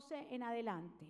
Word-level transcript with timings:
12 0.00 0.28
en 0.30 0.42
adelante. 0.42 1.04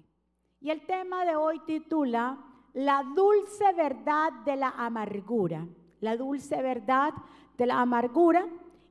Y 0.61 0.71
el 0.71 0.85
tema 0.85 1.25
de 1.25 1.37
hoy 1.37 1.61
titula 1.61 2.39
La 2.73 3.05
dulce 3.15 3.73
verdad 3.75 4.33
de 4.45 4.57
la 4.57 4.71
amargura. 4.71 5.67
La 6.01 6.17
dulce 6.17 6.61
verdad 6.61 7.13
de 7.57 7.67
la 7.67 7.81
amargura. 7.81 8.49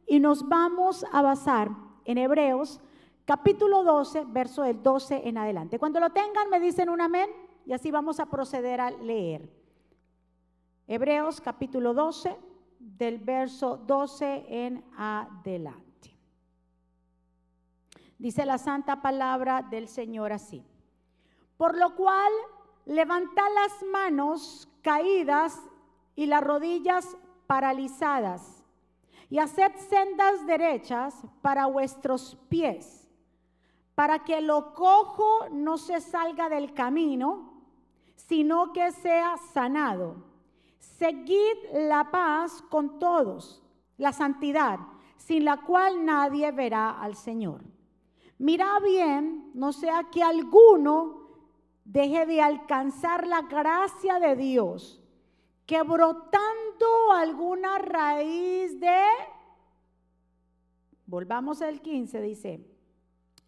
Y 0.07 0.21
nos 0.21 0.47
vamos 0.47 1.05
a 1.11 1.21
basar 1.21 1.69
en 2.05 2.17
Hebreos 2.17 2.79
capítulo 3.25 3.83
12, 3.83 4.23
verso 4.29 4.63
del 4.63 4.81
12 4.81 5.27
en 5.27 5.37
adelante. 5.37 5.79
Cuando 5.79 5.99
lo 5.99 6.11
tengan 6.11 6.49
me 6.49 6.61
dicen 6.61 6.87
un 6.87 7.01
amén 7.01 7.29
y 7.65 7.73
así 7.73 7.91
vamos 7.91 8.21
a 8.21 8.27
proceder 8.27 8.79
a 8.79 8.91
leer. 8.91 9.51
Hebreos 10.87 11.41
capítulo 11.41 11.93
12, 11.93 12.37
del 12.79 13.19
verso 13.19 13.75
12 13.85 14.45
en 14.47 14.83
adelante. 14.97 15.88
Dice 18.19 18.45
la 18.45 18.57
santa 18.57 19.01
palabra 19.01 19.61
del 19.61 19.87
Señor 19.87 20.33
así. 20.33 20.63
Por 21.55 21.77
lo 21.77 21.95
cual, 21.95 22.31
levantad 22.85 23.45
las 23.55 23.83
manos 23.91 24.67
caídas 24.81 25.57
y 26.15 26.25
las 26.25 26.43
rodillas 26.43 27.17
paralizadas, 27.47 28.63
y 29.29 29.39
haced 29.39 29.71
sendas 29.89 30.45
derechas 30.45 31.15
para 31.41 31.67
vuestros 31.67 32.37
pies, 32.49 33.09
para 33.95 34.19
que 34.25 34.41
lo 34.41 34.73
cojo 34.73 35.47
no 35.51 35.77
se 35.77 36.01
salga 36.01 36.49
del 36.49 36.73
camino, 36.73 37.63
sino 38.15 38.73
que 38.73 38.91
sea 38.91 39.37
sanado. 39.53 40.17
Seguid 40.79 41.71
la 41.73 42.11
paz 42.11 42.61
con 42.69 42.99
todos, 42.99 43.63
la 43.97 44.11
santidad, 44.11 44.79
sin 45.15 45.45
la 45.45 45.61
cual 45.61 46.05
nadie 46.05 46.51
verá 46.51 47.01
al 47.01 47.15
Señor. 47.15 47.61
Mira 48.39 48.79
bien, 48.79 49.51
no 49.53 49.73
sea 49.73 50.05
que 50.09 50.23
alguno 50.23 51.27
deje 51.83 52.25
de 52.25 52.41
alcanzar 52.41 53.27
la 53.27 53.41
gracia 53.41 54.17
de 54.17 54.37
Dios, 54.37 55.01
que 55.65 55.83
brotando 55.83 57.11
alguna 57.13 57.79
raíz 57.79 58.79
de... 58.79 58.97
Volvamos 61.05 61.61
al 61.61 61.81
15, 61.81 62.21
dice, 62.21 62.65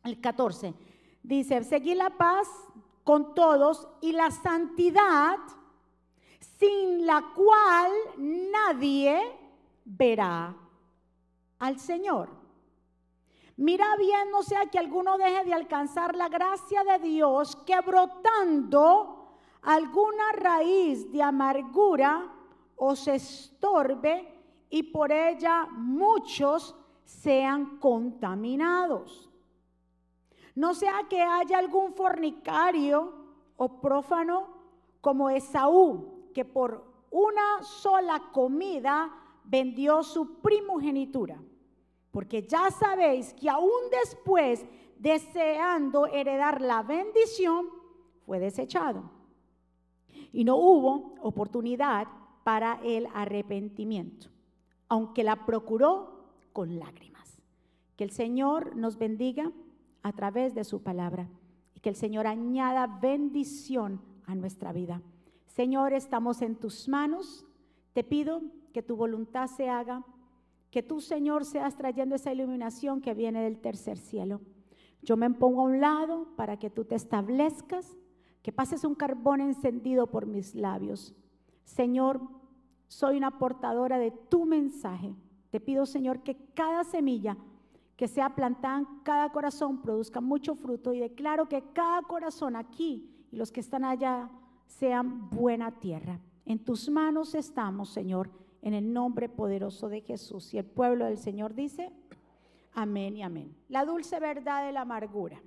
el 0.03 0.19
14, 0.19 0.73
dice, 1.23 1.63
seguir 1.63 1.95
la 1.95 2.09
paz 2.09 2.49
con 3.05 3.33
todos 3.33 3.87
y 4.01 4.11
la 4.11 4.29
santidad, 4.29 5.37
sin 6.59 7.05
la 7.05 7.31
cual 7.33 7.91
nadie 8.17 9.21
verá 9.85 10.53
al 11.59 11.79
Señor. 11.79 12.40
Mira 13.61 13.95
bien, 13.95 14.31
no 14.31 14.41
sea 14.41 14.65
que 14.71 14.79
alguno 14.79 15.19
deje 15.19 15.43
de 15.43 15.53
alcanzar 15.53 16.15
la 16.15 16.29
gracia 16.29 16.83
de 16.83 16.97
Dios, 16.97 17.55
que 17.57 17.79
brotando 17.81 19.35
alguna 19.61 20.31
raíz 20.31 21.11
de 21.11 21.21
amargura 21.21 22.27
os 22.75 23.07
estorbe 23.07 24.33
y 24.67 24.81
por 24.81 25.11
ella 25.11 25.67
muchos 25.73 26.75
sean 27.03 27.77
contaminados. 27.77 29.29
No 30.55 30.73
sea 30.73 31.03
que 31.07 31.21
haya 31.21 31.59
algún 31.59 31.93
fornicario 31.93 33.13
o 33.57 33.79
prófano 33.79 34.47
como 35.01 35.29
Esaú, 35.29 36.31
que 36.33 36.45
por 36.45 36.83
una 37.11 37.61
sola 37.61 38.31
comida 38.33 39.15
vendió 39.43 40.01
su 40.01 40.41
primogenitura 40.41 41.39
porque 42.11 42.43
ya 42.43 42.69
sabéis 42.71 43.33
que 43.33 43.49
aún 43.49 43.89
después, 44.03 44.65
deseando 44.99 46.07
heredar 46.07 46.61
la 46.61 46.83
bendición, 46.83 47.67
fue 48.25 48.39
desechado. 48.39 49.09
Y 50.33 50.43
no 50.43 50.57
hubo 50.57 51.15
oportunidad 51.21 52.07
para 52.43 52.79
el 52.83 53.07
arrepentimiento, 53.13 54.27
aunque 54.89 55.23
la 55.23 55.45
procuró 55.45 56.25
con 56.53 56.79
lágrimas. 56.79 57.41
Que 57.95 58.03
el 58.03 58.11
Señor 58.11 58.75
nos 58.75 58.97
bendiga 58.97 59.51
a 60.03 60.11
través 60.13 60.53
de 60.53 60.63
su 60.63 60.81
palabra 60.81 61.29
y 61.75 61.79
que 61.79 61.89
el 61.89 61.95
Señor 61.95 62.27
añada 62.27 62.87
bendición 62.87 64.01
a 64.25 64.35
nuestra 64.35 64.73
vida. 64.73 65.01
Señor, 65.47 65.93
estamos 65.93 66.41
en 66.41 66.55
tus 66.55 66.87
manos. 66.87 67.45
Te 67.93 68.03
pido 68.03 68.41
que 68.73 68.81
tu 68.81 68.95
voluntad 68.95 69.47
se 69.47 69.69
haga 69.69 70.03
que 70.71 70.81
tú, 70.81 71.01
Señor, 71.01 71.43
seas 71.43 71.75
trayendo 71.75 72.15
esa 72.15 72.31
iluminación 72.31 73.01
que 73.01 73.13
viene 73.13 73.43
del 73.43 73.59
tercer 73.59 73.97
cielo. 73.97 74.39
Yo 75.03 75.17
me 75.17 75.29
pongo 75.29 75.61
a 75.61 75.65
un 75.65 75.81
lado 75.81 76.29
para 76.37 76.57
que 76.57 76.69
tú 76.69 76.85
te 76.85 76.95
establezcas, 76.95 77.97
que 78.41 78.53
pases 78.53 78.85
un 78.85 78.95
carbón 78.95 79.41
encendido 79.41 80.07
por 80.07 80.25
mis 80.25 80.55
labios. 80.55 81.13
Señor, 81.65 82.21
soy 82.87 83.17
una 83.17 83.37
portadora 83.37 83.99
de 83.99 84.11
tu 84.11 84.45
mensaje. 84.45 85.13
Te 85.49 85.59
pido, 85.59 85.85
Señor, 85.85 86.23
que 86.23 86.37
cada 86.53 86.85
semilla 86.85 87.37
que 87.97 88.07
sea 88.07 88.33
plantada 88.33 88.79
en 88.79 88.87
cada 89.03 89.31
corazón 89.31 89.81
produzca 89.81 90.21
mucho 90.21 90.55
fruto 90.55 90.93
y 90.93 90.99
declaro 90.99 91.49
que 91.49 91.63
cada 91.73 92.01
corazón 92.03 92.55
aquí 92.55 93.27
y 93.29 93.35
los 93.35 93.51
que 93.51 93.59
están 93.59 93.83
allá 93.83 94.31
sean 94.65 95.29
buena 95.29 95.79
tierra. 95.79 96.19
En 96.45 96.63
tus 96.63 96.89
manos 96.89 97.35
estamos, 97.35 97.89
Señor 97.89 98.40
en 98.61 98.73
el 98.73 98.93
nombre 98.93 99.29
poderoso 99.29 99.89
de 99.89 100.01
Jesús. 100.01 100.53
Y 100.53 100.57
el 100.57 100.65
pueblo 100.65 101.05
del 101.05 101.17
Señor 101.17 101.53
dice, 101.53 101.91
amén 102.73 103.17
y 103.17 103.23
amén. 103.23 103.55
La 103.69 103.85
dulce 103.85 104.19
verdad 104.19 104.65
de 104.65 104.71
la 104.71 104.81
amargura. 104.81 105.41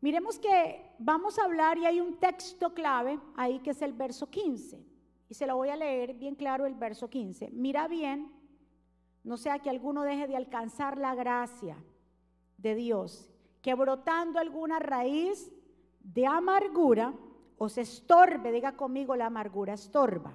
Miremos 0.00 0.38
que 0.38 0.92
vamos 0.98 1.38
a 1.38 1.44
hablar 1.44 1.78
y 1.78 1.86
hay 1.86 2.00
un 2.00 2.18
texto 2.18 2.74
clave 2.74 3.18
ahí 3.36 3.60
que 3.60 3.70
es 3.70 3.82
el 3.82 3.92
verso 3.92 4.28
15. 4.28 4.84
Y 5.28 5.34
se 5.34 5.46
lo 5.46 5.56
voy 5.56 5.70
a 5.70 5.76
leer 5.76 6.14
bien 6.14 6.34
claro 6.34 6.66
el 6.66 6.74
verso 6.74 7.08
15. 7.08 7.50
Mira 7.52 7.88
bien, 7.88 8.30
no 9.22 9.36
sea 9.36 9.58
que 9.60 9.70
alguno 9.70 10.02
deje 10.02 10.26
de 10.26 10.36
alcanzar 10.36 10.98
la 10.98 11.14
gracia 11.14 11.82
de 12.58 12.74
Dios, 12.74 13.30
que 13.62 13.74
brotando 13.74 14.38
alguna 14.38 14.78
raíz 14.78 15.50
de 16.00 16.26
amargura 16.26 17.14
os 17.56 17.78
estorbe, 17.78 18.52
diga 18.52 18.76
conmigo 18.76 19.16
la 19.16 19.26
amargura, 19.26 19.72
estorba 19.72 20.34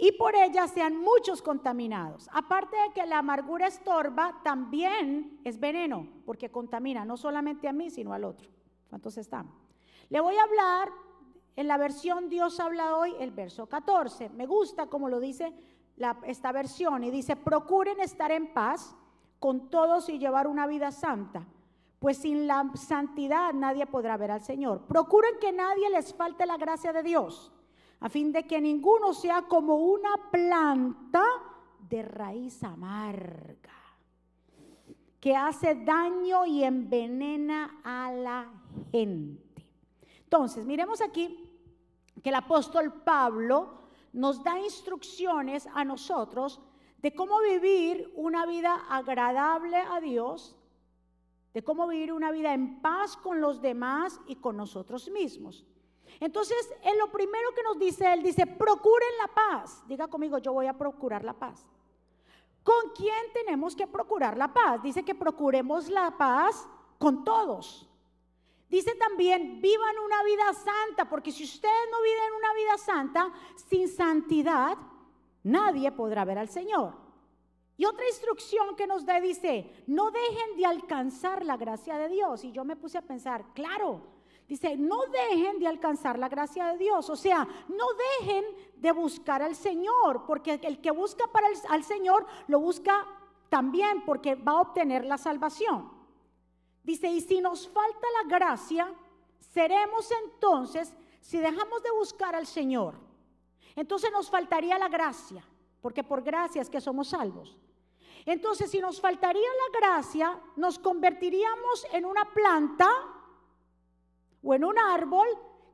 y 0.00 0.12
por 0.12 0.36
ella 0.36 0.68
sean 0.68 0.96
muchos 0.96 1.42
contaminados. 1.42 2.30
Aparte 2.32 2.76
de 2.76 2.92
que 2.94 3.04
la 3.04 3.18
amargura 3.18 3.66
estorba, 3.66 4.40
también 4.44 5.40
es 5.44 5.58
veneno, 5.58 6.08
porque 6.24 6.50
contamina 6.50 7.04
no 7.04 7.16
solamente 7.16 7.66
a 7.66 7.72
mí, 7.72 7.90
sino 7.90 8.12
al 8.12 8.24
otro. 8.24 8.48
¿Cuántos 8.88 9.18
están? 9.18 9.50
Le 10.08 10.20
voy 10.20 10.36
a 10.36 10.44
hablar 10.44 10.88
en 11.56 11.66
la 11.66 11.76
versión 11.76 12.28
Dios 12.28 12.60
habla 12.60 12.96
hoy, 12.96 13.12
el 13.18 13.32
verso 13.32 13.66
14. 13.66 14.28
Me 14.30 14.46
gusta 14.46 14.86
como 14.86 15.08
lo 15.08 15.18
dice 15.18 15.52
esta 16.22 16.52
versión 16.52 17.02
y 17.02 17.10
dice, 17.10 17.34
procuren 17.34 17.98
estar 17.98 18.30
en 18.30 18.54
paz 18.54 18.94
con 19.40 19.68
todos 19.68 20.08
y 20.08 20.20
llevar 20.20 20.46
una 20.46 20.68
vida 20.68 20.92
santa, 20.92 21.44
pues 21.98 22.18
sin 22.18 22.46
la 22.46 22.70
santidad 22.74 23.52
nadie 23.52 23.86
podrá 23.86 24.16
ver 24.16 24.30
al 24.30 24.42
Señor. 24.42 24.82
Procuren 24.86 25.32
que 25.40 25.50
nadie 25.50 25.90
les 25.90 26.14
falte 26.14 26.46
la 26.46 26.56
gracia 26.56 26.92
de 26.92 27.02
Dios 27.02 27.52
a 28.00 28.08
fin 28.08 28.32
de 28.32 28.46
que 28.46 28.60
ninguno 28.60 29.12
sea 29.12 29.42
como 29.42 29.76
una 29.76 30.30
planta 30.30 31.24
de 31.88 32.02
raíz 32.02 32.62
amarga, 32.62 33.72
que 35.20 35.34
hace 35.34 35.74
daño 35.84 36.46
y 36.46 36.62
envenena 36.62 37.80
a 37.82 38.12
la 38.12 38.50
gente. 38.92 39.66
Entonces, 40.22 40.64
miremos 40.64 41.00
aquí 41.00 41.50
que 42.22 42.28
el 42.28 42.34
apóstol 42.34 43.02
Pablo 43.02 43.78
nos 44.12 44.42
da 44.42 44.58
instrucciones 44.60 45.66
a 45.72 45.84
nosotros 45.84 46.60
de 47.00 47.14
cómo 47.14 47.40
vivir 47.40 48.12
una 48.16 48.46
vida 48.46 48.74
agradable 48.88 49.76
a 49.76 50.00
Dios, 50.00 50.56
de 51.54 51.62
cómo 51.62 51.86
vivir 51.86 52.12
una 52.12 52.30
vida 52.30 52.52
en 52.54 52.80
paz 52.80 53.16
con 53.16 53.40
los 53.40 53.60
demás 53.60 54.20
y 54.26 54.36
con 54.36 54.56
nosotros 54.56 55.10
mismos. 55.10 55.64
Entonces, 56.20 56.56
en 56.82 56.98
lo 56.98 57.10
primero 57.10 57.52
que 57.54 57.62
nos 57.62 57.78
dice 57.78 58.12
él, 58.12 58.22
dice, 58.22 58.46
procuren 58.46 59.08
la 59.20 59.28
paz. 59.28 59.82
Diga 59.86 60.08
conmigo, 60.08 60.38
yo 60.38 60.52
voy 60.52 60.66
a 60.66 60.76
procurar 60.76 61.24
la 61.24 61.34
paz. 61.34 61.66
¿Con 62.62 62.90
quién 62.94 63.32
tenemos 63.32 63.74
que 63.74 63.86
procurar 63.86 64.36
la 64.36 64.52
paz? 64.52 64.82
Dice 64.82 65.04
que 65.04 65.14
procuremos 65.14 65.88
la 65.88 66.16
paz 66.16 66.68
con 66.98 67.24
todos. 67.24 67.88
Dice 68.68 68.94
también, 68.96 69.60
vivan 69.62 69.98
una 70.04 70.22
vida 70.24 70.52
santa, 70.52 71.08
porque 71.08 71.32
si 71.32 71.44
ustedes 71.44 71.88
no 71.90 72.02
viven 72.02 72.34
una 72.36 72.54
vida 72.54 72.78
santa, 72.78 73.32
sin 73.68 73.88
santidad, 73.88 74.76
nadie 75.42 75.90
podrá 75.92 76.24
ver 76.24 76.38
al 76.38 76.48
Señor. 76.48 76.94
Y 77.78 77.86
otra 77.86 78.06
instrucción 78.06 78.76
que 78.76 78.86
nos 78.86 79.06
da 79.06 79.20
dice, 79.20 79.84
no 79.86 80.10
dejen 80.10 80.56
de 80.56 80.66
alcanzar 80.66 81.46
la 81.46 81.56
gracia 81.56 81.96
de 81.96 82.08
Dios. 82.08 82.44
Y 82.44 82.52
yo 82.52 82.64
me 82.64 82.76
puse 82.76 82.98
a 82.98 83.02
pensar, 83.02 83.54
claro, 83.54 84.02
Dice, 84.48 84.78
no 84.78 85.02
dejen 85.06 85.58
de 85.58 85.68
alcanzar 85.68 86.18
la 86.18 86.30
gracia 86.30 86.68
de 86.68 86.78
Dios. 86.78 87.10
O 87.10 87.16
sea, 87.16 87.46
no 87.68 87.84
dejen 88.20 88.44
de 88.76 88.92
buscar 88.92 89.42
al 89.42 89.54
Señor, 89.54 90.24
porque 90.26 90.58
el 90.62 90.80
que 90.80 90.90
busca 90.90 91.26
para 91.26 91.48
el, 91.48 91.54
al 91.68 91.84
Señor 91.84 92.26
lo 92.46 92.58
busca 92.58 93.06
también 93.50 94.04
porque 94.06 94.34
va 94.34 94.52
a 94.52 94.60
obtener 94.62 95.04
la 95.04 95.18
salvación. 95.18 95.92
Dice, 96.82 97.08
y 97.08 97.20
si 97.20 97.42
nos 97.42 97.68
falta 97.68 98.06
la 98.22 98.28
gracia, 98.28 98.90
seremos 99.52 100.10
entonces, 100.24 100.94
si 101.20 101.38
dejamos 101.38 101.82
de 101.82 101.90
buscar 101.90 102.34
al 102.34 102.46
Señor, 102.46 102.94
entonces 103.76 104.10
nos 104.10 104.30
faltaría 104.30 104.78
la 104.78 104.88
gracia, 104.88 105.44
porque 105.82 106.02
por 106.02 106.22
gracia 106.22 106.62
es 106.62 106.70
que 106.70 106.80
somos 106.80 107.08
salvos. 107.08 107.58
Entonces, 108.24 108.70
si 108.70 108.80
nos 108.80 108.98
faltaría 108.98 109.42
la 109.42 109.78
gracia, 109.78 110.40
nos 110.56 110.78
convertiríamos 110.78 111.86
en 111.92 112.06
una 112.06 112.24
planta 112.32 112.88
o 114.42 114.54
en 114.54 114.64
un 114.64 114.78
árbol 114.78 115.26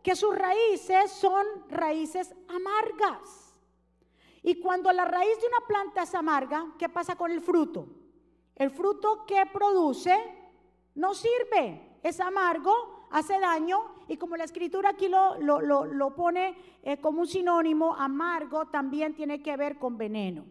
que 0.03 0.17
sus 0.17 0.35
raíces 0.37 1.11
son 1.11 1.45
raíces 1.69 2.35
amargas. 2.49 3.55
Y 4.43 4.61
cuando 4.61 4.93
la 4.93 5.05
raíz 5.07 5.41
de 5.41 5.47
una 5.47 5.67
planta 5.67 6.03
es 6.03 6.15
amarga, 6.15 6.67
¿qué 6.79 6.89
pasa 6.89 7.17
con 7.17 7.31
el 7.31 7.41
fruto? 7.41 7.89
El 8.55 8.71
fruto 8.71 9.25
que 9.27 9.47
produce 9.53 10.15
no 10.95 11.15
sirve, 11.15 11.99
es 12.03 12.21
amargo, 12.21 13.07
hace 13.11 13.39
daño 13.41 13.95
y 14.09 14.17
como 14.17 14.37
la 14.37 14.45
escritura 14.45 14.91
aquí 14.91 15.09
lo, 15.09 15.39
lo, 15.41 16.15
pone 16.15 16.57
eh, 16.83 17.01
como 17.01 17.23
un 17.23 17.27
sinónimo, 17.27 17.95
amargo 17.95 18.67
también 18.67 19.15
tiene 19.15 19.43
que 19.43 19.57
ver 19.57 19.79
con 19.79 19.97
veneno. 19.97 20.45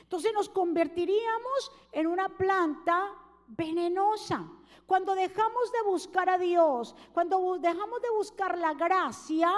Entonces 0.00 0.32
nos 0.32 0.48
convertiríamos 0.48 1.72
en 1.92 2.06
una 2.06 2.28
planta 2.28 3.12
venenosa. 3.48 4.48
Cuando 4.90 5.14
dejamos 5.14 5.70
de 5.70 5.88
buscar 5.88 6.28
a 6.28 6.36
Dios, 6.36 6.96
cuando 7.12 7.58
dejamos 7.60 8.02
de 8.02 8.10
buscar 8.10 8.58
la 8.58 8.74
gracia, 8.74 9.48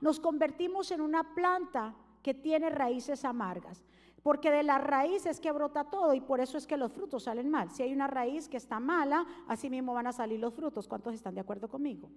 nos 0.00 0.18
convertimos 0.18 0.90
en 0.90 1.00
una 1.00 1.32
planta 1.32 1.94
que 2.24 2.34
tiene 2.34 2.70
raíces 2.70 3.24
amargas. 3.24 3.84
Porque 4.20 4.50
de 4.50 4.64
la 4.64 4.78
raíz 4.78 5.26
es 5.26 5.38
que 5.38 5.52
brota 5.52 5.84
todo 5.84 6.12
y 6.12 6.20
por 6.20 6.40
eso 6.40 6.58
es 6.58 6.66
que 6.66 6.76
los 6.76 6.90
frutos 6.90 7.22
salen 7.22 7.48
mal. 7.48 7.70
Si 7.70 7.84
hay 7.84 7.92
una 7.92 8.08
raíz 8.08 8.48
que 8.48 8.56
está 8.56 8.80
mala, 8.80 9.24
así 9.46 9.70
mismo 9.70 9.94
van 9.94 10.08
a 10.08 10.12
salir 10.12 10.40
los 10.40 10.54
frutos. 10.54 10.88
¿Cuántos 10.88 11.14
están 11.14 11.36
de 11.36 11.42
acuerdo 11.42 11.68
conmigo? 11.68 12.10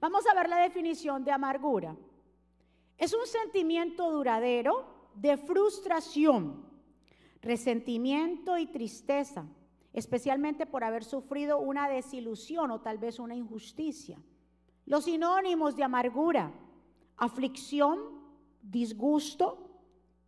Vamos 0.00 0.26
a 0.26 0.34
ver 0.34 0.48
la 0.48 0.58
definición 0.58 1.22
de 1.22 1.30
amargura. 1.30 1.94
Es 2.98 3.14
un 3.14 3.24
sentimiento 3.24 4.10
duradero 4.10 5.12
de 5.14 5.36
frustración, 5.36 6.68
resentimiento 7.40 8.58
y 8.58 8.66
tristeza 8.66 9.46
especialmente 9.96 10.66
por 10.66 10.84
haber 10.84 11.04
sufrido 11.04 11.58
una 11.58 11.88
desilusión 11.88 12.70
o 12.70 12.82
tal 12.82 12.98
vez 12.98 13.18
una 13.18 13.34
injusticia. 13.34 14.18
Los 14.84 15.04
sinónimos 15.04 15.74
de 15.74 15.84
amargura, 15.84 16.52
aflicción, 17.16 17.98
disgusto, 18.60 19.70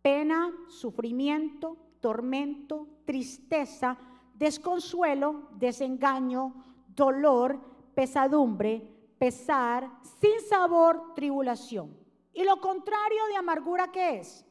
pena, 0.01 0.51
sufrimiento, 0.67 1.77
tormento, 2.01 2.87
tristeza, 3.05 3.95
desconsuelo, 4.33 5.49
desengaño, 5.51 6.65
dolor, 6.87 7.61
pesadumbre, 7.93 8.81
pesar, 9.19 9.87
sin 10.19 10.41
sabor, 10.49 11.13
tribulación. 11.13 11.95
Y 12.33 12.43
lo 12.43 12.59
contrario 12.59 13.27
de 13.27 13.35
amargura, 13.35 13.91
¿qué 13.91 14.19
es? 14.19 14.43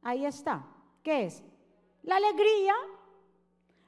Ahí 0.00 0.24
está. 0.24 0.64
¿Qué 1.02 1.24
es? 1.24 1.42
La 2.02 2.16
alegría, 2.16 2.74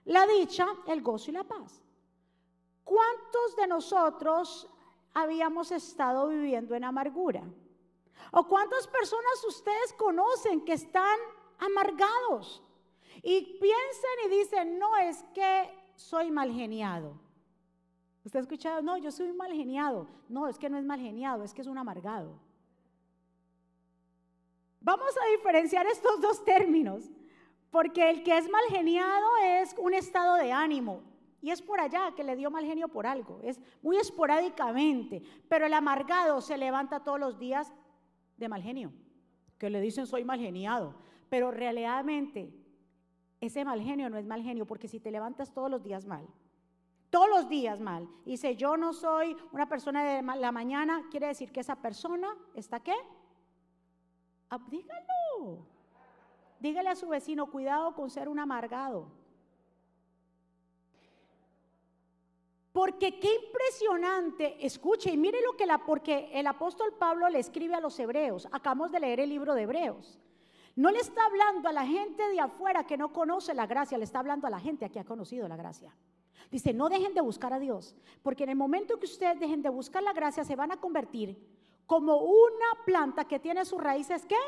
la 0.05 0.27
dicha, 0.27 0.67
el 0.87 1.03
gozo 1.03 1.31
y 1.31 1.35
la 1.35 1.45
paz. 1.45 1.81
¿Cuántos 2.85 3.57
de 3.57 3.67
nosotros 3.67 4.69
habíamos 5.15 5.71
estado 5.71 6.29
viviendo 6.29 6.75
en 6.75 6.85
amargura? 6.85 7.43
¿O 8.33 8.47
cuántas 8.47 8.87
personas 8.87 9.45
ustedes 9.47 9.93
conocen 9.95 10.65
que 10.65 10.73
están 10.73 11.19
amargados? 11.59 12.63
Y 13.23 13.59
piensan 13.61 14.11
y 14.27 14.29
dicen, 14.29 14.79
no 14.79 14.97
es 14.97 15.23
que 15.35 15.71
soy 15.95 16.31
mal 16.31 16.51
geniado. 16.53 17.15
¿Usted 18.25 18.39
ha 18.39 18.43
escuchado? 18.43 18.83
No, 18.83 18.97
yo 18.97 19.11
soy 19.11 19.33
mal 19.33 19.53
geniado. 19.53 20.07
No, 20.29 20.49
es 20.49 20.59
que 20.59 20.71
no 20.71 20.79
es 20.79 20.85
mal 20.85 21.01
geniado, 21.01 21.43
es 21.43 21.53
que 21.53 21.61
es 21.61 21.67
un 21.67 21.79
amargado. 21.79 22.39
Vamos 24.81 25.15
a 25.17 25.31
diferenciar 25.37 25.87
estos 25.87 26.21
dos 26.21 26.45
términos. 26.45 27.11
Porque 27.73 28.11
el 28.11 28.23
que 28.23 28.37
es 28.37 28.51
mal 28.51 28.63
geniado 28.69 29.27
es 29.45 29.75
un 29.79 29.95
estado 29.95 30.35
de 30.35 30.53
ánimo. 30.53 31.03
Y 31.41 31.51
es 31.51 31.63
por 31.63 31.81
allá 31.81 32.13
que 32.15 32.23
le 32.23 32.37
dio 32.37 32.51
mal 32.51 32.67
genio 32.67 32.87
por 32.87 33.07
algo. 33.07 33.41
Es 33.43 33.59
muy 33.81 33.97
esporádicamente. 33.97 35.23
Pero 35.49 35.65
el 35.65 35.73
amargado 35.73 36.43
se 36.43 36.59
levanta 36.59 37.03
todos 37.03 37.19
los 37.19 37.39
días 37.39 37.73
de 38.37 38.49
mal 38.51 38.63
genio. 38.63 38.93
Que 39.59 39.71
le 39.71 39.81
dicen 39.81 40.07
soy 40.07 40.23
mal 40.23 40.39
geniado. 40.39 40.95
Pero 41.31 41.51
realmente 41.51 42.53
ese 43.41 43.65
mal 43.65 43.81
genio 43.81 44.11
no 44.11 44.19
es 44.19 44.27
mal 44.27 44.43
genio. 44.43 44.67
Porque 44.67 44.87
si 44.87 45.01
te 45.01 45.11
levantas 45.11 45.55
todos 45.55 45.71
los 45.71 45.83
días 45.83 46.05
mal. 46.05 46.29
Todos 47.09 47.31
los 47.31 47.49
días 47.49 47.81
mal. 47.81 48.07
Y 48.27 48.33
dice 48.33 48.55
yo 48.55 48.77
no 48.77 48.93
soy 48.93 49.35
una 49.51 49.67
persona 49.67 50.05
de 50.05 50.23
la 50.23 50.53
mañana. 50.53 51.07
Quiere 51.11 51.29
decir 51.29 51.51
que 51.51 51.61
esa 51.61 51.77
persona 51.77 52.37
está 52.55 52.81
qué? 52.81 52.95
Dígalo. 54.69 55.72
Dígale 56.63 56.91
a 56.91 56.95
su 56.95 57.09
vecino, 57.09 57.51
cuidado 57.51 57.93
con 57.93 58.09
ser 58.09 58.29
un 58.29 58.39
amargado. 58.39 59.09
Porque 62.71 63.19
qué 63.19 63.35
impresionante, 63.47 64.65
escuche 64.65 65.11
y 65.11 65.17
mire 65.17 65.43
lo 65.43 65.57
que 65.57 65.67
la, 65.67 65.79
porque 65.85 66.31
el 66.33 66.47
apóstol 66.47 66.95
Pablo 66.97 67.29
le 67.29 67.41
escribe 67.41 67.75
a 67.75 67.81
los 67.81 67.99
hebreos, 67.99 68.47
acabamos 68.53 68.93
de 68.93 69.01
leer 69.01 69.19
el 69.19 69.31
libro 69.31 69.55
de 69.55 69.63
hebreos. 69.63 70.21
No 70.77 70.93
le 70.93 71.01
está 71.01 71.25
hablando 71.27 71.69
a 71.69 71.73
la 71.73 71.85
gente 71.85 72.29
de 72.29 72.39
afuera 72.39 72.87
que 72.87 72.97
no 72.97 73.13
conoce 73.13 73.55
la 73.55 73.67
gracia, 73.67 73.99
le 73.99 74.05
está 74.05 74.21
hablando 74.21 74.47
a 74.47 74.51
la 74.51 74.61
gente 74.61 74.89
que 74.89 75.01
ha 75.01 75.05
conocido 75.05 75.49
la 75.49 75.57
gracia. 75.57 75.93
Dice, 76.49 76.73
no 76.73 76.89
dejen 76.89 77.13
de 77.13 77.23
buscar 77.23 77.53
a 77.53 77.59
Dios, 77.59 77.97
porque 78.23 78.45
en 78.45 78.51
el 78.51 78.57
momento 78.57 79.01
que 79.01 79.07
ustedes 79.07 79.41
dejen 79.41 79.63
de 79.63 79.69
buscar 79.69 80.05
la 80.05 80.13
gracia, 80.13 80.45
se 80.45 80.55
van 80.55 80.71
a 80.71 80.77
convertir 80.77 81.37
como 81.87 82.19
una 82.19 82.85
planta 82.87 83.25
que 83.25 83.41
tiene 83.41 83.65
sus 83.65 83.83
raíces, 83.83 84.25
¿qué? 84.25 84.39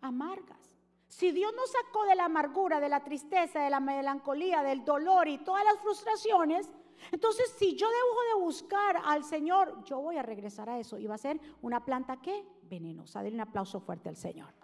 Amargas. 0.00 0.71
Si 1.12 1.30
Dios 1.30 1.52
nos 1.54 1.70
sacó 1.70 2.06
de 2.06 2.14
la 2.14 2.24
amargura, 2.24 2.80
de 2.80 2.88
la 2.88 3.04
tristeza, 3.04 3.60
de 3.60 3.68
la 3.68 3.80
melancolía, 3.80 4.62
del 4.62 4.82
dolor 4.82 5.28
y 5.28 5.36
todas 5.36 5.62
las 5.62 5.78
frustraciones, 5.78 6.72
entonces 7.10 7.54
si 7.58 7.76
yo 7.76 7.86
dejo 7.86 8.38
de 8.38 8.42
buscar 8.42 8.96
al 9.04 9.22
Señor, 9.22 9.84
yo 9.84 10.00
voy 10.00 10.16
a 10.16 10.22
regresar 10.22 10.70
a 10.70 10.78
eso 10.78 10.96
y 10.96 11.06
va 11.06 11.16
a 11.16 11.18
ser 11.18 11.38
una 11.60 11.84
planta 11.84 12.16
que 12.16 12.46
venenosa. 12.62 13.22
Denle 13.22 13.42
un 13.42 13.46
aplauso 13.46 13.78
fuerte 13.78 14.08
al 14.08 14.16
Señor. 14.16 14.54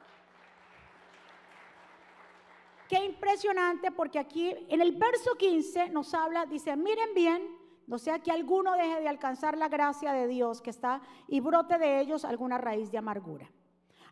Qué 2.88 3.04
impresionante 3.04 3.92
porque 3.92 4.18
aquí 4.18 4.48
en 4.70 4.80
el 4.80 4.92
verso 4.92 5.34
15 5.34 5.90
nos 5.90 6.14
habla, 6.14 6.46
dice, 6.46 6.74
miren 6.76 7.12
bien, 7.12 7.46
no 7.86 7.98
sea 7.98 8.20
que 8.20 8.30
alguno 8.30 8.72
deje 8.72 9.00
de 9.00 9.08
alcanzar 9.08 9.58
la 9.58 9.68
gracia 9.68 10.14
de 10.14 10.26
Dios 10.26 10.62
que 10.62 10.70
está 10.70 11.02
y 11.26 11.40
brote 11.40 11.76
de 11.76 12.00
ellos 12.00 12.24
alguna 12.24 12.56
raíz 12.56 12.90
de 12.90 12.96
amargura. 12.96 13.50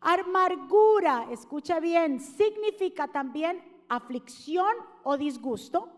Amargura, 0.09 1.27
escucha 1.33 1.81
bien, 1.81 2.21
significa 2.21 3.09
también 3.09 3.61
aflicción 3.89 4.71
o 5.03 5.17
disgusto. 5.17 5.89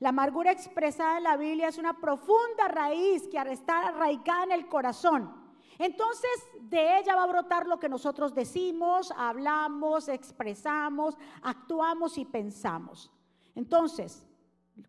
La 0.00 0.10
amargura 0.10 0.52
expresada 0.52 1.16
en 1.16 1.24
la 1.24 1.38
Biblia 1.38 1.68
es 1.68 1.78
una 1.78 1.98
profunda 1.98 2.68
raíz 2.68 3.26
que 3.26 3.38
está 3.38 3.88
arraigada 3.88 4.44
en 4.44 4.52
el 4.52 4.68
corazón. 4.68 5.34
Entonces 5.78 6.30
de 6.60 6.98
ella 6.98 7.16
va 7.16 7.22
a 7.22 7.26
brotar 7.26 7.66
lo 7.66 7.80
que 7.80 7.88
nosotros 7.88 8.34
decimos, 8.34 9.14
hablamos, 9.16 10.08
expresamos, 10.08 11.16
actuamos 11.40 12.18
y 12.18 12.26
pensamos. 12.26 13.10
Entonces, 13.54 14.26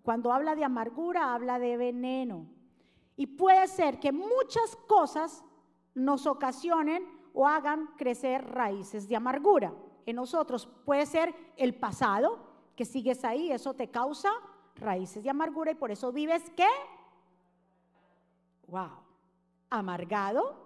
cuando 0.04 0.34
habla 0.34 0.54
de 0.54 0.66
amargura, 0.66 1.34
habla 1.34 1.60
de 1.60 1.78
veneno. 1.78 2.46
Y 3.16 3.26
puede 3.26 3.70
ser 3.70 4.02
que 4.02 4.12
muchas 4.12 4.76
cosas 4.86 5.46
nos 5.94 6.28
ocasionen 6.28 7.15
o 7.36 7.48
hagan 7.48 7.88
crecer 7.98 8.44
raíces 8.50 9.08
de 9.08 9.16
amargura. 9.16 9.74
En 10.06 10.16
nosotros 10.16 10.68
puede 10.86 11.06
ser 11.06 11.36
el 11.58 11.76
pasado, 11.76 12.40
que 12.76 12.86
sigues 12.86 13.24
ahí, 13.26 13.52
eso 13.52 13.74
te 13.74 13.90
causa 13.90 14.32
raíces 14.76 15.24
de 15.24 15.30
amargura 15.30 15.72
y 15.72 15.76
por 15.76 15.92
eso 15.92 16.12
vives 16.12 16.44
qué? 16.56 16.68
Wow, 18.68 18.92
amargado. 19.70 20.66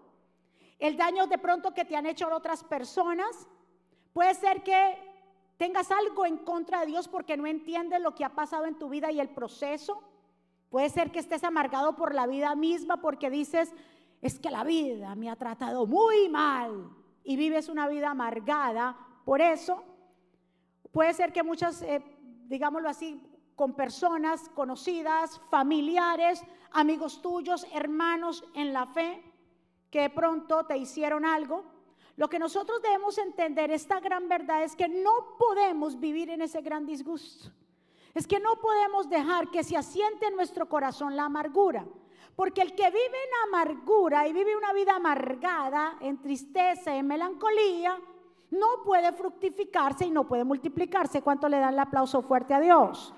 El 0.78 0.96
daño 0.96 1.28
de 1.28 1.38
pronto 1.38 1.74
que 1.74 1.86
te 1.86 1.96
han 1.96 2.06
hecho 2.06 2.28
otras 2.34 2.64
personas, 2.64 3.48
puede 4.14 4.34
ser 4.36 4.64
que 4.64 4.98
tengas 5.58 5.92
algo 5.92 6.26
en 6.26 6.38
contra 6.38 6.82
de 6.82 6.88
Dios 6.88 7.08
porque 7.08 7.36
no 7.36 7.48
entiendes 7.48 8.00
lo 8.00 8.16
que 8.16 8.24
ha 8.24 8.36
pasado 8.36 8.66
en 8.66 8.78
tu 8.78 8.90
vida 8.90 9.12
y 9.12 9.20
el 9.20 9.30
proceso. 9.30 10.04
Puede 10.70 10.90
ser 10.90 11.12
que 11.12 11.20
estés 11.20 11.44
amargado 11.44 11.96
por 11.96 12.14
la 12.14 12.28
vida 12.28 12.54
misma 12.56 13.02
porque 13.02 13.30
dices, 13.30 13.74
es 14.22 14.40
que 14.40 14.52
la 14.52 14.64
vida 14.64 15.16
me 15.16 15.30
ha 15.30 15.36
tratado 15.36 15.86
muy 15.86 16.30
mal 16.30 16.90
y 17.24 17.36
vives 17.36 17.70
una 17.70 17.88
vida 17.88 18.12
amargada. 18.12 18.98
Por 19.26 19.42
eso, 19.42 19.84
puede 20.92 21.14
ser 21.14 21.32
que 21.32 21.44
muchas, 21.44 21.82
eh, 21.82 22.04
digámoslo 22.48 22.90
así, 22.90 23.22
con 23.56 23.74
personas 23.74 24.50
conocidas, 24.50 25.42
familiares, 25.50 26.44
amigos 26.72 27.22
tuyos, 27.22 27.66
hermanos 27.74 28.44
en 28.54 28.74
la 28.74 28.86
fe, 28.88 29.24
que 29.90 30.02
de 30.02 30.10
pronto 30.10 30.66
te 30.66 30.78
hicieron 30.78 31.26
algo. 31.26 31.66
Lo 32.16 32.30
que 32.30 32.40
nosotros 32.40 32.82
debemos 32.82 33.18
entender, 33.18 33.72
esta 33.72 34.00
gran 34.00 34.28
verdad 34.28 34.64
es 34.64 34.76
que 34.76 34.90
no 34.90 35.38
podemos 35.38 36.00
vivir 36.00 36.30
en 36.30 36.42
ese 36.42 36.62
gran 36.62 36.86
disgusto. 36.86 37.52
Es 38.14 38.28
que 38.28 38.40
no 38.40 38.56
podemos 38.56 39.10
dejar 39.10 39.50
que 39.52 39.64
se 39.64 39.78
asiente 39.78 40.28
en 40.28 40.36
nuestro 40.36 40.68
corazón 40.68 41.16
la 41.16 41.26
amargura. 41.26 41.86
Porque 42.40 42.62
el 42.62 42.74
que 42.74 42.90
vive 42.90 43.04
en 43.04 43.50
amargura 43.50 44.26
y 44.26 44.32
vive 44.32 44.56
una 44.56 44.72
vida 44.72 44.96
amargada, 44.96 45.98
en 46.00 46.22
tristeza, 46.22 46.96
en 46.96 47.06
melancolía, 47.06 48.00
no 48.52 48.82
puede 48.86 49.12
fructificarse 49.12 50.06
y 50.06 50.10
no 50.10 50.26
puede 50.26 50.46
multiplicarse. 50.46 51.22
¿Cuánto 51.22 51.50
le 51.50 51.60
dan 51.60 51.74
el 51.74 51.80
aplauso 51.82 52.22
fuerte 52.22 52.54
a 52.54 52.62
Dios? 52.62 53.14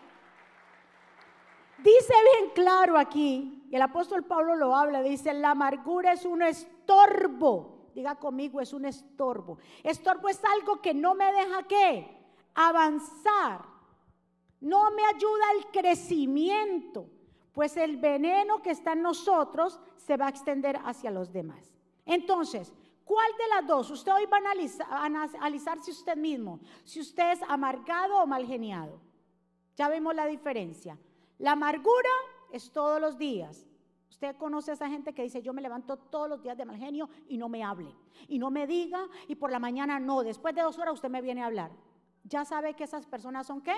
Dice 1.78 2.14
bien 2.34 2.50
claro 2.56 2.98
aquí, 2.98 3.64
y 3.70 3.76
el 3.76 3.84
apóstol 3.84 4.24
Pablo 4.24 4.56
lo 4.56 4.76
habla, 4.76 5.04
dice, 5.04 5.36
la 5.36 5.52
amargura 5.52 6.14
es 6.14 6.26
un 6.26 6.42
estorbo. 6.42 7.92
Diga 7.94 8.16
conmigo, 8.16 8.60
es 8.60 8.74
un 8.74 8.86
estorbo. 8.86 9.60
Estorbo 9.84 10.30
es 10.30 10.44
algo 10.46 10.82
que 10.82 10.96
no 10.96 11.14
me 11.14 11.32
deja 11.32 11.62
qué? 11.68 12.26
Avanzar. 12.56 13.62
No 14.62 14.90
me 14.90 15.06
ayuda 15.06 15.44
al 15.52 15.72
crecimiento, 15.72 17.06
pues 17.54 17.76
el 17.78 17.98
veneno 17.98 18.62
que 18.62 18.72
está 18.72 18.94
en 18.94 19.02
nosotros 19.02 19.80
se 19.98 20.18
va 20.18 20.28
a 20.28 20.30
extender 20.30 20.80
hacia 20.86 21.12
los 21.12 21.32
demás. 21.32 21.74
Entonces, 22.06 22.74
¿cuál 23.06 23.30
de 23.38 23.48
las 23.56 23.68
dos? 23.68 23.92
Usted 23.92 24.14
hoy 24.14 24.26
va 24.26 24.38
a, 24.38 25.06
analizar, 25.06 25.82
si 25.84 25.92
usted 25.92 26.16
mismo, 26.16 26.60
si 26.84 27.00
usted 27.00 27.34
es 27.34 27.42
amargado 27.48 28.22
o 28.22 28.28
mal 28.28 28.46
geniado. 28.46 29.00
Ya 29.76 29.90
vemos 29.90 30.16
la 30.16 30.26
diferencia. 30.26 30.98
La 31.40 31.54
amargura 31.54 32.10
es 32.52 32.72
todos 32.72 33.02
los 33.02 33.18
días. 33.18 33.68
Usted 34.10 34.36
conoce 34.36 34.72
a 34.72 34.74
esa 34.76 34.90
gente 34.90 35.14
que 35.14 35.24
dice, 35.24 35.42
yo 35.42 35.54
me 35.54 35.62
levanto 35.62 35.98
todos 35.98 36.30
los 36.30 36.42
días 36.44 36.58
de 36.58 36.66
mal 36.66 36.78
genio 36.78 37.10
y 37.28 37.38
no 37.38 37.50
me 37.50 37.64
hable. 37.64 37.96
Y 38.28 38.40
no 38.40 38.52
me 38.52 38.68
diga, 38.68 39.08
y 39.28 39.36
por 39.36 39.52
la 39.52 39.60
mañana 39.60 40.00
no. 40.00 40.22
Después 40.22 40.54
de 40.54 40.62
dos 40.62 40.78
horas 40.78 40.94
usted 40.94 41.10
me 41.10 41.22
viene 41.22 41.42
a 41.42 41.48
hablar. 41.48 41.72
¿Ya 42.24 42.46
sabe 42.46 42.76
que 42.76 42.84
esas 42.84 43.08
personas 43.08 43.48
son 43.48 43.62
qué? 43.62 43.74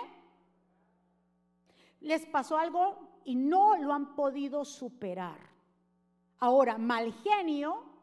Les 2.03 2.25
pasó 2.27 2.57
algo 2.57 3.19
y 3.25 3.35
no 3.35 3.75
lo 3.77 3.91
han 3.91 4.15
podido 4.15 4.63
superar. 4.63 5.39
Ahora, 6.39 6.77
mal 6.77 7.11
genio 7.13 7.93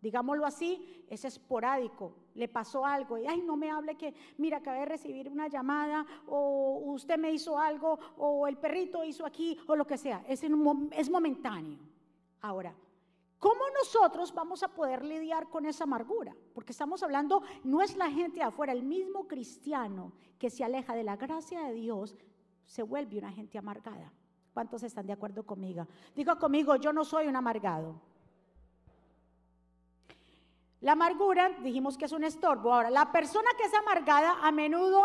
digámoslo 0.00 0.46
así, 0.46 1.04
es 1.08 1.24
esporádico. 1.24 2.14
Le 2.34 2.48
pasó 2.48 2.84
algo 2.84 3.18
y, 3.18 3.26
ay, 3.26 3.42
no 3.42 3.56
me 3.56 3.70
hable 3.70 3.96
que, 3.96 4.14
mira, 4.36 4.58
acabé 4.58 4.80
de 4.80 4.86
recibir 4.86 5.28
una 5.28 5.48
llamada 5.48 6.06
o 6.26 6.82
usted 6.86 7.18
me 7.18 7.32
hizo 7.32 7.58
algo 7.58 7.98
o 8.16 8.46
el 8.46 8.56
perrito 8.58 9.04
hizo 9.04 9.26
aquí 9.26 9.58
o 9.66 9.74
lo 9.74 9.86
que 9.86 9.98
sea. 9.98 10.24
Es, 10.28 10.42
es 10.42 11.10
momentáneo. 11.10 11.78
Ahora, 12.40 12.74
¿cómo 13.38 13.62
nosotros 13.76 14.32
vamos 14.32 14.62
a 14.62 14.68
poder 14.68 15.04
lidiar 15.04 15.48
con 15.48 15.66
esa 15.66 15.84
amargura? 15.84 16.34
Porque 16.54 16.72
estamos 16.72 17.02
hablando, 17.02 17.42
no 17.64 17.82
es 17.82 17.96
la 17.96 18.10
gente 18.10 18.42
afuera, 18.42 18.72
el 18.72 18.84
mismo 18.84 19.26
cristiano 19.26 20.12
que 20.38 20.50
se 20.50 20.62
aleja 20.62 20.94
de 20.94 21.02
la 21.02 21.16
gracia 21.16 21.62
de 21.62 21.72
Dios 21.72 22.14
se 22.68 22.82
vuelve 22.82 23.18
una 23.18 23.32
gente 23.32 23.58
amargada. 23.58 24.12
¿Cuántos 24.52 24.82
están 24.82 25.06
de 25.06 25.14
acuerdo 25.14 25.44
conmigo? 25.44 25.88
Digo 26.14 26.38
conmigo, 26.38 26.76
yo 26.76 26.92
no 26.92 27.04
soy 27.04 27.26
un 27.26 27.34
amargado. 27.34 28.00
La 30.80 30.92
amargura, 30.92 31.48
dijimos 31.62 31.96
que 31.96 32.04
es 32.04 32.12
un 32.12 32.24
estorbo. 32.24 32.72
Ahora, 32.72 32.90
la 32.90 33.10
persona 33.10 33.48
que 33.56 33.64
es 33.64 33.74
amargada 33.74 34.46
a 34.46 34.52
menudo 34.52 35.02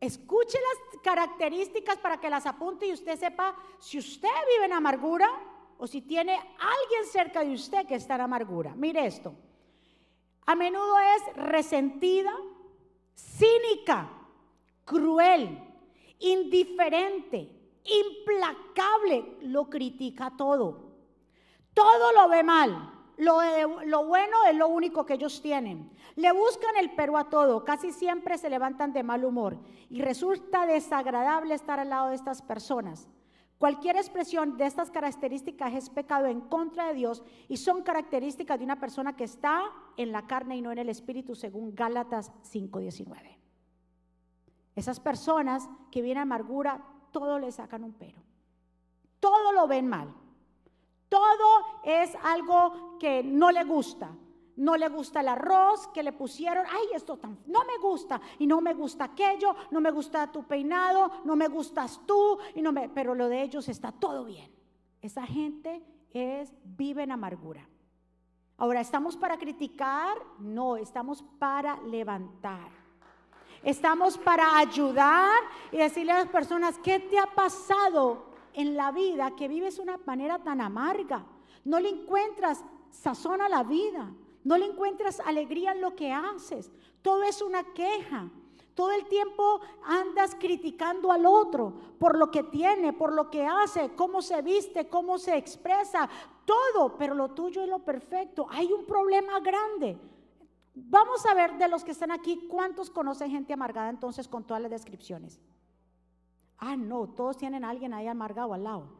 escuche 0.00 0.58
las 0.58 1.02
características 1.02 1.98
para 1.98 2.18
que 2.18 2.30
las 2.30 2.46
apunte 2.46 2.86
y 2.86 2.92
usted 2.92 3.18
sepa 3.18 3.54
si 3.78 3.98
usted 3.98 4.28
vive 4.54 4.64
en 4.64 4.72
amargura 4.72 5.28
o 5.76 5.86
si 5.86 6.00
tiene 6.00 6.32
alguien 6.32 7.04
cerca 7.12 7.44
de 7.44 7.52
usted 7.52 7.86
que 7.86 7.96
está 7.96 8.14
en 8.14 8.22
amargura. 8.22 8.74
Mire 8.74 9.06
esto. 9.06 9.34
A 10.46 10.54
menudo 10.54 10.98
es 10.98 11.36
resentida, 11.36 12.34
cínica, 13.14 14.08
cruel, 14.84 15.67
indiferente, 16.20 17.50
implacable, 17.84 19.36
lo 19.42 19.68
critica 19.68 20.32
todo. 20.36 20.88
Todo 21.74 22.12
lo 22.12 22.28
ve 22.28 22.42
mal 22.42 22.98
lo, 23.18 24.06
bueno 24.06 24.36
es 24.48 24.56
lo 24.56 24.68
único 24.68 25.04
que 25.04 25.14
ellos 25.14 25.42
tienen. 25.42 25.90
Le 26.16 26.32
buscan 26.32 26.76
el 26.76 26.94
pero 26.94 27.18
a 27.18 27.28
todo. 27.28 27.64
Casi 27.64 27.92
siempre 27.92 28.38
se 28.38 28.48
levantan 28.48 28.92
de 28.92 29.02
mal 29.02 29.24
humor. 29.24 29.58
Y 29.90 30.02
resulta 30.02 30.66
desagradable 30.66 31.54
estar 31.54 31.80
al 31.80 31.90
lado 31.90 32.08
de 32.08 32.14
estas 32.14 32.42
personas. 32.42 33.08
Cualquier 33.58 33.96
expresión 33.96 34.56
de 34.56 34.66
estas 34.66 34.90
características 34.90 35.74
es 35.74 35.90
pecado 35.90 36.26
en 36.26 36.42
contra 36.42 36.88
de 36.88 36.94
Dios 36.94 37.24
y 37.48 37.56
son 37.56 37.82
características 37.82 38.56
de 38.56 38.64
una 38.64 38.78
persona 38.78 39.16
que 39.16 39.24
está 39.24 39.64
en 39.96 40.12
la 40.12 40.28
carne 40.28 40.56
y 40.56 40.62
no 40.62 40.70
en 40.70 40.78
el 40.78 40.88
espíritu, 40.88 41.34
según 41.34 41.74
Gálatas 41.74 42.30
5:19. 42.44 43.37
Esas 44.78 45.00
personas 45.00 45.68
que 45.90 46.02
vienen 46.02 46.22
amargura, 46.22 46.80
todo 47.10 47.40
le 47.40 47.50
sacan 47.50 47.82
un 47.82 47.94
pero. 47.94 48.22
Todo 49.18 49.50
lo 49.50 49.66
ven 49.66 49.88
mal. 49.88 50.14
Todo 51.08 51.82
es 51.82 52.14
algo 52.22 52.96
que 53.00 53.24
no 53.24 53.50
le 53.50 53.64
gusta. 53.64 54.08
No 54.54 54.76
le 54.76 54.88
gusta 54.88 55.18
el 55.18 55.26
arroz 55.26 55.88
que 55.88 56.04
le 56.04 56.12
pusieron. 56.12 56.64
Ay, 56.70 56.90
esto 56.94 57.16
tan, 57.16 57.40
no 57.46 57.64
me 57.64 57.76
gusta. 57.78 58.20
Y 58.38 58.46
no 58.46 58.60
me 58.60 58.72
gusta 58.72 59.06
aquello. 59.06 59.52
No 59.72 59.80
me 59.80 59.90
gusta 59.90 60.30
tu 60.30 60.44
peinado. 60.44 61.10
No 61.24 61.34
me 61.34 61.48
gustas 61.48 62.00
tú. 62.06 62.38
Y 62.54 62.62
no 62.62 62.70
me, 62.70 62.88
pero 62.88 63.16
lo 63.16 63.28
de 63.28 63.42
ellos 63.42 63.68
está 63.68 63.90
todo 63.90 64.24
bien. 64.26 64.48
Esa 65.02 65.26
gente 65.26 65.84
es, 66.12 66.54
vive 66.62 67.02
en 67.02 67.10
amargura. 67.10 67.68
Ahora, 68.58 68.80
¿estamos 68.80 69.16
para 69.16 69.38
criticar? 69.38 70.16
No, 70.38 70.76
estamos 70.76 71.24
para 71.40 71.82
levantar. 71.82 72.77
Estamos 73.62 74.16
para 74.18 74.58
ayudar 74.58 75.40
y 75.72 75.78
decirle 75.78 76.12
a 76.12 76.18
las 76.18 76.28
personas, 76.28 76.78
¿qué 76.78 77.00
te 77.00 77.18
ha 77.18 77.26
pasado? 77.26 78.28
en 78.58 78.76
la 78.76 78.90
vida 78.90 79.36
que 79.36 79.46
vives 79.46 79.78
una 79.78 79.98
manera 80.04 80.40
tan 80.40 80.60
amarga. 80.60 81.24
No 81.64 81.78
le 81.78 81.90
encuentras 81.90 82.64
sazón 82.90 83.40
a 83.40 83.48
la 83.48 83.62
vida. 83.62 84.12
No 84.42 84.58
le 84.58 84.66
encuentras 84.66 85.20
alegría 85.20 85.70
en 85.72 85.80
lo 85.80 85.94
que 85.94 86.12
haces. 86.12 86.68
Todo 87.00 87.22
es 87.22 87.40
una 87.40 87.62
queja. 87.72 88.28
Todo 88.74 88.90
el 88.90 89.06
tiempo 89.06 89.60
andas 89.84 90.36
criticando 90.40 91.12
al 91.12 91.24
otro 91.24 91.72
por 92.00 92.18
lo 92.18 92.32
que 92.32 92.42
tiene, 92.42 92.92
por 92.92 93.12
lo 93.12 93.30
que 93.30 93.46
hace, 93.46 93.90
cómo 93.94 94.22
se 94.22 94.42
viste, 94.42 94.88
cómo 94.88 95.18
se 95.18 95.36
expresa, 95.36 96.08
todo, 96.44 96.96
pero 96.96 97.14
lo 97.14 97.30
tuyo 97.30 97.62
es 97.62 97.68
lo 97.68 97.78
perfecto. 97.80 98.48
Hay 98.50 98.72
un 98.72 98.86
problema 98.86 99.38
grande. 99.38 99.96
Vamos 100.86 101.26
a 101.26 101.34
ver 101.34 101.58
de 101.58 101.68
los 101.68 101.84
que 101.84 101.90
están 101.90 102.10
aquí, 102.10 102.46
¿cuántos 102.48 102.90
conocen 102.90 103.30
gente 103.30 103.52
amargada 103.52 103.90
entonces 103.90 104.28
con 104.28 104.46
todas 104.46 104.62
las 104.62 104.70
descripciones? 104.70 105.40
Ah, 106.58 106.76
no, 106.76 107.08
todos 107.08 107.36
tienen 107.36 107.64
a 107.64 107.70
alguien 107.70 107.94
ahí 107.94 108.06
amargado 108.06 108.52
al 108.54 108.64
lado. 108.64 108.98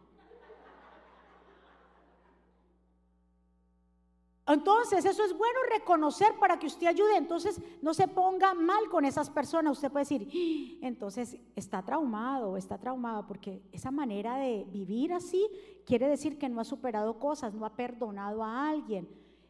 Entonces, 4.47 5.05
eso 5.05 5.23
es 5.23 5.37
bueno 5.37 5.59
reconocer 5.71 6.35
para 6.39 6.59
que 6.59 6.67
usted 6.67 6.87
ayude. 6.87 7.17
Entonces, 7.17 7.61
no 7.83 7.93
se 7.93 8.09
ponga 8.09 8.55
mal 8.55 8.89
con 8.89 9.05
esas 9.05 9.29
personas. 9.29 9.73
Usted 9.73 9.93
puede 9.93 10.07
decir, 10.07 10.27
¡Ah! 10.27 10.87
entonces 10.87 11.37
está 11.55 11.83
traumado, 11.83 12.57
está 12.57 12.79
traumado, 12.79 13.27
porque 13.27 13.63
esa 13.73 13.91
manera 13.91 14.37
de 14.37 14.65
vivir 14.71 15.13
así 15.13 15.47
quiere 15.85 16.09
decir 16.09 16.39
que 16.39 16.49
no 16.49 16.61
ha 16.61 16.65
superado 16.65 17.19
cosas, 17.19 17.53
no 17.53 17.67
ha 17.67 17.77
perdonado 17.77 18.43
a 18.43 18.71
alguien. 18.71 19.07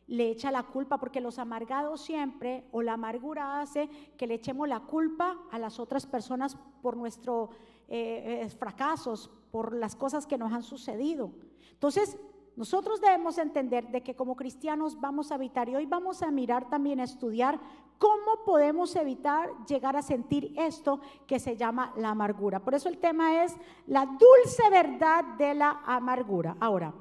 Le 0.09 0.31
echa 0.31 0.50
la 0.50 0.65
culpa, 0.65 0.99
porque 0.99 1.21
los 1.21 1.38
amargados 1.38 2.00
siempre, 2.00 2.65
o 2.73 2.83
la 2.83 2.95
amargura 2.95 3.61
hace 3.61 3.88
que 4.17 4.27
le 4.27 4.35
echemos 4.35 4.69
la 4.69 4.81
culpa 4.81 5.38
a 5.50 5.59
las 5.59 5.79
otras 5.79 6.07
personas 6.07 6.57
por 6.83 6.97
nuestro 6.97 7.50
eh, 7.88 8.43
eh, 8.43 8.49
fracasos, 8.50 9.31
por 9.50 9.75
las 9.75 9.95
cosas 9.95 10.27
que 10.27 10.37
nos 10.37 10.53
han 10.53 10.62
sucedido. 10.62 11.31
Entonces, 11.73 12.19
nosotros 12.59 13.00
debemos 13.00 13.38
entender 13.38 13.88
de 13.88 14.03
que 14.03 14.17
como 14.17 14.35
cristianos 14.35 15.00
vamos 15.00 15.31
a 15.31 15.37
evitar 15.37 15.69
y 15.69 15.77
hoy 15.77 15.87
vamos 15.87 16.23
a 16.23 16.31
mirar 16.33 16.69
también 16.69 16.99
a 16.99 17.05
estudiar 17.05 17.61
cómo 17.99 18.45
podemos 18.45 18.97
evitar 18.97 19.50
llegar 19.67 19.97
a 19.97 20.03
sentir 20.03 20.55
esto 20.57 21.00
que 21.27 21.38
se 21.38 21.57
llama 21.57 21.93
la 21.97 22.11
amargura. 22.11 22.59
Por 22.59 22.75
eso 22.75 22.88
el 22.88 22.99
tema 22.99 23.45
es 23.45 23.55
la 23.87 24.07
dulce 24.07 24.69
verdad 24.71 25.25
de 25.38 25.55
la 25.55 25.83
amargura. 25.87 26.57
Ahora, 26.59 26.93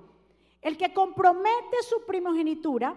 el 0.61 0.77
que 0.77 0.93
compromete 0.93 1.83
su 1.87 2.05
primogenitura 2.05 2.95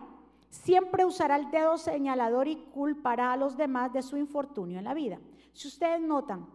siempre 0.48 1.04
usará 1.04 1.36
el 1.36 1.50
dedo 1.50 1.78
señalador 1.78 2.48
y 2.48 2.56
culpará 2.56 3.32
a 3.32 3.36
los 3.36 3.56
demás 3.56 3.92
de 3.92 4.02
su 4.02 4.16
infortunio 4.16 4.78
en 4.78 4.84
la 4.84 4.94
vida. 4.94 5.18
Si 5.52 5.68
ustedes 5.68 6.00
notan, 6.00 6.46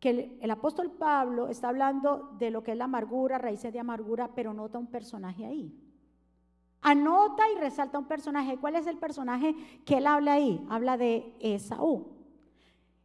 que 0.00 0.38
el, 0.40 0.50
apóstol 0.50 0.90
Pablo 0.90 1.48
está 1.48 1.68
hablando 1.68 2.30
de 2.38 2.50
lo 2.50 2.62
que 2.62 2.72
es 2.72 2.76
la 2.76 2.84
amargura, 2.84 3.38
raíces 3.38 3.72
de 3.72 3.80
amargura, 3.80 4.30
pero 4.34 4.52
nota 4.52 4.78
un 4.78 4.88
personaje 4.88 5.44
ahí. 5.44 5.74
Anota 6.82 7.50
y 7.50 7.58
resalta 7.58 7.98
un 7.98 8.06
personaje. 8.06 8.58
¿Cuál 8.58 8.76
es 8.76 8.86
el 8.86 8.98
personaje 8.98 9.54
que 9.84 9.96
él 9.96 10.06
habla 10.06 10.34
ahí? 10.34 10.64
Habla 10.68 10.96
de 10.96 11.34
Esaú. 11.40 12.06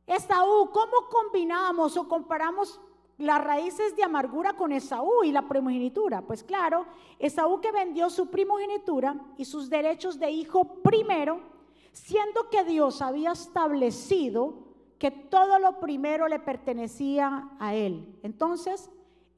Esaú, 0.06 0.70
¿cómo 0.72 1.08
combinamos 1.10 1.96
o 1.96 2.08
comparamos 2.08 2.80
las 3.22 3.44
raíces 3.44 3.96
de 3.96 4.04
amargura 4.04 4.54
con 4.54 4.72
Esaú 4.72 5.24
y 5.24 5.32
la 5.32 5.48
primogenitura? 5.48 6.22
Pues 6.22 6.44
claro, 6.44 6.86
Esaú 7.20 7.62
que 7.62 7.72
vendió 7.72 8.10
su 8.10 8.30
primogenitura 8.30 9.16
y 9.38 9.46
sus 9.46 9.70
derechos 9.70 10.20
de 10.20 10.32
hijo 10.32 10.82
primero, 10.82 11.42
siendo 11.92 12.50
que 12.50 12.64
Dios 12.64 13.02
había 13.02 13.32
establecido 13.32 14.72
que 14.98 15.12
todo 15.12 15.58
lo 15.60 15.80
primero 15.80 16.28
le 16.28 16.40
pertenecía 16.40 17.50
a 17.60 17.74
él. 17.74 18.20
Entonces, 18.22 18.92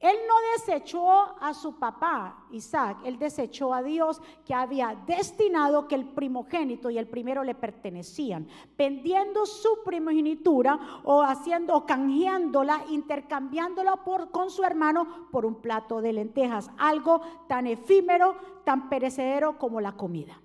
él 0.04 0.18
no 0.28 0.34
desechó 0.54 1.10
a 1.40 1.54
su 1.54 1.78
papá, 1.78 2.44
Isaac, 2.50 2.98
él 3.04 3.18
desechó 3.18 3.72
a 3.72 3.82
Dios 3.82 4.20
que 4.44 4.52
había 4.52 4.94
destinado 5.06 5.88
que 5.88 5.94
el 5.94 6.04
primogénito 6.04 6.90
y 6.90 6.98
el 6.98 7.08
primero 7.08 7.42
le 7.42 7.54
pertenecían, 7.54 8.46
vendiendo 8.76 9.46
su 9.46 9.82
primogenitura 9.82 11.00
o 11.04 11.22
haciendo 11.22 11.74
o 11.74 11.86
canjeándola, 11.86 12.84
intercambiándola 12.90 13.96
por, 14.04 14.30
con 14.30 14.50
su 14.50 14.62
hermano 14.62 15.28
por 15.30 15.46
un 15.46 15.54
plato 15.54 16.02
de 16.02 16.12
lentejas, 16.12 16.70
algo 16.76 17.22
tan 17.48 17.66
efímero, 17.66 18.36
tan 18.64 18.90
perecedero 18.90 19.58
como 19.58 19.80
la 19.80 19.92
comida. 19.92 20.38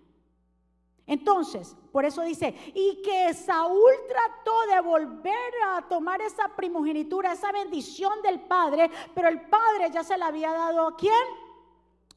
Entonces, 1.10 1.76
por 1.92 2.06
eso 2.06 2.22
dice, 2.22 2.54
y 2.76 3.02
que 3.02 3.34
Saúl 3.34 3.92
trató 4.08 4.54
de 4.72 4.80
volver 4.80 5.52
a 5.66 5.82
tomar 5.82 6.22
esa 6.22 6.50
primogenitura, 6.56 7.32
esa 7.32 7.52
bendición 7.52 8.22
del 8.22 8.42
padre, 8.42 8.92
pero 9.16 9.28
el 9.28 9.42
padre 9.50 9.90
ya 9.92 10.04
se 10.04 10.20
la 10.20 10.28
había 10.28 10.52
dado 10.52 10.88
a 10.88 10.96
quién? 10.96 11.14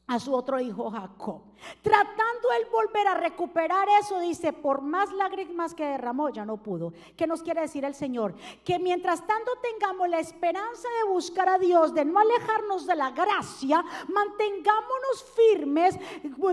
A 0.06 0.18
su 0.18 0.34
otro 0.34 0.60
hijo 0.60 0.90
Jacob. 0.90 1.42
Tratando 1.80 2.52
él 2.58 2.66
volver 2.70 3.06
a 3.06 3.14
recuperar 3.14 3.88
eso, 4.00 4.18
dice, 4.18 4.52
por 4.52 4.82
más 4.82 5.12
lágrimas 5.12 5.74
que 5.74 5.86
derramó, 5.86 6.28
ya 6.28 6.44
no 6.44 6.56
pudo. 6.56 6.92
¿Qué 7.16 7.26
nos 7.26 7.42
quiere 7.42 7.60
decir 7.60 7.84
el 7.84 7.94
Señor? 7.94 8.34
Que 8.64 8.78
mientras 8.78 9.24
tanto 9.26 9.52
tengamos 9.62 10.08
la 10.08 10.18
esperanza 10.18 10.88
de 10.98 11.10
buscar 11.10 11.48
a 11.48 11.58
Dios, 11.58 11.94
de 11.94 12.04
no 12.04 12.18
alejarnos 12.18 12.86
de 12.86 12.96
la 12.96 13.10
gracia, 13.12 13.84
mantengámonos 14.08 15.24
firmes, 15.36 15.98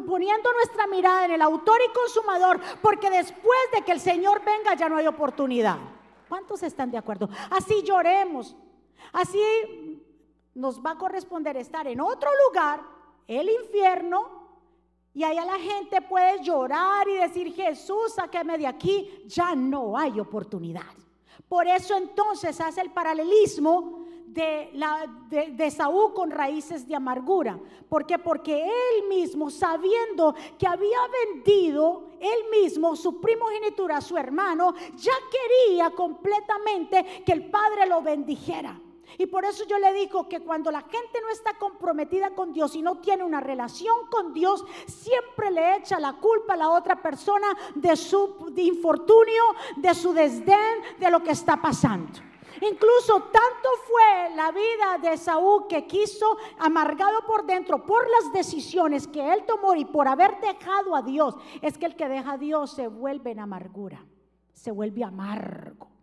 poniendo 0.06 0.54
nuestra 0.54 0.88
mirada 0.88 1.26
en 1.26 1.32
el 1.32 1.42
autor 1.42 1.80
y 1.90 1.94
consumador, 1.94 2.62
porque 2.82 3.10
después 3.10 3.60
de 3.74 3.82
que 3.82 3.92
el 3.92 4.00
Señor 4.00 4.44
venga 4.46 4.76
ya 4.76 4.90
no 4.90 4.98
hay 4.98 5.08
oportunidad. 5.08 5.78
¿Cuántos 6.30 6.62
están 6.62 6.92
de 6.92 6.98
acuerdo? 6.98 7.28
Así 7.50 7.82
lloremos, 7.82 8.56
así 9.12 10.06
nos 10.54 10.80
va 10.80 10.92
a 10.92 10.98
corresponder 10.98 11.58
estar 11.58 11.88
en 11.88 12.00
otro 12.00 12.30
lugar 12.48 12.99
el 13.30 13.48
infierno 13.48 14.40
y 15.14 15.24
allá 15.24 15.46
la 15.46 15.60
gente 15.60 16.02
puede 16.02 16.44
llorar 16.44 17.08
y 17.08 17.16
decir, 17.16 17.54
Jesús, 17.54 18.14
sáqueme 18.16 18.58
de 18.58 18.66
aquí, 18.66 19.24
ya 19.28 19.54
no 19.56 19.96
hay 19.96 20.20
oportunidad. 20.20 20.94
Por 21.48 21.68
eso 21.68 21.96
entonces 21.96 22.60
hace 22.60 22.82
el 22.82 22.92
paralelismo 22.92 24.06
de, 24.26 24.72
la, 24.74 25.06
Saúl 25.70 26.14
con 26.14 26.32
raíces 26.32 26.88
de 26.88 26.96
amargura. 26.96 27.60
¿Por 27.88 28.06
qué? 28.06 28.18
Porque 28.18 28.64
él 28.66 29.08
mismo, 29.08 29.50
sabiendo 29.50 30.34
que 30.58 30.68
había 30.68 31.00
vendido 31.26 32.10
él 32.20 32.50
mismo 32.52 32.96
su 32.96 33.20
primogenitura 33.22 33.98
a 33.98 34.02
su 34.02 34.18
hermano, 34.18 34.74
ya 34.96 35.14
quería 35.32 35.92
completamente 35.92 37.24
que 37.26 37.32
el 37.32 37.50
padre 37.50 37.86
lo 37.88 38.02
bendijera. 38.02 38.80
Y 39.20 39.26
por 39.26 39.44
eso 39.44 39.66
yo 39.66 39.78
le 39.78 39.92
digo 39.92 40.30
que 40.30 40.40
cuando 40.40 40.72
la 40.72 40.80
gente 40.80 41.20
no 41.22 41.30
está 41.30 41.58
comprometida 41.58 42.30
con 42.30 42.54
Dios 42.54 42.74
y 42.74 42.82
no 42.82 43.00
tiene 43.00 43.26
una 43.26 43.42
relación 43.42 44.08
con 44.10 44.34
Dios, 44.34 44.64
siempre 44.88 45.52
le 45.52 45.76
echa 45.76 46.00
la 46.00 46.14
culpa 46.14 46.54
a 46.54 46.58
la 46.58 46.70
otra 46.70 47.02
persona 47.02 47.48
de 47.76 47.98
su 47.98 48.54
infortunio, 48.56 49.44
de 49.76 49.94
su 49.94 50.14
desdén, 50.14 50.98
de 50.98 51.12
lo 51.12 51.22
que 51.22 51.32
está 51.32 51.62
pasando. 51.62 52.18
Incluso 52.62 53.24
tanto 53.24 53.70
fue 53.88 54.36
la 54.38 54.54
vida 54.54 55.10
de 55.10 55.18
Saúl 55.18 55.68
que 55.68 55.86
quiso, 55.86 56.38
amargado 56.58 57.26
por 57.28 57.46
dentro, 57.46 57.86
por 57.86 58.10
las 58.10 58.32
decisiones 58.32 59.06
que 59.06 59.34
él 59.34 59.44
tomó 59.46 59.76
y 59.76 59.84
por 59.84 60.08
haber 60.08 60.40
dejado 60.40 60.96
a 60.96 61.02
Dios, 61.02 61.36
es 61.62 61.78
que 61.78 61.88
el 61.88 61.98
que 61.98 62.08
deja 62.08 62.32
a 62.32 62.38
Dios 62.38 62.72
se 62.72 62.88
vuelve 62.88 63.32
en 63.32 63.40
amargura, 63.40 64.06
se 64.54 64.72
vuelve 64.72 65.04
amargo. 65.04 65.99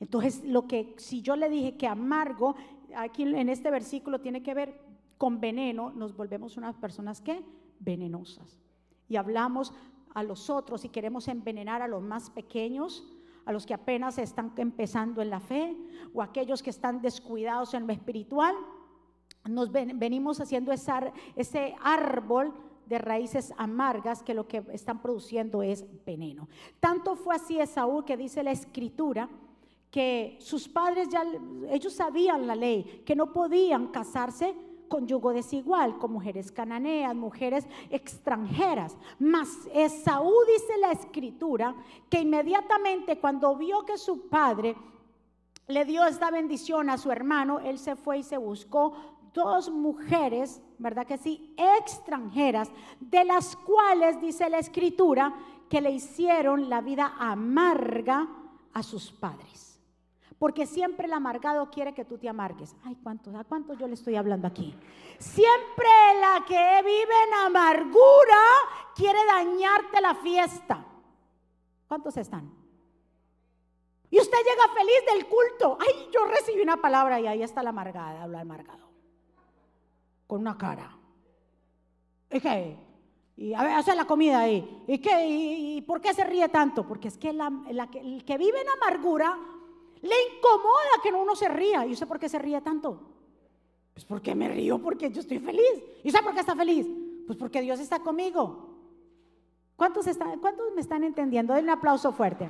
Entonces, 0.00 0.44
lo 0.44 0.66
que 0.66 0.94
si 0.96 1.22
yo 1.22 1.36
le 1.36 1.48
dije 1.48 1.76
que 1.76 1.86
amargo, 1.86 2.54
aquí 2.96 3.22
en 3.22 3.48
este 3.48 3.70
versículo 3.70 4.20
tiene 4.20 4.42
que 4.42 4.54
ver 4.54 4.80
con 5.16 5.40
veneno, 5.40 5.90
nos 5.90 6.16
volvemos 6.16 6.56
unas 6.56 6.76
personas 6.76 7.20
que 7.20 7.42
venenosas. 7.80 8.60
Y 9.08 9.16
hablamos 9.16 9.74
a 10.14 10.22
los 10.22 10.50
otros 10.50 10.84
y 10.84 10.88
queremos 10.88 11.28
envenenar 11.28 11.82
a 11.82 11.88
los 11.88 12.02
más 12.02 12.30
pequeños, 12.30 13.04
a 13.44 13.52
los 13.52 13.66
que 13.66 13.74
apenas 13.74 14.18
están 14.18 14.52
empezando 14.56 15.22
en 15.22 15.30
la 15.30 15.40
fe 15.40 15.76
o 16.14 16.22
aquellos 16.22 16.62
que 16.62 16.70
están 16.70 17.00
descuidados 17.00 17.74
en 17.74 17.86
lo 17.86 17.92
espiritual. 17.92 18.54
Nos 19.48 19.72
venimos 19.72 20.40
haciendo 20.40 20.72
ese 20.72 21.74
árbol 21.82 22.52
de 22.86 22.98
raíces 22.98 23.52
amargas 23.56 24.22
que 24.22 24.34
lo 24.34 24.46
que 24.46 24.64
están 24.72 25.00
produciendo 25.02 25.62
es 25.62 25.84
veneno. 26.04 26.48
Tanto 26.80 27.16
fue 27.16 27.34
así 27.34 27.58
Esaú 27.58 28.04
que 28.04 28.16
dice 28.16 28.42
la 28.42 28.50
escritura 28.50 29.28
que 29.90 30.36
sus 30.40 30.68
padres 30.68 31.08
ya, 31.08 31.24
ellos 31.70 31.92
sabían 31.92 32.46
la 32.46 32.54
ley, 32.54 33.02
que 33.06 33.16
no 33.16 33.32
podían 33.32 33.88
casarse 33.88 34.54
con 34.88 35.06
yugo 35.06 35.32
desigual, 35.32 35.98
con 35.98 36.12
mujeres 36.12 36.50
cananeas, 36.50 37.14
mujeres 37.14 37.66
extranjeras. 37.90 38.96
Mas 39.18 39.48
Esaú 39.72 40.32
dice 40.46 40.78
la 40.78 40.92
escritura 40.92 41.74
que 42.08 42.20
inmediatamente 42.20 43.18
cuando 43.18 43.54
vio 43.56 43.84
que 43.84 43.98
su 43.98 44.28
padre 44.28 44.74
le 45.68 45.84
dio 45.84 46.04
esta 46.06 46.30
bendición 46.30 46.88
a 46.90 46.98
su 46.98 47.12
hermano, 47.12 47.60
él 47.60 47.78
se 47.78 47.94
fue 47.94 48.18
y 48.18 48.22
se 48.22 48.38
buscó 48.38 48.94
dos 49.34 49.70
mujeres, 49.70 50.62
¿verdad 50.78 51.06
que 51.06 51.18
sí? 51.18 51.54
Extranjeras, 51.78 52.70
de 52.98 53.24
las 53.24 53.54
cuales 53.56 54.20
dice 54.20 54.48
la 54.48 54.58
escritura 54.58 55.34
que 55.68 55.82
le 55.82 55.90
hicieron 55.90 56.70
la 56.70 56.80
vida 56.80 57.14
amarga 57.18 58.26
a 58.72 58.82
sus 58.82 59.12
padres. 59.12 59.67
Porque 60.38 60.66
siempre 60.66 61.06
el 61.06 61.12
amargado 61.12 61.68
quiere 61.70 61.94
que 61.94 62.04
tú 62.04 62.16
te 62.16 62.28
amargues. 62.28 62.74
Ay, 62.84 62.96
¿cuántos? 63.02 63.34
¿A 63.34 63.44
cuántos 63.44 63.76
yo 63.78 63.88
le 63.88 63.94
estoy 63.94 64.14
hablando 64.14 64.46
aquí? 64.46 64.74
Siempre 65.18 65.88
la 66.20 66.44
que 66.46 66.82
vive 66.84 67.24
en 67.26 67.34
amargura 67.46 68.44
quiere 68.94 69.18
dañarte 69.26 70.00
la 70.00 70.14
fiesta. 70.14 70.86
¿Cuántos 71.88 72.16
están? 72.16 72.52
Y 74.10 74.20
usted 74.20 74.38
llega 74.38 74.74
feliz 74.74 75.12
del 75.12 75.26
culto. 75.26 75.78
Ay, 75.80 76.08
yo 76.12 76.24
recibí 76.26 76.62
una 76.62 76.76
palabra 76.76 77.20
y 77.20 77.26
ahí 77.26 77.42
está 77.42 77.62
la 77.62 77.70
amargada, 77.70 78.22
habla 78.22 78.40
amargado. 78.40 78.88
Con 80.26 80.40
una 80.42 80.56
cara. 80.56 80.96
¿Y 82.30 82.40
qué? 82.40 82.76
A 83.56 83.62
ver, 83.64 83.72
hace 83.72 83.94
la 83.96 84.04
comida 84.04 84.40
ahí. 84.40 84.84
¿Y 84.86 84.98
qué? 84.98 85.26
¿Y, 85.28 85.82
por 85.82 86.00
qué 86.00 86.14
se 86.14 86.24
ríe 86.24 86.48
tanto? 86.48 86.86
Porque 86.86 87.08
es 87.08 87.18
que 87.18 87.30
el 87.30 88.24
que 88.24 88.38
vive 88.38 88.60
en 88.60 88.68
amargura 88.68 89.36
le 90.02 90.14
incomoda 90.34 91.02
que 91.02 91.12
uno 91.12 91.34
se 91.34 91.48
ría. 91.48 91.86
¿Y 91.86 91.92
usted 91.92 92.06
por 92.06 92.18
qué 92.18 92.28
se 92.28 92.38
ríe 92.38 92.60
tanto? 92.60 93.00
Pues 93.94 94.04
porque 94.04 94.34
me 94.34 94.48
río, 94.48 94.78
porque 94.78 95.10
yo 95.10 95.20
estoy 95.20 95.38
feliz. 95.38 95.82
¿Y 96.04 96.08
usted 96.08 96.22
por 96.22 96.34
qué 96.34 96.40
está 96.40 96.54
feliz? 96.54 96.86
Pues 97.26 97.38
porque 97.38 97.60
Dios 97.60 97.80
está 97.80 98.00
conmigo. 98.00 98.68
¿Cuántos, 99.76 100.06
están, 100.06 100.38
¿Cuántos 100.40 100.72
me 100.74 100.80
están 100.80 101.04
entendiendo? 101.04 101.54
Den 101.54 101.64
un 101.64 101.70
aplauso 101.70 102.12
fuerte. 102.12 102.48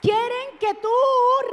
Quieren 0.00 0.58
que 0.58 0.74
tú 0.74 0.88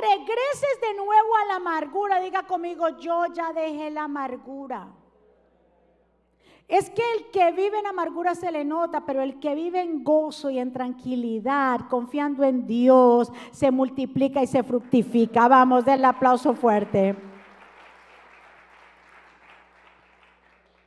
regreses 0.01 0.81
de 0.81 0.93
nuevo 0.95 1.35
a 1.37 1.45
la 1.45 1.55
amargura. 1.55 2.19
Diga 2.19 2.43
conmigo, 2.47 2.89
yo 2.97 3.25
ya 3.33 3.53
dejé 3.53 3.91
la 3.91 4.05
amargura. 4.05 4.91
Es 6.69 6.91
que 6.91 7.01
el 7.17 7.31
que 7.31 7.51
vive 7.51 7.79
en 7.79 7.87
amargura 7.87 8.35
se 8.35 8.51
le 8.51 8.63
nota, 8.63 9.03
pero 9.03 9.23
el 9.23 9.39
que 9.39 9.55
vive 9.55 9.81
en 9.81 10.03
gozo 10.03 10.51
y 10.51 10.59
en 10.59 10.71
tranquilidad, 10.71 11.87
confiando 11.89 12.43
en 12.43 12.67
Dios, 12.67 13.31
se 13.49 13.71
multiplica 13.71 14.43
y 14.43 14.47
se 14.47 14.61
fructifica. 14.61 15.47
Vamos, 15.47 15.83
del 15.83 16.05
aplauso 16.05 16.53
fuerte. 16.53 17.15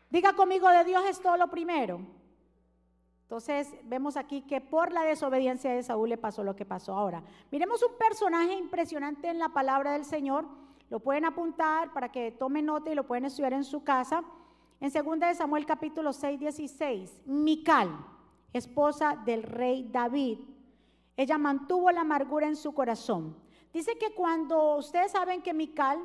Diga 0.08 0.34
conmigo, 0.34 0.68
de 0.68 0.84
Dios 0.84 1.02
es 1.10 1.20
todo 1.20 1.36
lo 1.36 1.48
primero. 1.48 2.00
Entonces 3.24 3.74
vemos 3.82 4.16
aquí 4.16 4.42
que 4.42 4.60
por 4.60 4.92
la 4.92 5.02
desobediencia 5.02 5.72
de 5.72 5.82
Saúl 5.82 6.10
le 6.10 6.16
pasó 6.16 6.44
lo 6.44 6.54
que 6.54 6.64
pasó 6.64 6.94
ahora. 6.94 7.24
Miremos 7.50 7.82
un 7.82 7.96
personaje 7.98 8.54
impresionante 8.54 9.26
en 9.26 9.40
la 9.40 9.48
palabra 9.48 9.94
del 9.94 10.04
Señor. 10.04 10.44
Lo 10.90 11.00
pueden 11.00 11.24
apuntar 11.24 11.92
para 11.92 12.12
que 12.12 12.30
tomen 12.30 12.66
nota 12.66 12.92
y 12.92 12.94
lo 12.94 13.04
pueden 13.04 13.24
estudiar 13.24 13.54
en 13.54 13.64
su 13.64 13.82
casa. 13.82 14.22
En 14.82 14.90
2 14.90 15.20
de 15.20 15.34
Samuel 15.36 15.64
capítulo 15.64 16.12
6, 16.12 16.40
16, 16.40 17.22
Mical, 17.26 17.88
esposa 18.52 19.14
del 19.24 19.44
rey 19.44 19.88
David, 19.88 20.40
ella 21.16 21.38
mantuvo 21.38 21.88
la 21.92 22.00
amargura 22.00 22.48
en 22.48 22.56
su 22.56 22.74
corazón. 22.74 23.36
Dice 23.72 23.96
que 23.96 24.12
cuando 24.12 24.78
ustedes 24.78 25.12
saben 25.12 25.40
que 25.40 25.54
Mical 25.54 26.00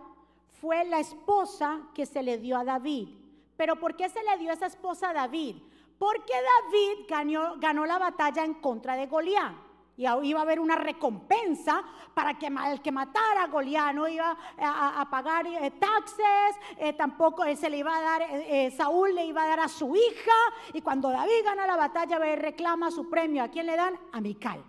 fue 0.61 0.85
la 0.85 0.99
esposa 0.99 1.89
que 1.95 2.05
se 2.05 2.21
le 2.21 2.37
dio 2.37 2.55
a 2.55 2.63
David. 2.63 3.09
Pero 3.55 3.79
¿por 3.79 3.95
qué 3.95 4.09
se 4.09 4.21
le 4.21 4.37
dio 4.37 4.51
esa 4.51 4.67
esposa 4.67 5.09
a 5.09 5.13
David? 5.13 5.55
Porque 5.97 6.33
David 6.33 7.07
ganó, 7.09 7.55
ganó 7.57 7.83
la 7.83 7.97
batalla 7.97 8.45
en 8.45 8.53
contra 8.53 8.95
de 8.95 9.07
Goliat 9.07 9.66
y 9.97 10.03
iba 10.03 10.39
a 10.39 10.43
haber 10.43 10.59
una 10.59 10.75
recompensa 10.75 11.83
para 12.13 12.37
que 12.37 12.47
el 12.47 12.81
que 12.81 12.91
matara 12.91 13.43
a 13.43 13.47
Goliat 13.47 13.95
no 13.95 14.07
iba 14.07 14.37
a, 14.59 15.07
pagar 15.09 15.47
eh, 15.47 15.71
taxes, 15.71 16.55
eh, 16.77 16.93
tampoco 16.93 17.43
se 17.55 17.69
le 17.69 17.79
iba 17.79 17.97
a 17.97 18.01
dar, 18.01 18.21
eh, 18.21 18.71
Saúl 18.71 19.15
le 19.15 19.25
iba 19.25 19.41
a 19.43 19.47
dar 19.47 19.59
a 19.61 19.67
su 19.67 19.95
hija, 19.95 20.37
y 20.73 20.81
cuando 20.81 21.09
David 21.09 21.43
gana 21.43 21.65
la 21.65 21.75
batalla, 21.75 22.19
ve 22.19 22.35
reclama 22.35 22.91
su 22.91 23.09
premio. 23.09 23.43
¿A 23.43 23.47
quién 23.47 23.65
le 23.65 23.75
dan? 23.75 23.97
A 24.11 24.21
Mical. 24.21 24.63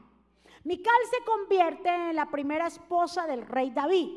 Mical 0.64 0.97
se 1.11 1.23
convierte 1.25 1.88
en 1.88 2.17
la 2.17 2.31
primera 2.31 2.67
esposa 2.67 3.27
del 3.27 3.47
rey 3.47 3.71
David. 3.71 4.09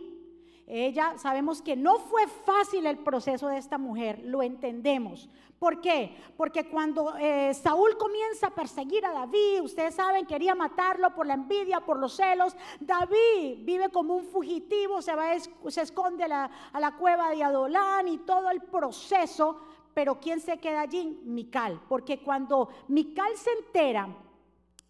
Ella, 0.66 1.18
sabemos 1.18 1.62
que 1.62 1.76
no 1.76 2.00
fue 2.00 2.28
fácil 2.28 2.86
el 2.86 3.00
proceso 3.00 3.50
de 3.50 3.58
esta 3.58 3.78
mujer, 3.78 4.22
lo 4.24 4.42
entendemos. 4.42 5.30
¿Por 5.62 5.80
qué? 5.80 6.18
Porque 6.36 6.68
cuando 6.68 7.16
eh, 7.20 7.54
Saúl 7.54 7.96
comienza 7.96 8.48
a 8.48 8.50
perseguir 8.50 9.06
a 9.06 9.14
David, 9.14 9.62
ustedes 9.62 9.94
saben, 9.94 10.26
quería 10.26 10.56
matarlo 10.56 11.14
por 11.14 11.28
la 11.28 11.36
envidia, 11.36 11.82
por 11.82 12.00
los 12.00 12.16
celos. 12.16 12.56
David 12.80 13.60
vive 13.60 13.90
como 13.90 14.16
un 14.16 14.24
fugitivo, 14.26 15.04
se, 15.04 15.14
va, 15.14 15.28
se 15.40 15.82
esconde 15.82 16.24
a 16.24 16.28
la, 16.28 16.52
a 16.74 16.80
la 16.80 16.98
cueva 16.98 17.30
de 17.30 17.44
Adolán 17.44 18.08
y 18.08 18.18
todo 18.18 18.50
el 18.50 18.62
proceso. 18.62 19.62
Pero 19.94 20.20
¿quién 20.20 20.40
se 20.40 20.58
queda 20.58 20.82
allí? 20.82 21.22
Mical. 21.26 21.80
Porque 21.88 22.24
cuando 22.24 22.70
Mical 22.88 23.38
se 23.38 23.52
entera 23.52 24.10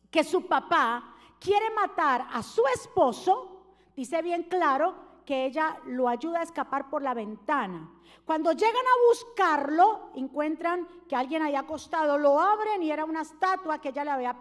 que 0.09 0.23
su 0.23 0.47
papá 0.47 1.15
quiere 1.37 1.69
matar 1.71 2.29
a 2.31 2.41
su 2.41 2.63
esposo, 2.73 3.65
dice 3.93 4.21
bien 4.21 4.43
claro, 4.43 4.95
que 5.31 5.45
ella 5.45 5.77
lo 5.85 6.09
ayuda 6.09 6.41
a 6.41 6.43
escapar 6.43 6.89
por 6.89 7.01
la 7.01 7.13
ventana. 7.13 7.89
Cuando 8.25 8.51
llegan 8.51 8.75
a 8.75 9.07
buscarlo, 9.07 10.09
encuentran 10.13 10.85
que 11.07 11.15
alguien 11.15 11.41
había 11.41 11.61
acostado, 11.61 12.17
lo 12.17 12.37
abren 12.37 12.83
y 12.83 12.91
era 12.91 13.05
una 13.05 13.21
estatua 13.21 13.79
que 13.79 13.89
ella 13.89 14.03
le 14.03 14.11
había 14.11 14.33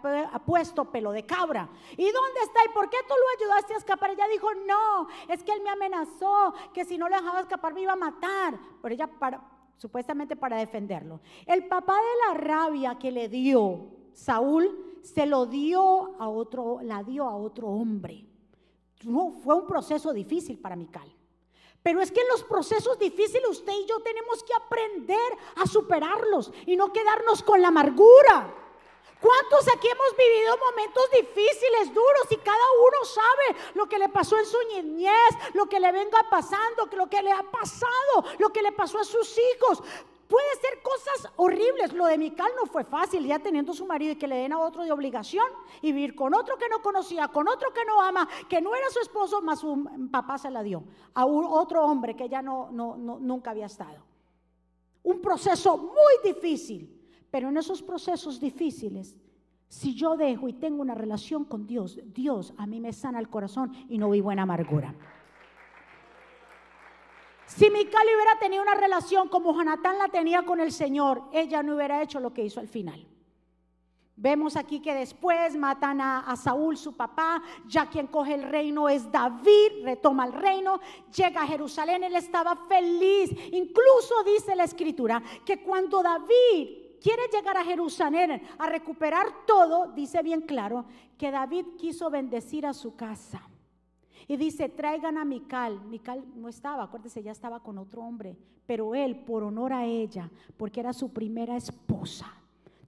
puesto 0.45 0.91
pelo 0.91 1.13
de 1.13 1.25
cabra. 1.25 1.69
¿Y 1.93 2.11
dónde 2.11 2.41
está? 2.43 2.59
¿Y 2.65 2.73
por 2.73 2.89
qué 2.89 2.97
tú 3.07 3.13
lo 3.13 3.45
ayudaste 3.45 3.73
a 3.73 3.77
escapar? 3.77 4.09
Ella 4.09 4.27
dijo, 4.27 4.49
no, 4.67 5.07
es 5.29 5.41
que 5.43 5.53
él 5.53 5.61
me 5.63 5.69
amenazó, 5.69 6.53
que 6.73 6.83
si 6.83 6.97
no 6.97 7.07
lo 7.07 7.15
dejaba 7.15 7.39
escapar 7.39 7.73
me 7.73 7.83
iba 7.83 7.93
a 7.93 7.95
matar. 7.95 8.59
Pero 8.81 8.93
ella, 8.93 9.07
para, 9.07 9.39
supuestamente 9.77 10.35
para 10.35 10.57
defenderlo. 10.57 11.21
El 11.45 11.69
papá 11.69 11.95
de 11.95 12.27
la 12.27 12.33
rabia 12.33 12.99
que 12.99 13.11
le 13.13 13.29
dio 13.29 13.91
Saúl, 14.11 14.99
se 15.03 15.25
lo 15.25 15.45
dio 15.45 16.19
a 16.19 16.27
otro, 16.27 16.79
la 16.81 17.01
dio 17.01 17.29
a 17.29 17.37
otro 17.37 17.69
hombre. 17.69 18.25
No, 19.03 19.33
fue 19.43 19.55
un 19.55 19.67
proceso 19.67 20.13
difícil 20.13 20.59
para 20.59 20.75
Mical. 20.75 21.11
Pero 21.83 22.01
es 22.01 22.11
que 22.11 22.21
en 22.21 22.27
los 22.27 22.43
procesos 22.43 22.99
difíciles 22.99 23.49
usted 23.49 23.73
y 23.73 23.85
yo 23.87 23.99
tenemos 24.01 24.43
que 24.43 24.53
aprender 24.53 25.37
a 25.55 25.65
superarlos 25.65 26.51
y 26.65 26.75
no 26.75 26.93
quedarnos 26.93 27.41
con 27.41 27.61
la 27.61 27.69
amargura. 27.69 28.55
¿Cuántos 29.19 29.67
aquí 29.67 29.87
hemos 29.87 30.17
vivido 30.17 30.57
momentos 30.57 31.03
difíciles, 31.11 31.93
duros 31.93 32.25
y 32.31 32.37
cada 32.37 32.57
uno 32.57 33.05
sabe 33.05 33.59
lo 33.75 33.87
que 33.87 33.99
le 33.99 34.09
pasó 34.09 34.37
en 34.37 34.45
su 34.47 34.57
niñez, 34.73 35.29
lo 35.53 35.67
que 35.67 35.79
le 35.79 35.91
venga 35.91 36.25
pasando, 36.27 36.87
lo 36.93 37.07
que 37.07 37.21
le 37.21 37.31
ha 37.31 37.43
pasado, 37.43 38.25
lo 38.39 38.49
que 38.49 38.63
le 38.63 38.71
pasó 38.71 38.97
a 38.97 39.03
sus 39.03 39.37
hijos? 39.37 39.83
Puede 40.31 40.55
ser 40.61 40.81
cosas 40.81 41.33
horribles. 41.35 41.91
Lo 41.91 42.05
de 42.05 42.17
Mical 42.17 42.49
no 42.55 42.65
fue 42.65 42.85
fácil, 42.85 43.25
ya 43.25 43.39
teniendo 43.39 43.73
su 43.73 43.85
marido 43.85 44.13
y 44.13 44.15
que 44.15 44.29
le 44.29 44.37
den 44.37 44.53
a 44.53 44.59
otro 44.59 44.85
de 44.85 44.91
obligación 44.93 45.43
y 45.81 45.91
vivir 45.91 46.15
con 46.15 46.33
otro 46.33 46.57
que 46.57 46.69
no 46.69 46.81
conocía, 46.81 47.27
con 47.27 47.49
otro 47.49 47.73
que 47.73 47.83
no 47.83 48.01
ama, 48.01 48.29
que 48.47 48.61
no 48.61 48.73
era 48.73 48.89
su 48.91 49.01
esposo, 49.01 49.41
más 49.41 49.59
su 49.59 49.89
papá 50.09 50.37
se 50.37 50.49
la 50.49 50.63
dio 50.63 50.85
a 51.15 51.25
otro 51.25 51.85
hombre 51.85 52.15
que 52.15 52.23
ella 52.23 52.41
no, 52.41 52.71
no, 52.71 52.95
nunca 52.95 53.51
había 53.51 53.65
estado. 53.65 54.05
Un 55.03 55.19
proceso 55.19 55.75
muy 55.75 56.33
difícil, 56.33 56.97
pero 57.29 57.49
en 57.49 57.57
esos 57.57 57.83
procesos 57.83 58.39
difíciles, 58.39 59.17
si 59.67 59.93
yo 59.95 60.15
dejo 60.15 60.47
y 60.47 60.53
tengo 60.53 60.81
una 60.81 60.95
relación 60.95 61.43
con 61.43 61.67
Dios, 61.67 61.99
Dios 62.05 62.53
a 62.55 62.65
mí 62.67 62.79
me 62.79 62.93
sana 62.93 63.19
el 63.19 63.27
corazón 63.27 63.73
y 63.89 63.97
no 63.97 64.09
vivo 64.09 64.31
en 64.31 64.39
amargura. 64.39 64.95
Si 67.55 67.69
Mical 67.69 68.05
hubiera 68.05 68.39
tenido 68.39 68.63
una 68.63 68.75
relación 68.75 69.27
como 69.27 69.53
Jonatán 69.53 69.97
la 69.97 70.07
tenía 70.07 70.43
con 70.43 70.61
el 70.61 70.71
Señor, 70.71 71.23
ella 71.33 71.61
no 71.61 71.75
hubiera 71.75 72.01
hecho 72.01 72.19
lo 72.19 72.33
que 72.33 72.45
hizo 72.45 72.61
al 72.61 72.69
final. 72.69 73.05
Vemos 74.15 74.55
aquí 74.55 74.79
que 74.79 74.93
después 74.93 75.57
matan 75.57 75.99
a, 75.99 76.35
Saúl, 76.37 76.77
su 76.77 76.95
papá, 76.95 77.41
ya 77.67 77.87
quien 77.87 78.07
coge 78.07 78.35
el 78.35 78.43
reino 78.43 78.87
es 78.87 79.11
David, 79.11 79.83
retoma 79.83 80.25
el 80.27 80.33
reino, 80.33 80.79
llega 81.13 81.41
a 81.41 81.47
Jerusalén, 81.47 82.03
él 82.03 82.15
estaba 82.15 82.55
feliz. 82.69 83.31
Incluso 83.51 84.23
dice 84.25 84.55
la 84.55 84.63
escritura 84.63 85.21
que 85.45 85.61
cuando 85.61 86.01
David 86.01 86.99
quiere 87.01 87.23
llegar 87.33 87.57
a 87.57 87.65
Jerusalén 87.65 88.47
a 88.59 88.67
recuperar 88.67 89.45
todo, 89.45 89.87
dice 89.87 90.21
bien 90.21 90.41
claro 90.41 90.85
que 91.17 91.31
David 91.31 91.65
quiso 91.77 92.09
bendecir 92.09 92.65
a 92.65 92.73
su 92.73 92.95
casa. 92.95 93.50
Y 94.31 94.37
dice, 94.37 94.69
traigan 94.69 95.17
a 95.17 95.25
Mical. 95.25 95.83
Mical 95.87 96.23
no 96.37 96.47
estaba, 96.47 96.83
acuérdese, 96.83 97.21
ya 97.21 97.33
estaba 97.33 97.59
con 97.59 97.77
otro 97.77 98.01
hombre. 98.01 98.37
Pero 98.65 98.95
él, 98.95 99.17
por 99.25 99.43
honor 99.43 99.73
a 99.73 99.85
ella, 99.85 100.31
porque 100.55 100.79
era 100.79 100.93
su 100.93 101.11
primera 101.11 101.57
esposa, 101.57 102.33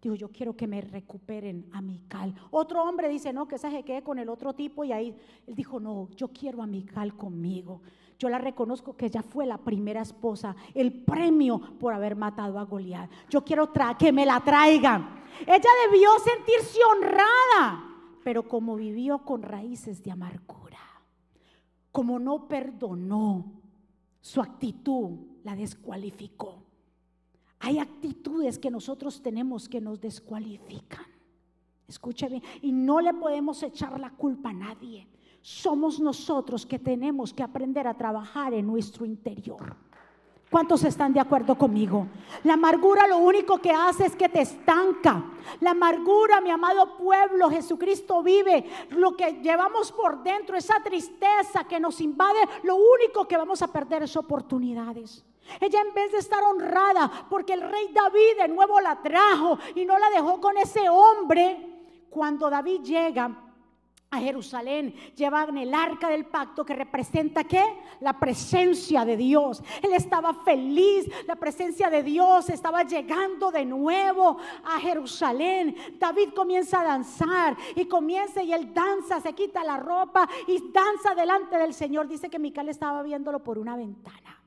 dijo, 0.01 0.15
yo 0.15 0.29
quiero 0.29 0.55
que 0.55 0.67
me 0.67 0.79
recuperen 0.79 1.65
a 1.73 1.81
Mical. 1.81 2.33
Otro 2.49 2.81
hombre 2.81 3.09
dice, 3.09 3.33
no, 3.33 3.45
que 3.45 3.57
se 3.57 3.83
quede 3.83 4.01
con 4.03 4.19
el 4.19 4.29
otro 4.29 4.53
tipo. 4.53 4.85
Y 4.85 4.93
ahí 4.93 5.13
él 5.45 5.53
dijo, 5.53 5.81
no, 5.81 6.07
yo 6.15 6.29
quiero 6.29 6.61
a 6.61 6.65
Mical 6.65 7.17
conmigo. 7.17 7.81
Yo 8.17 8.29
la 8.29 8.37
reconozco 8.37 8.95
que 8.95 9.07
ella 9.07 9.21
fue 9.21 9.45
la 9.45 9.57
primera 9.57 10.01
esposa, 10.01 10.55
el 10.73 10.93
premio 11.03 11.59
por 11.77 11.93
haber 11.93 12.15
matado 12.15 12.57
a 12.57 12.63
Goliat. 12.63 13.11
Yo 13.29 13.43
quiero 13.43 13.69
que 13.99 14.13
me 14.13 14.25
la 14.25 14.39
traigan. 14.39 15.25
Ella 15.41 15.69
debió 15.89 16.09
sentirse 16.19 16.79
honrada, 16.89 17.83
pero 18.23 18.47
como 18.47 18.77
vivió 18.77 19.25
con 19.25 19.43
raíces 19.43 20.01
de 20.01 20.11
amargura 20.11 20.63
como 21.93 22.17
no 22.17 22.47
perdonó, 22.47 23.45
su 24.19 24.41
actitud 24.41 25.11
la 25.43 25.55
descualificó. 25.55 26.63
Hay 27.59 27.77
actitudes 27.77 28.57
que 28.57 28.71
nosotros 28.71 29.21
tenemos 29.21 29.69
que 29.69 29.79
nos 29.79 30.01
descualifican. 30.01 31.05
Escuche 31.87 32.27
bien, 32.27 32.41
y 32.63 32.71
no 32.71 32.99
le 32.99 33.13
podemos 33.13 33.61
echar 33.61 33.99
la 33.99 34.09
culpa 34.09 34.49
a 34.49 34.53
nadie. 34.53 35.07
Somos 35.39 35.99
nosotros 35.99 36.65
que 36.65 36.79
tenemos 36.79 37.31
que 37.31 37.43
aprender 37.43 37.85
a 37.85 37.95
trabajar 37.95 38.55
en 38.55 38.65
nuestro 38.65 39.05
interior. 39.05 39.77
¿Cuántos 40.53 40.83
están 40.83 41.13
de 41.13 41.19
acuerdo 41.19 41.57
conmigo? 41.57 42.05
La 42.43 42.53
amargura 42.53 43.07
lo 43.07 43.17
único 43.17 43.57
que 43.57 43.71
hace 43.71 44.05
es 44.05 44.15
que 44.15 44.29
te 44.29 44.41
estanca. 44.41 45.23
La 45.61 45.71
amargura, 45.71 46.41
mi 46.41 46.51
amado 46.51 46.95
pueblo, 46.95 47.49
Jesucristo 47.49 48.21
vive. 48.21 48.63
Lo 48.91 49.17
que 49.17 49.41
llevamos 49.41 49.91
por 49.91 50.21
dentro, 50.21 50.55
esa 50.55 50.75
tristeza 50.83 51.63
que 51.67 51.79
nos 51.79 51.99
invade, 52.01 52.37
lo 52.61 52.75
único 52.75 53.27
que 53.27 53.35
vamos 53.35 53.63
a 53.63 53.73
perder 53.73 54.03
es 54.03 54.15
oportunidades. 54.15 55.25
Ella 55.59 55.81
en 55.81 55.91
vez 55.91 56.11
de 56.11 56.19
estar 56.19 56.43
honrada, 56.43 57.25
porque 57.31 57.53
el 57.53 57.61
rey 57.61 57.91
David 57.91 58.37
de 58.37 58.47
nuevo 58.47 58.79
la 58.79 59.01
trajo 59.01 59.57
y 59.73 59.85
no 59.85 59.97
la 59.97 60.11
dejó 60.11 60.39
con 60.39 60.55
ese 60.59 60.87
hombre, 60.87 61.67
cuando 62.11 62.47
David 62.47 62.81
llega, 62.83 63.42
a 64.13 64.19
Jerusalén, 64.19 64.93
llevaban 65.15 65.57
el 65.57 65.73
arca 65.73 66.07
del 66.07 66.25
pacto 66.25 66.63
que 66.63 66.75
representa 66.75 67.43
qué? 67.43 67.63
La 67.99 68.19
presencia 68.19 69.03
de 69.05 69.17
Dios. 69.17 69.63
Él 69.81 69.91
estaba 69.93 70.35
feliz, 70.35 71.09
la 71.25 71.35
presencia 71.35 71.89
de 71.89 72.03
Dios 72.03 72.49
estaba 72.49 72.83
llegando 72.83 73.49
de 73.49 73.65
nuevo 73.65 74.37
a 74.63 74.79
Jerusalén. 74.79 75.75
David 75.97 76.29
comienza 76.35 76.81
a 76.81 76.83
danzar 76.83 77.57
y 77.75 77.85
comienza 77.85 78.43
y 78.43 78.53
él 78.53 78.71
danza, 78.71 79.19
se 79.19 79.33
quita 79.33 79.63
la 79.63 79.77
ropa 79.77 80.29
y 80.47 80.71
danza 80.71 81.15
delante 81.15 81.57
del 81.57 81.73
Señor. 81.73 82.07
Dice 82.07 82.29
que 82.29 82.37
Mical 82.37 82.69
estaba 82.69 83.01
viéndolo 83.01 83.43
por 83.43 83.57
una 83.57 83.75
ventana. 83.75 84.39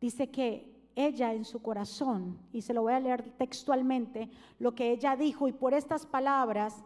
Dice 0.00 0.28
que 0.28 0.72
ella 0.96 1.32
en 1.32 1.44
su 1.44 1.62
corazón, 1.62 2.36
y 2.52 2.62
se 2.62 2.74
lo 2.74 2.82
voy 2.82 2.94
a 2.94 3.00
leer 3.00 3.22
textualmente, 3.38 4.28
lo 4.58 4.74
que 4.74 4.90
ella 4.90 5.14
dijo 5.14 5.46
y 5.46 5.52
por 5.52 5.72
estas 5.72 6.04
palabras 6.04 6.82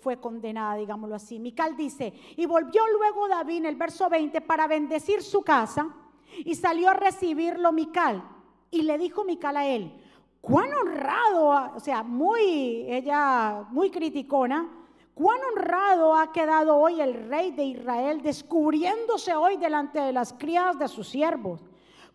fue 0.00 0.18
condenada, 0.18 0.76
digámoslo 0.76 1.14
así. 1.14 1.38
Mical 1.38 1.76
dice, 1.76 2.12
y 2.36 2.46
volvió 2.46 2.82
luego 2.98 3.28
David 3.28 3.58
en 3.58 3.66
el 3.66 3.76
verso 3.76 4.08
20 4.08 4.40
para 4.42 4.66
bendecir 4.66 5.22
su 5.22 5.42
casa 5.42 5.94
y 6.44 6.54
salió 6.54 6.90
a 6.90 6.94
recibirlo 6.94 7.72
Mical. 7.72 8.22
Y 8.70 8.82
le 8.82 8.98
dijo 8.98 9.24
Mical 9.24 9.56
a 9.56 9.66
él, 9.66 9.92
cuán 10.40 10.72
honrado, 10.72 11.74
o 11.74 11.80
sea, 11.80 12.02
muy, 12.02 12.86
ella 12.88 13.66
muy 13.70 13.90
criticona, 13.90 14.68
cuán 15.14 15.40
honrado 15.52 16.14
ha 16.14 16.32
quedado 16.32 16.76
hoy 16.76 17.00
el 17.00 17.28
rey 17.28 17.52
de 17.52 17.64
Israel 17.64 18.22
descubriéndose 18.22 19.34
hoy 19.34 19.56
delante 19.56 20.00
de 20.00 20.12
las 20.12 20.32
criadas 20.32 20.78
de 20.78 20.88
sus 20.88 21.08
siervos, 21.08 21.64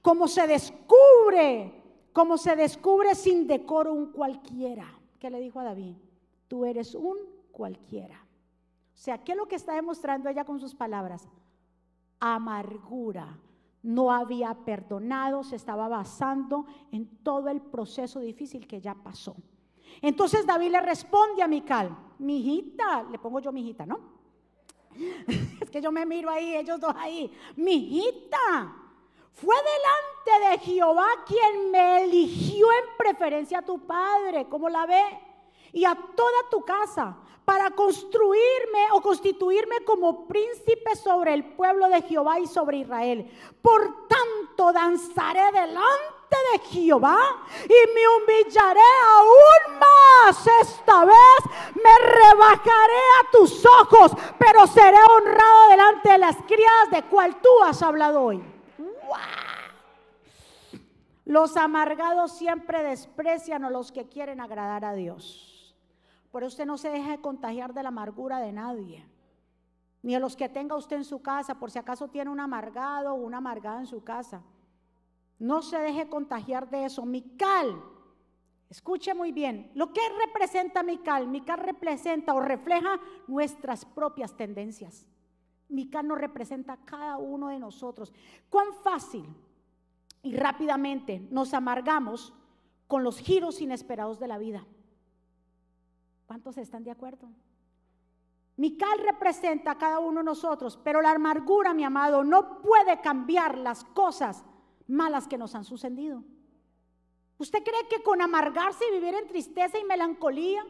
como 0.02 0.28
se 0.28 0.47
descubre, 0.47 1.74
como 2.13 2.38
se 2.38 2.56
descubre 2.56 3.15
sin 3.15 3.47
decoro 3.47 3.93
un 3.93 4.12
cualquiera. 4.12 4.86
¿Qué 5.19 5.30
le 5.30 5.39
dijo 5.39 5.60
a 5.60 5.63
David? 5.63 5.95
Tú 6.47 6.65
eres 6.65 6.95
un 6.95 7.17
cualquiera. 7.52 8.26
O 8.94 8.98
sea, 8.98 9.24
¿qué 9.24 9.32
es 9.32 9.38
lo 9.38 9.48
que 9.48 9.56
está 9.56 9.74
demostrando 9.74 10.30
ella 10.30 10.46
con 10.46 10.60
sus 10.60 10.76
palabras? 10.76 11.28
Amargura. 12.20 13.38
No 13.84 14.12
había 14.12 14.54
perdonado, 14.54 15.44
se 15.44 15.56
estaba 15.56 15.88
basando 15.88 16.66
en 16.92 17.08
todo 17.24 17.50
el 17.50 17.62
proceso 17.62 18.20
difícil 18.20 18.68
que 18.68 18.80
ya 18.80 18.94
pasó. 18.94 19.36
Entonces 20.02 20.46
David 20.46 20.72
le 20.72 20.82
responde 20.82 21.42
a 21.42 21.48
Mical, 21.48 21.98
mi 22.20 22.38
hijita, 22.38 23.04
le 23.04 23.18
pongo 23.18 23.40
yo 23.40 23.52
mi 23.52 23.62
hijita, 23.62 23.86
¿no? 23.86 24.00
es 25.60 25.70
que 25.70 25.82
yo 25.82 25.92
me 25.92 26.06
miro 26.06 26.30
ahí, 26.30 26.56
ellos 26.56 26.80
dos 26.80 26.94
ahí, 26.96 27.32
mi 27.56 27.74
hijita, 27.74 28.76
fue 29.34 29.56
delante 29.56 30.50
de 30.50 30.60
Jehová 30.60 31.08
quien 31.26 31.72
me 31.72 32.04
eligió 32.04 32.68
en 32.72 32.98
preferencia 32.98 33.60
a 33.60 33.66
tu 33.66 33.80
padre, 33.88 34.48
¿cómo 34.48 34.70
la 34.70 34.86
ve? 34.86 35.04
Y 35.74 35.86
a 35.86 35.96
toda 35.96 36.50
tu 36.50 36.62
casa 36.62 37.18
para 37.52 37.72
construirme 37.72 38.94
o 38.94 39.02
constituirme 39.02 39.84
como 39.84 40.26
príncipe 40.26 40.96
sobre 40.96 41.34
el 41.34 41.44
pueblo 41.44 41.90
de 41.90 42.02
Jehová 42.04 42.40
y 42.40 42.48
sobre 42.48 42.78
Israel. 42.78 43.30
Por 43.62 44.08
tanto, 44.08 44.72
danzaré 44.72 45.52
delante 45.52 46.38
de 46.54 46.60
Jehová 46.70 47.20
y 47.66 47.94
me 47.94 48.08
humillaré 48.08 48.80
aún 49.18 49.80
más. 49.82 50.48
Esta 50.62 51.04
vez 51.04 51.42
me 51.76 52.08
rebajaré 52.08 53.04
a 53.20 53.32
tus 53.34 53.66
ojos, 53.82 54.14
pero 54.40 54.66
seré 54.68 55.00
honrado 55.18 55.70
delante 55.72 56.10
de 56.10 56.18
las 56.20 56.38
criadas 56.48 56.90
de 56.90 57.04
cual 57.04 57.36
tú 57.42 57.50
has 57.66 57.84
hablado 57.84 58.22
hoy. 58.22 58.42
Los 61.26 61.58
amargados 61.58 62.32
siempre 62.32 62.82
desprecian 62.82 63.66
a 63.66 63.70
los 63.70 63.92
que 63.92 64.08
quieren 64.08 64.40
agradar 64.40 64.86
a 64.86 64.94
Dios. 64.94 65.51
Por 66.32 66.44
usted 66.44 66.65
no 66.65 66.78
se 66.78 66.89
deje 66.89 67.20
contagiar 67.20 67.74
de 67.74 67.84
la 67.84 67.89
amargura 67.89 68.39
de 68.39 68.54
nadie. 68.54 69.06
Ni 70.02 70.15
a 70.15 70.20
los 70.20 70.36
que 70.36 70.50
tenga 70.50 70.76
usted 70.76 70.96
en 70.96 71.04
su 71.04 71.22
casa, 71.22 71.60
por 71.60 71.70
si 71.70 71.78
acaso 71.78 72.08
tiene 72.08 72.32
un 72.32 72.39
amargado 72.39 73.13
o 73.13 73.17
una 73.17 73.38
amargada 73.38 73.80
en 73.80 73.86
su 73.86 74.04
casa. 74.04 74.41
No 75.38 75.62
se 75.62 75.78
deje 75.78 76.10
contagiar 76.10 76.70
de 76.70 76.86
eso. 76.86 77.06
Mical, 77.06 77.84
escuche 78.70 79.13
muy 79.13 79.32
bien, 79.32 79.72
lo 79.76 79.91
que 79.91 80.02
representa 80.26 80.84
Mical, 80.84 81.28
Mical 81.28 81.60
representa 81.60 82.34
o 82.34 82.39
refleja 82.39 83.00
nuestras 83.28 83.86
propias 83.86 84.36
tendencias. 84.36 85.06
Mical 85.67 86.08
nos 86.08 86.17
representa 86.17 86.74
a 86.74 86.86
cada 86.86 87.17
uno 87.17 87.50
de 87.50 87.60
nosotros. 87.60 88.13
Cuán 88.50 88.74
fácil 88.84 89.26
y 90.24 90.36
rápidamente 90.36 91.28
nos 91.30 91.54
amargamos 91.54 92.34
con 92.88 93.04
los 93.04 93.20
giros 93.20 93.62
inesperados 93.62 94.20
de 94.20 94.28
la 94.28 94.38
vida. 94.38 94.65
¿Cuántos 96.32 96.58
están 96.60 96.86
de 96.86 96.91
acuerdo? 96.91 97.28
Mical 98.56 99.00
representa 99.00 99.72
a 99.72 99.78
cada 99.78 100.00
uno 100.00 100.22
de 100.22 100.24
nosotros, 100.24 100.80
pero 100.82 101.02
la 101.02 101.12
amargura, 101.12 101.74
mi 101.74 101.84
amado, 101.84 102.24
no 102.24 102.62
puede 102.62 103.02
cambiar 103.02 103.58
las 103.58 103.84
cosas 103.84 104.46
malas 104.88 105.28
que 105.28 105.38
nos 105.38 105.56
han 105.56 105.65
sucedido. 105.65 106.24
¿Usted 107.38 107.62
cree 107.62 107.86
que 107.89 108.02
con 108.02 108.22
amargarse 108.22 108.88
y 108.88 108.91
vivir 108.91 109.13
en 109.13 109.28
tristeza 109.28 109.78
y 109.78 109.84
melancolía, 109.84 110.65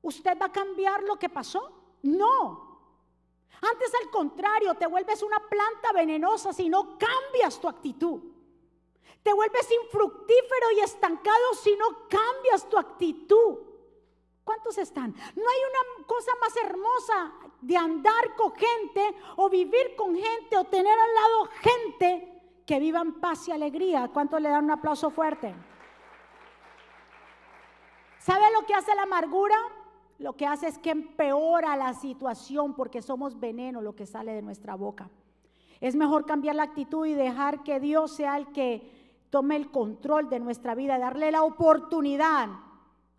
usted 0.00 0.38
va 0.40 0.46
a 0.46 0.52
cambiar 0.52 1.02
lo 1.02 1.18
que 1.18 1.28
pasó? 1.28 1.96
No. 2.04 2.78
Antes 3.60 3.92
al 4.00 4.10
contrario, 4.12 4.76
te 4.76 4.86
vuelves 4.86 5.24
una 5.24 5.40
planta 5.40 5.90
venenosa 5.92 6.52
si 6.52 6.68
no 6.68 6.96
cambias 6.96 7.60
tu 7.60 7.66
actitud. 7.66 8.20
Te 9.24 9.32
vuelves 9.32 9.68
infructífero 9.82 10.70
y 10.76 10.80
estancado 10.82 11.54
si 11.60 11.74
no 11.74 12.06
cambias 12.08 12.68
tu 12.68 12.78
actitud. 12.78 13.67
¿Cuántos 14.48 14.78
están? 14.78 15.10
No 15.10 15.42
hay 15.42 15.58
una 15.70 16.06
cosa 16.06 16.30
más 16.40 16.56
hermosa 16.56 17.32
de 17.60 17.76
andar 17.76 18.34
con 18.34 18.50
gente 18.54 19.14
o 19.36 19.50
vivir 19.50 19.94
con 19.94 20.14
gente 20.16 20.56
o 20.56 20.64
tener 20.64 20.98
al 20.98 21.14
lado 21.14 21.50
gente 21.60 22.62
que 22.64 22.80
viva 22.80 23.02
en 23.02 23.20
paz 23.20 23.46
y 23.46 23.52
alegría. 23.52 24.08
¿Cuántos 24.10 24.40
le 24.40 24.48
dan 24.48 24.64
un 24.64 24.70
aplauso 24.70 25.10
fuerte? 25.10 25.54
¿Sabe 28.20 28.46
lo 28.58 28.64
que 28.64 28.72
hace 28.72 28.94
la 28.94 29.02
amargura? 29.02 29.54
Lo 30.18 30.32
que 30.34 30.46
hace 30.46 30.68
es 30.68 30.78
que 30.78 30.92
empeora 30.92 31.76
la 31.76 31.92
situación 31.92 32.74
porque 32.74 33.02
somos 33.02 33.38
veneno 33.38 33.82
lo 33.82 33.94
que 33.94 34.06
sale 34.06 34.32
de 34.32 34.40
nuestra 34.40 34.76
boca. 34.76 35.10
Es 35.78 35.94
mejor 35.94 36.24
cambiar 36.24 36.54
la 36.54 36.62
actitud 36.62 37.04
y 37.04 37.12
dejar 37.12 37.62
que 37.64 37.80
Dios 37.80 38.16
sea 38.16 38.38
el 38.38 38.50
que 38.52 39.26
tome 39.28 39.56
el 39.56 39.70
control 39.70 40.30
de 40.30 40.40
nuestra 40.40 40.74
vida, 40.74 40.98
darle 40.98 41.32
la 41.32 41.42
oportunidad 41.42 42.48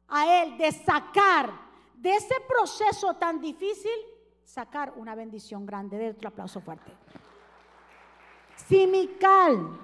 a 0.09 0.43
Él 0.43 0.57
de 0.57 0.71
sacar 0.71 1.51
de 1.95 2.15
ese 2.15 2.35
proceso 2.47 3.13
tan 3.15 3.39
difícil, 3.41 3.91
sacar 4.43 4.93
una 4.95 5.15
bendición 5.15 5.65
grande. 5.65 5.97
De 5.97 6.09
otro 6.11 6.29
aplauso 6.29 6.61
fuerte. 6.61 6.91
Si 8.55 8.87
Mical 8.87 9.79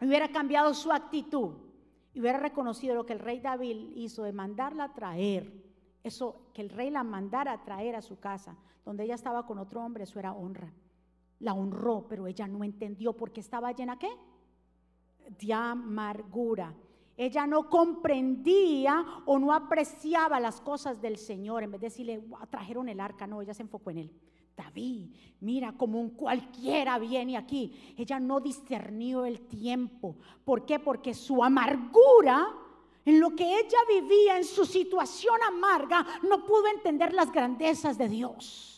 hubiera 0.00 0.28
cambiado 0.28 0.74
su 0.74 0.92
actitud 0.92 1.54
y 2.12 2.20
hubiera 2.20 2.38
reconocido 2.38 2.94
lo 2.94 3.06
que 3.06 3.12
el 3.12 3.18
rey 3.18 3.40
David 3.40 3.92
hizo 3.94 4.22
de 4.22 4.32
mandarla 4.32 4.92
traer, 4.92 5.52
eso 6.02 6.48
que 6.52 6.62
el 6.62 6.70
rey 6.70 6.90
la 6.90 7.04
mandara 7.04 7.52
a 7.52 7.64
traer 7.64 7.96
a 7.96 8.02
su 8.02 8.18
casa, 8.18 8.56
donde 8.84 9.04
ella 9.04 9.16
estaba 9.16 9.46
con 9.46 9.58
otro 9.58 9.82
hombre, 9.82 10.04
eso 10.04 10.18
era 10.18 10.32
honra. 10.32 10.72
La 11.40 11.52
honró, 11.52 12.06
pero 12.08 12.26
ella 12.26 12.46
no 12.46 12.64
entendió 12.64 13.12
porque 13.12 13.40
estaba 13.40 13.72
llena 13.72 13.98
qué? 13.98 14.10
De 15.28 15.52
amargura. 15.52 16.72
Ella 17.16 17.46
no 17.46 17.70
comprendía 17.70 19.04
o 19.24 19.38
no 19.38 19.52
apreciaba 19.52 20.38
las 20.38 20.60
cosas 20.60 21.00
del 21.00 21.16
Señor. 21.16 21.62
En 21.62 21.70
vez 21.70 21.80
de 21.80 21.86
decirle, 21.86 22.24
trajeron 22.50 22.88
el 22.88 23.00
arca, 23.00 23.26
no, 23.26 23.40
ella 23.40 23.54
se 23.54 23.62
enfocó 23.62 23.90
en 23.90 23.98
él. 23.98 24.12
David, 24.56 25.10
mira, 25.40 25.72
como 25.72 26.00
un 26.00 26.10
cualquiera 26.10 26.98
viene 26.98 27.36
aquí. 27.36 27.94
Ella 27.96 28.18
no 28.18 28.40
discernió 28.40 29.24
el 29.24 29.40
tiempo. 29.40 30.16
¿Por 30.44 30.64
qué? 30.64 30.78
Porque 30.78 31.14
su 31.14 31.44
amargura, 31.44 32.54
en 33.04 33.20
lo 33.20 33.34
que 33.36 33.44
ella 33.44 33.78
vivía, 33.88 34.38
en 34.38 34.44
su 34.44 34.64
situación 34.64 35.36
amarga, 35.46 36.06
no 36.28 36.44
pudo 36.44 36.66
entender 36.68 37.12
las 37.12 37.30
grandezas 37.30 37.98
de 37.98 38.08
Dios. 38.08 38.75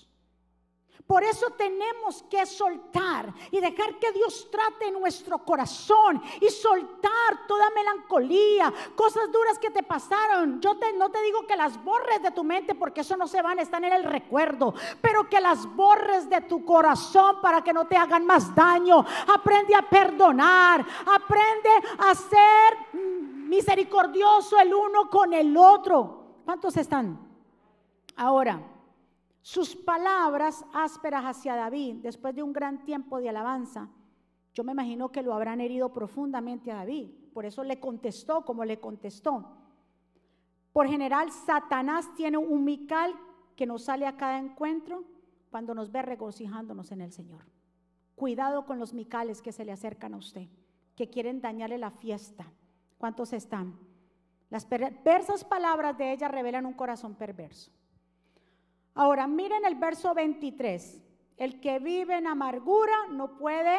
Por 1.09 1.25
eso 1.25 1.49
tenemos 1.53 2.23
que 2.25 2.45
soltar 2.45 3.33
y 3.51 3.61
dejar 3.61 3.99
que 3.99 4.13
Dios 4.13 4.47
trate 4.51 4.91
nuestro 4.91 5.39
corazón 5.39 6.23
y 6.39 6.51
soltar 6.51 7.47
toda 7.47 7.71
melancolía, 7.71 8.71
cosas 8.95 9.33
duras 9.33 9.59
que 9.59 9.71
te 9.71 9.83
pasaron. 9.83 10.61
Yo 10.61 10.75
no 10.99 11.09
te 11.09 11.23
digo 11.23 11.47
que 11.47 11.57
las 11.57 11.83
borres 11.83 12.23
de 12.23 12.31
tu 12.31 12.45
mente 12.45 12.75
porque 12.75 13.01
eso 13.01 13.17
no 13.17 13.27
se 13.27 13.41
van, 13.41 13.59
están 13.59 13.85
en 13.85 13.95
el 13.95 14.05
recuerdo, 14.05 14.75
pero 15.01 15.27
que 15.31 15.41
las 15.41 15.65
borres 15.75 16.29
de 16.29 16.43
tu 16.43 16.63
corazón 16.63 17.41
para 17.41 17.65
que 17.65 17.73
no 17.73 17.87
te 17.87 17.97
hagan 17.97 18.27
más 18.27 18.55
daño. 18.55 19.03
Aprende 19.35 19.75
a 19.75 19.89
perdonar, 19.89 20.85
aprende 21.07 21.71
a 22.01 22.15
ser 22.15 23.01
misericordioso 23.49 24.61
el 24.61 24.75
uno 24.75 25.09
con 25.09 25.33
el 25.33 25.57
otro. 25.57 26.43
¿Cuántos 26.45 26.77
están? 26.77 27.19
Ahora. 28.15 28.75
Sus 29.49 29.75
palabras 29.75 30.63
ásperas 30.75 31.25
hacia 31.25 31.57
David, 31.57 32.03
después 32.03 32.35
de 32.35 32.43
un 32.43 32.53
gran 32.53 32.85
tiempo 32.85 33.19
de 33.19 33.31
alabanza, 33.31 33.89
yo 34.53 34.63
me 34.63 34.73
imagino 34.73 35.11
que 35.11 35.23
lo 35.23 35.33
habrán 35.33 35.63
herido 35.63 35.91
profundamente 35.91 36.71
a 36.71 36.75
David. 36.75 37.09
Por 37.33 37.47
eso 37.47 37.65
le 37.65 37.81
contestó 37.81 38.45
como 38.45 38.67
le 38.67 38.79
contestó. 38.79 39.57
Por 40.71 40.87
general, 40.87 41.33
Satanás 41.33 42.15
tiene 42.15 42.37
un 42.37 42.63
mical 42.63 43.15
que 43.57 43.65
nos 43.65 43.85
sale 43.85 44.07
a 44.07 44.19
cada 44.19 44.39
encuentro 44.39 45.05
cuando 45.51 45.75
nos 45.75 45.91
ve 45.91 46.03
regocijándonos 46.03 46.93
en 46.93 47.01
el 47.01 47.13
Señor. 47.13 47.47
Cuidado 48.17 48.67
con 48.67 48.79
los 48.79 48.93
micales 48.93 49.41
que 49.41 49.53
se 49.53 49.65
le 49.65 49.73
acercan 49.73 50.13
a 50.13 50.19
usted, 50.19 50.47
que 50.95 51.09
quieren 51.09 51.41
dañarle 51.41 51.79
la 51.79 51.91
fiesta. 51.91 52.45
¿Cuántos 52.99 53.33
están? 53.33 53.79
Las 54.51 54.67
perversas 54.67 55.43
palabras 55.43 55.97
de 55.97 56.13
ella 56.13 56.29
revelan 56.29 56.67
un 56.67 56.75
corazón 56.75 57.15
perverso. 57.15 57.73
Ahora, 58.99 59.29
miren 59.29 59.65
el 59.65 59.77
verso 59.77 60.13
23. 60.13 61.01
El 61.37 61.61
que 61.61 61.79
vive 61.79 62.19
en 62.19 62.27
amargura 62.27 63.07
no 63.13 63.37
puede 63.37 63.79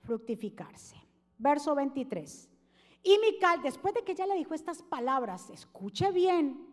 fructificarse. 0.00 0.94
Verso 1.38 1.74
23. 1.74 2.50
Y 3.02 3.18
Mical, 3.18 3.62
después 3.62 3.94
de 3.94 4.04
que 4.04 4.14
ya 4.14 4.26
le 4.26 4.34
dijo 4.34 4.52
estas 4.52 4.82
palabras, 4.82 5.48
escuche 5.48 6.12
bien, 6.12 6.68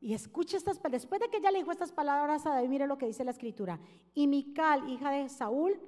y 0.00 0.14
escuche 0.14 0.56
estas 0.56 0.78
palabras, 0.78 1.02
después 1.02 1.20
de 1.20 1.28
que 1.28 1.40
ya 1.40 1.50
le 1.50 1.58
dijo 1.58 1.72
estas 1.72 1.90
palabras 1.90 2.46
a 2.46 2.50
David, 2.50 2.68
mire 2.68 2.86
lo 2.86 2.98
que 2.98 3.06
dice 3.06 3.24
la 3.24 3.32
escritura. 3.32 3.80
Y 4.14 4.28
Mical, 4.28 4.88
hija 4.88 5.10
de 5.10 5.28
Saúl, 5.28 5.80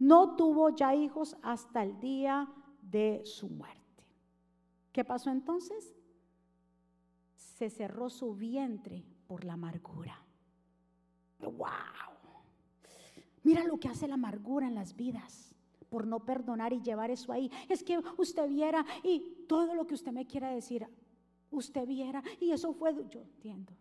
no 0.00 0.34
tuvo 0.34 0.70
ya 0.70 0.92
hijos 0.92 1.36
hasta 1.40 1.84
el 1.84 2.00
día 2.00 2.52
de 2.82 3.22
su 3.24 3.48
muerte. 3.48 4.04
¿Qué 4.90 5.04
pasó 5.04 5.30
entonces? 5.30 5.94
Se 7.36 7.70
cerró 7.70 8.10
su 8.10 8.34
vientre 8.34 9.06
por 9.28 9.44
la 9.44 9.52
amargura. 9.52 10.24
¡Wow! 11.40 11.68
Mira 13.42 13.64
lo 13.64 13.78
que 13.78 13.88
hace 13.88 14.08
la 14.08 14.14
amargura 14.14 14.66
en 14.66 14.74
las 14.74 14.94
vidas 14.94 15.54
por 15.88 16.06
no 16.06 16.20
perdonar 16.20 16.72
y 16.72 16.82
llevar 16.82 17.10
eso 17.10 17.32
ahí. 17.32 17.50
Es 17.68 17.82
que 17.82 17.98
usted 18.16 18.48
viera 18.48 18.84
y 19.02 19.44
todo 19.48 19.74
lo 19.74 19.86
que 19.86 19.94
usted 19.94 20.12
me 20.12 20.26
quiera 20.26 20.50
decir, 20.50 20.86
usted 21.50 21.86
viera 21.86 22.22
y 22.40 22.50
eso 22.50 22.72
fue, 22.72 22.94
yo 23.08 23.20
entiendo. 23.20 23.72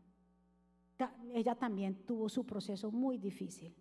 Ella 1.34 1.56
también 1.56 2.06
tuvo 2.06 2.30
su 2.30 2.46
proceso 2.46 2.92
muy 2.92 3.18
difícil, 3.18 3.76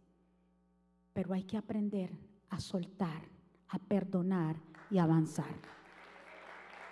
pero 1.13 1.33
hay 1.33 1.45
que 1.45 1.57
aprender 1.57 2.13
a 2.51 2.61
soltar, 2.61 3.23
a 3.69 3.79
perdonar 3.79 4.57
y 4.91 4.99
avanzar. 4.99 5.55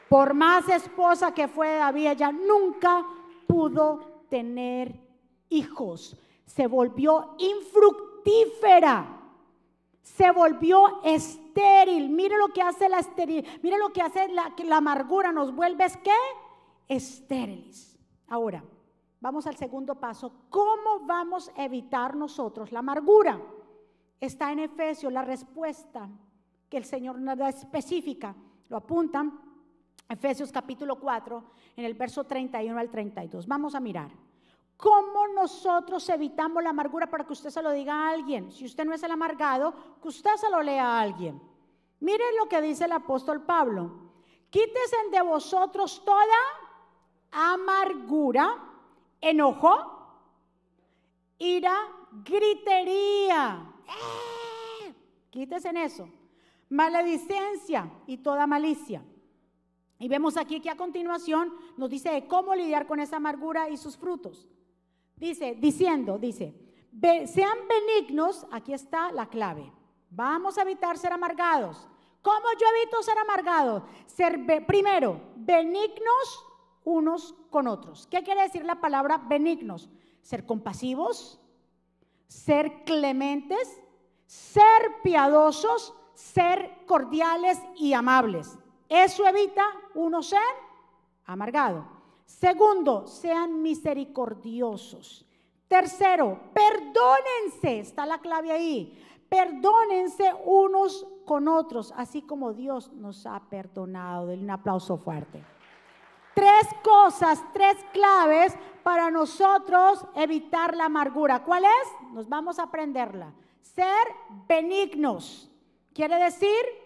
Por 0.09 0.35
más 0.35 0.69
esposa 0.69 1.35
que 1.35 1.49
fue 1.49 1.75
David, 1.75 2.07
ella 2.09 2.33
nunca 2.33 3.05
pudo 3.47 4.25
tener 4.31 4.99
hijos 5.51 6.17
se 6.47 6.67
volvió 6.67 7.35
infructífera, 7.39 9.21
se 10.03 10.31
volvió 10.31 11.03
estéril. 11.03 12.11
Mire 12.11 12.39
lo 12.39 12.49
que 12.49 12.63
hace 12.63 12.89
la 12.89 12.99
estéril, 12.99 13.47
mire 13.63 13.79
lo 13.79 13.93
que 13.93 14.03
hace 14.03 14.29
la, 14.29 14.77
amargura, 14.77 15.33
nos 15.33 15.55
vuelve 15.55 15.87
que 16.03 16.13
estériles. 16.89 17.99
Ahora, 18.29 18.65
vamos 19.21 19.47
al 19.47 19.57
segundo 19.57 19.95
paso. 19.97 20.33
¿Cómo 20.51 21.01
vamos 21.07 21.51
a 21.57 21.65
evitar 21.65 22.15
nosotros 22.15 22.73
la 22.73 22.81
amargura? 22.81 23.41
Está 24.21 24.53
en 24.53 24.61
Efesios 24.61 25.13
la 25.13 25.23
respuesta 25.23 26.09
que 26.69 26.77
el 26.77 26.85
Señor 26.85 27.19
nos 27.19 27.37
da 27.39 27.49
específica. 27.49 28.35
Lo 28.69 28.79
apuntan 28.79 29.41
Efesios 30.09 30.53
capítulo 30.53 30.97
4, 31.01 31.45
en 31.77 31.85
el 31.85 31.95
verso 31.95 32.25
31 32.25 32.79
al 32.79 32.91
32. 32.91 33.47
Vamos 33.47 33.75
a 33.75 33.81
mirar. 33.81 34.11
¿Cómo 34.77 35.29
nosotros 35.29 36.09
evitamos 36.09 36.63
la 36.63 36.71
amargura 36.71 37.09
para 37.09 37.25
que 37.25 37.33
usted 37.33 37.51
se 37.51 37.63
lo 37.63 37.71
diga 37.71 37.95
a 37.95 38.11
alguien? 38.11 38.51
Si 38.51 38.65
usted 38.65 38.85
no 38.85 38.93
es 38.93 39.03
el 39.03 39.11
amargado, 39.11 39.75
que 40.03 40.09
usted 40.09 40.35
se 40.37 40.51
lo 40.51 40.63
lea 40.63 40.85
a 40.87 41.01
alguien. 41.01 41.41
Miren 42.01 42.37
lo 42.37 42.49
que 42.49 42.61
dice 42.61 42.85
el 42.85 42.93
apóstol 42.93 43.43
Pablo. 43.43 44.05
Quítese 44.51 44.97
de 45.11 45.23
vosotros 45.23 46.03
toda 46.05 46.37
amargura, 47.31 48.57
enojo, 49.21 49.75
ira, 51.39 51.77
gritería. 52.25 53.73
Quítese 55.31 55.69
en 55.69 55.77
eso. 55.79 56.09
Maledicencia 56.69 57.91
y 58.07 58.19
toda 58.19 58.47
malicia. 58.47 59.03
Y 59.99 60.09
vemos 60.09 60.37
aquí 60.37 60.61
que 60.61 60.71
a 60.71 60.77
continuación 60.77 61.55
nos 61.77 61.91
dice 61.91 62.27
cómo 62.29 62.55
lidiar 62.55 62.87
con 62.87 63.01
esa 63.01 63.17
amargura 63.17 63.69
y 63.69 63.77
sus 63.77 63.97
frutos. 63.97 64.47
Dice, 65.17 65.55
diciendo, 65.59 66.19
dice, 66.19 66.55
sean 67.27 67.59
benignos, 67.69 68.47
aquí 68.51 68.73
está 68.73 69.13
la 69.13 69.27
clave. 69.27 69.73
Vamos 70.11 70.59
a 70.59 70.63
evitar 70.63 70.99
ser 70.99 71.13
amargados. 71.13 71.89
¿Cómo 72.23 72.47
yo 72.59 72.67
evito 72.77 73.03
ser 73.03 73.19
amargado? 73.19 73.87
Ser, 74.07 74.41
primero, 74.67 75.21
benignos 75.37 76.45
unos 76.85 77.35
con 77.51 77.67
otros. 77.67 78.07
¿Qué 78.07 78.23
quiere 78.23 78.43
decir 78.43 78.65
la 78.65 78.81
palabra 78.81 79.19
benignos? 79.19 79.91
Ser 80.23 80.47
compasivos, 80.47 81.41
ser 82.29 82.85
clementes, 82.85 83.81
ser 84.27 85.03
piadosos, 85.03 85.95
ser 86.15 86.85
cordiales 86.87 87.61
y 87.77 87.93
amables. 87.93 88.57
Eso 88.89 89.27
evita 89.27 89.65
uno 89.95 90.23
ser 90.23 90.41
amargado. 91.27 91.94
Segundo, 92.25 93.07
sean 93.07 93.63
misericordiosos. 93.63 95.27
Tercero, 95.69 96.41
perdónense, 96.53 97.81
está 97.81 98.07
la 98.07 98.19
clave 98.19 98.53
ahí. 98.53 99.01
Perdónense 99.29 100.33
unos 100.45 101.07
con 101.25 101.49
otros, 101.49 101.93
así 101.97 102.23
como 102.23 102.53
Dios 102.53 102.93
nos 102.93 103.27
ha 103.27 103.41
perdonado. 103.49 104.27
Denle 104.27 104.45
un 104.45 104.51
aplauso 104.51 104.97
fuerte. 104.97 105.43
Tres 106.35 106.69
cosas, 106.83 107.43
tres 107.53 107.77
claves 107.93 108.55
para 108.83 109.11
nosotros 109.11 110.05
evitar 110.15 110.77
la 110.77 110.87
amargura. 110.87 111.43
¿Cuál 111.45 111.65
es? 111.65 112.13
Nos 112.13 112.29
vamos 112.29 112.59
a 112.59 112.65
aprenderla. 112.65 113.33
Ser 113.63 114.07
benignos. 114.47 115.51
Quiere 115.93 116.17
decir 116.17 116.84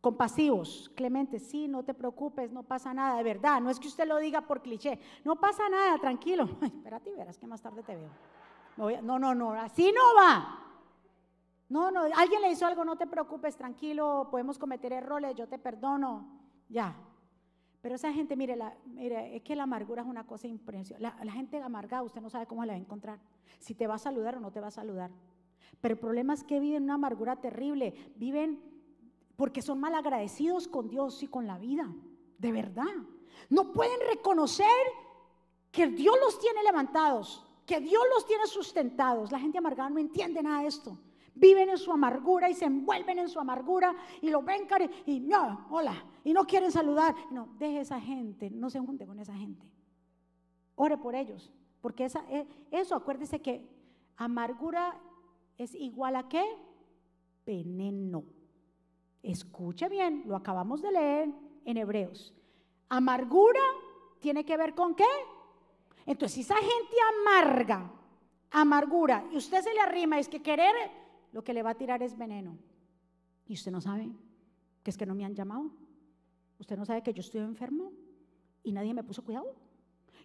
compasivos, 0.00 0.90
clementes, 0.94 1.46
sí, 1.46 1.68
no 1.68 1.82
te 1.84 1.92
preocupes, 1.92 2.50
no 2.50 2.62
pasa 2.62 2.94
nada, 2.94 3.16
de 3.18 3.22
verdad, 3.22 3.60
no 3.60 3.68
es 3.68 3.78
que 3.78 3.88
usted 3.88 4.06
lo 4.06 4.18
diga 4.18 4.40
por 4.40 4.62
cliché, 4.62 4.98
no 5.24 5.36
pasa 5.36 5.68
nada, 5.68 5.98
tranquilo, 5.98 6.44
espérate 6.62 7.10
y 7.10 7.14
verás 7.14 7.38
que 7.38 7.46
más 7.46 7.60
tarde 7.60 7.82
te 7.82 7.96
veo. 7.96 8.10
No, 9.02 9.18
no, 9.18 9.34
no, 9.34 9.52
así 9.52 9.92
no 9.92 10.14
va. 10.16 10.56
No, 11.68 11.90
no, 11.90 12.00
alguien 12.16 12.40
le 12.40 12.50
hizo 12.50 12.66
algo, 12.66 12.84
no 12.84 12.96
te 12.96 13.06
preocupes, 13.06 13.56
tranquilo, 13.56 14.28
podemos 14.30 14.58
cometer 14.58 14.92
errores, 14.92 15.36
yo 15.36 15.46
te 15.46 15.58
perdono, 15.58 16.26
ya. 16.68 16.96
Pero 17.82 17.94
esa 17.94 18.12
gente, 18.12 18.36
mire, 18.36 18.56
la, 18.56 18.74
mire 18.86 19.36
es 19.36 19.42
que 19.42 19.54
la 19.54 19.64
amargura 19.64 20.02
es 20.02 20.08
una 20.08 20.26
cosa 20.26 20.46
impresionante. 20.46 21.02
La, 21.02 21.24
la 21.24 21.32
gente 21.32 21.62
amargada, 21.62 22.02
usted 22.02 22.20
no 22.20 22.30
sabe 22.30 22.46
cómo 22.46 22.64
la 22.64 22.72
va 22.72 22.78
a 22.78 22.80
encontrar, 22.80 23.20
si 23.58 23.74
te 23.74 23.86
va 23.86 23.94
a 23.94 23.98
saludar 23.98 24.36
o 24.36 24.40
no 24.40 24.50
te 24.50 24.60
va 24.60 24.68
a 24.68 24.72
saludar. 24.72 25.10
Pero 25.80 25.94
el 25.94 26.00
problema 26.00 26.34
es 26.34 26.42
que 26.42 26.58
viven 26.58 26.84
una 26.84 26.94
amargura 26.94 27.36
terrible, 27.36 27.94
viven 28.16 28.69
porque 29.40 29.62
son 29.62 29.80
mal 29.80 29.94
agradecidos 29.94 30.68
con 30.68 30.86
Dios 30.86 31.22
y 31.22 31.26
con 31.26 31.46
la 31.46 31.56
vida, 31.56 31.90
de 32.36 32.52
verdad. 32.52 32.94
No 33.48 33.72
pueden 33.72 33.98
reconocer 34.06 34.66
que 35.70 35.86
Dios 35.86 36.14
los 36.22 36.38
tiene 36.38 36.62
levantados, 36.62 37.42
que 37.64 37.80
Dios 37.80 38.02
los 38.14 38.26
tiene 38.26 38.46
sustentados. 38.46 39.32
La 39.32 39.40
gente 39.40 39.56
amargada 39.56 39.88
no 39.88 39.98
entiende 39.98 40.42
nada 40.42 40.60
de 40.60 40.66
esto. 40.68 40.98
Viven 41.34 41.70
en 41.70 41.78
su 41.78 41.90
amargura 41.90 42.50
y 42.50 42.54
se 42.54 42.66
envuelven 42.66 43.18
en 43.18 43.30
su 43.30 43.40
amargura 43.40 43.96
y 44.20 44.28
lo 44.28 44.42
ven 44.42 44.68
y 45.06 45.20
no, 45.20 45.68
hola, 45.70 46.04
y 46.22 46.34
no 46.34 46.44
quieren 46.44 46.70
saludar. 46.70 47.14
No, 47.30 47.48
deje 47.58 47.80
esa 47.80 47.98
gente, 47.98 48.50
no 48.50 48.68
se 48.68 48.78
junte 48.78 49.06
con 49.06 49.20
esa 49.20 49.32
gente. 49.32 49.66
Ore 50.74 50.98
por 50.98 51.14
ellos, 51.14 51.50
porque 51.80 52.04
eh, 52.28 52.46
eso, 52.70 52.94
acuérdese 52.94 53.40
que 53.40 53.66
amargura 54.18 55.00
es 55.56 55.74
igual 55.74 56.16
a 56.16 56.28
qué? 56.28 56.44
Veneno. 57.46 58.38
Escuche 59.22 59.88
bien, 59.88 60.22
lo 60.26 60.36
acabamos 60.36 60.80
de 60.82 60.92
leer 60.92 61.30
en 61.64 61.76
Hebreos. 61.76 62.32
Amargura 62.88 63.60
tiene 64.20 64.44
que 64.44 64.56
ver 64.56 64.74
con 64.74 64.94
qué? 64.94 65.04
Entonces, 66.06 66.34
si 66.34 66.40
esa 66.40 66.56
gente 66.56 66.96
amarga, 67.20 67.92
amargura, 68.50 69.26
y 69.30 69.36
usted 69.36 69.62
se 69.62 69.72
le 69.74 69.80
arrima, 69.80 70.18
es 70.18 70.28
que 70.28 70.42
querer, 70.42 70.74
lo 71.32 71.44
que 71.44 71.54
le 71.54 71.62
va 71.62 71.70
a 71.70 71.74
tirar 71.74 72.02
es 72.02 72.16
veneno. 72.16 72.58
Y 73.46 73.54
usted 73.54 73.70
no 73.70 73.80
sabe 73.80 74.10
que 74.82 74.90
es 74.90 74.96
que 74.96 75.06
no 75.06 75.14
me 75.14 75.24
han 75.24 75.34
llamado. 75.34 75.70
Usted 76.58 76.76
no 76.76 76.84
sabe 76.84 77.02
que 77.02 77.12
yo 77.12 77.20
estoy 77.20 77.40
enfermo 77.40 77.92
y 78.62 78.72
nadie 78.72 78.94
me 78.94 79.02
puso 79.02 79.24
cuidado. 79.24 79.54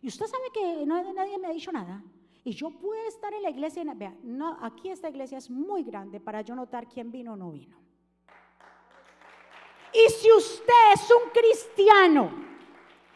Y 0.01 0.07
usted 0.07 0.25
sabe 0.25 0.45
que 0.53 0.85
no, 0.85 1.13
nadie 1.13 1.37
me 1.37 1.47
ha 1.47 1.51
dicho 1.51 1.71
nada. 1.71 2.03
Y 2.43 2.51
yo 2.51 2.69
puedo 2.69 3.07
estar 3.07 3.33
en 3.33 3.41
la 3.41 3.49
iglesia, 3.49 3.83
vea, 3.95 4.15
aquí 4.61 4.89
esta 4.89 5.09
iglesia 5.09 5.39
es 5.39 5.49
muy 5.49 5.83
grande 5.83 6.19
para 6.19 6.41
yo 6.41 6.55
notar 6.55 6.87
quién 6.87 7.11
vino 7.11 7.33
o 7.33 7.35
no 7.35 7.51
vino. 7.51 7.84
Y 9.95 10.09
si 10.09 10.29
usted 10.29 10.73
es 10.93 11.09
un 11.09 11.29
cristiano 11.29 12.29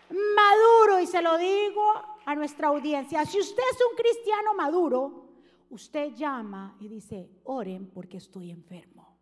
maduro, 0.09 0.99
y 1.01 1.07
se 1.07 1.21
lo 1.21 1.37
digo 1.37 1.83
a 2.25 2.35
nuestra 2.35 2.69
audiencia, 2.69 3.25
si 3.25 3.37
usted 3.37 3.63
es 3.73 3.79
un 3.89 3.97
cristiano 3.97 4.53
maduro, 4.53 5.25
usted 5.71 6.13
llama 6.13 6.77
y 6.79 6.87
dice, 6.87 7.29
oren 7.43 7.89
porque 7.91 8.15
estoy 8.15 8.49
enfermo. 8.49 9.17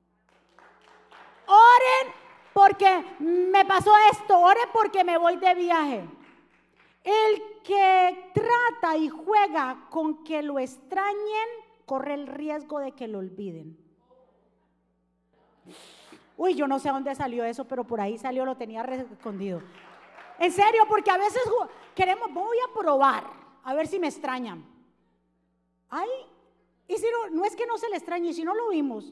Oren 1.48 2.14
porque 2.54 3.04
me 3.20 3.66
pasó 3.66 3.92
esto, 4.12 4.38
oren 4.38 4.70
porque 4.72 5.04
me 5.04 5.18
voy 5.18 5.38
de 5.38 5.56
viaje. 5.56 6.08
El 7.04 7.62
que 7.64 8.32
trata 8.36 8.98
y 8.98 9.10
juega 9.10 9.88
con 9.90 10.24
que 10.24 10.44
lo 10.44 10.60
extrañen, 10.60 11.48
corre 11.88 12.14
el 12.14 12.28
riesgo 12.28 12.80
de 12.80 12.92
que 12.92 13.08
lo 13.08 13.18
olviden. 13.18 13.78
Uy, 16.38 16.54
yo 16.54 16.68
no 16.68 16.78
sé 16.78 16.90
dónde 16.90 17.14
salió 17.16 17.44
eso, 17.44 17.66
pero 17.66 17.84
por 17.84 18.00
ahí 18.00 18.18
salió, 18.18 18.46
lo 18.46 18.56
tenía 18.56 18.84
escondido. 18.84 19.62
En 20.40 20.52
serio, 20.52 20.84
porque 20.88 21.10
a 21.10 21.18
veces 21.18 21.42
queremos, 21.96 22.32
voy 22.32 22.58
a 22.60 22.80
probar, 22.80 23.26
a 23.64 23.74
ver 23.74 23.88
si 23.88 24.00
me 24.00 24.08
extrañan. 24.08 24.64
Ay, 25.90 26.08
y 26.88 26.96
si 26.96 27.08
no, 27.12 27.36
no 27.36 27.44
es 27.44 27.56
que 27.56 27.66
no 27.66 27.78
se 27.80 27.90
le 27.90 27.98
extrañe, 27.98 28.30
y 28.30 28.34
si 28.34 28.44
no 28.44 28.54
lo 28.54 28.70
vimos, 28.70 29.12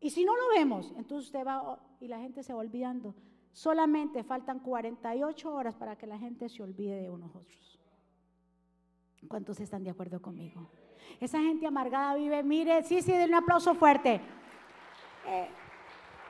y 0.00 0.10
si 0.10 0.24
no 0.24 0.34
lo 0.36 0.48
vemos, 0.48 0.92
entonces 0.96 1.26
usted 1.26 1.46
va 1.46 1.62
oh, 1.62 1.78
y 2.00 2.08
la 2.08 2.18
gente 2.18 2.42
se 2.42 2.54
va 2.54 2.60
olvidando. 2.60 3.14
Solamente 3.52 4.22
faltan 4.24 4.60
48 4.60 5.54
horas 5.54 5.74
para 5.74 5.96
que 5.96 6.06
la 6.06 6.18
gente 6.18 6.48
se 6.48 6.62
olvide 6.62 7.00
de 7.02 7.10
unos 7.10 7.34
otros. 7.34 7.78
¿Cuántos 9.28 9.60
están 9.60 9.82
de 9.82 9.90
acuerdo 9.90 10.20
conmigo? 10.20 10.70
Esa 11.20 11.40
gente 11.40 11.66
amargada 11.66 12.14
vive, 12.14 12.42
mire, 12.42 12.82
sí, 12.82 13.02
sí, 13.02 13.12
den 13.12 13.30
un 13.30 13.36
aplauso 13.36 13.74
fuerte. 13.74 14.20
Eh, 15.26 15.48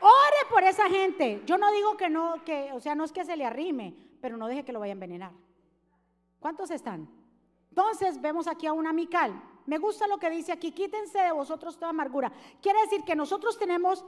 ore 0.01 0.51
por 0.51 0.65
esa 0.65 0.89
gente. 0.89 1.43
Yo 1.47 1.59
no 1.59 1.71
digo 1.73 1.97
que 1.97 2.09
no, 2.09 2.45
que, 2.45 2.73
o 2.73 2.81
sea, 2.81 2.95
no 2.95 3.05
es 3.05 3.13
que 3.13 3.25
se 3.25 3.37
le 3.37 3.45
arrime, 3.45 3.95
pero 4.21 4.37
no 4.37 4.49
deje 4.49 4.65
que 4.65 4.73
lo 4.73 4.81
vaya 4.81 4.93
a 4.93 4.95
envenenar. 4.95 5.33
¿Cuántos 6.41 6.71
están? 6.71 7.09
Entonces 7.69 8.21
vemos 8.21 8.47
aquí 8.47 8.67
a 8.67 8.73
un 8.73 8.87
amical. 8.87 9.43
Me 9.67 9.79
gusta 9.79 10.07
lo 10.07 10.19
que 10.19 10.31
dice 10.31 10.53
aquí, 10.53 10.73
quítense 10.73 11.19
de 11.19 11.33
vosotros 11.33 11.77
toda 11.77 11.91
amargura. 11.91 12.33
Quiere 12.63 12.81
decir 12.83 13.03
que 13.05 13.17
nosotros 13.17 13.59
tenemos 13.59 14.05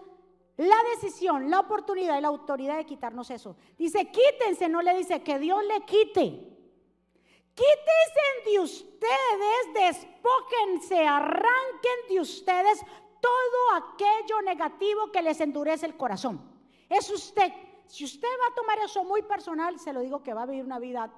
la 0.57 0.77
decisión, 0.95 1.51
la 1.51 1.61
oportunidad 1.61 2.19
y 2.19 2.21
la 2.21 2.29
autoridad 2.29 2.77
de 2.77 2.87
quitarnos 2.87 3.31
eso. 3.31 3.57
Dice, 3.77 4.11
quítense, 4.11 4.69
no 4.69 4.83
le 4.83 4.97
dice 4.97 5.23
que 5.23 5.39
Dios 5.39 5.63
le 5.65 5.81
quite. 5.83 6.59
Quítense 7.55 8.51
de 8.51 8.61
ustedes, 8.61 9.75
despóquense, 9.75 11.07
arranquen 11.07 11.99
de 12.09 12.21
ustedes 12.21 12.81
todo 13.21 13.85
aquello 13.85 14.43
negativo 14.43 15.11
que 15.13 15.23
les 15.23 15.41
endurece 15.41 15.87
el 15.87 15.97
corazón. 15.97 16.41
Es 16.89 17.11
usted. 17.11 17.53
Si 17.87 18.05
usted 18.05 18.29
va 18.29 18.53
a 18.53 18.55
tomar 18.55 18.79
eso 18.81 19.05
muy 19.05 19.23
personal, 19.23 19.79
se 19.79 19.93
lo 19.93 20.01
digo 20.01 20.23
que 20.23 20.35
va 20.35 20.43
a 20.43 20.47
vivir 20.47 20.65
una 20.65 20.79
vida 20.79 21.11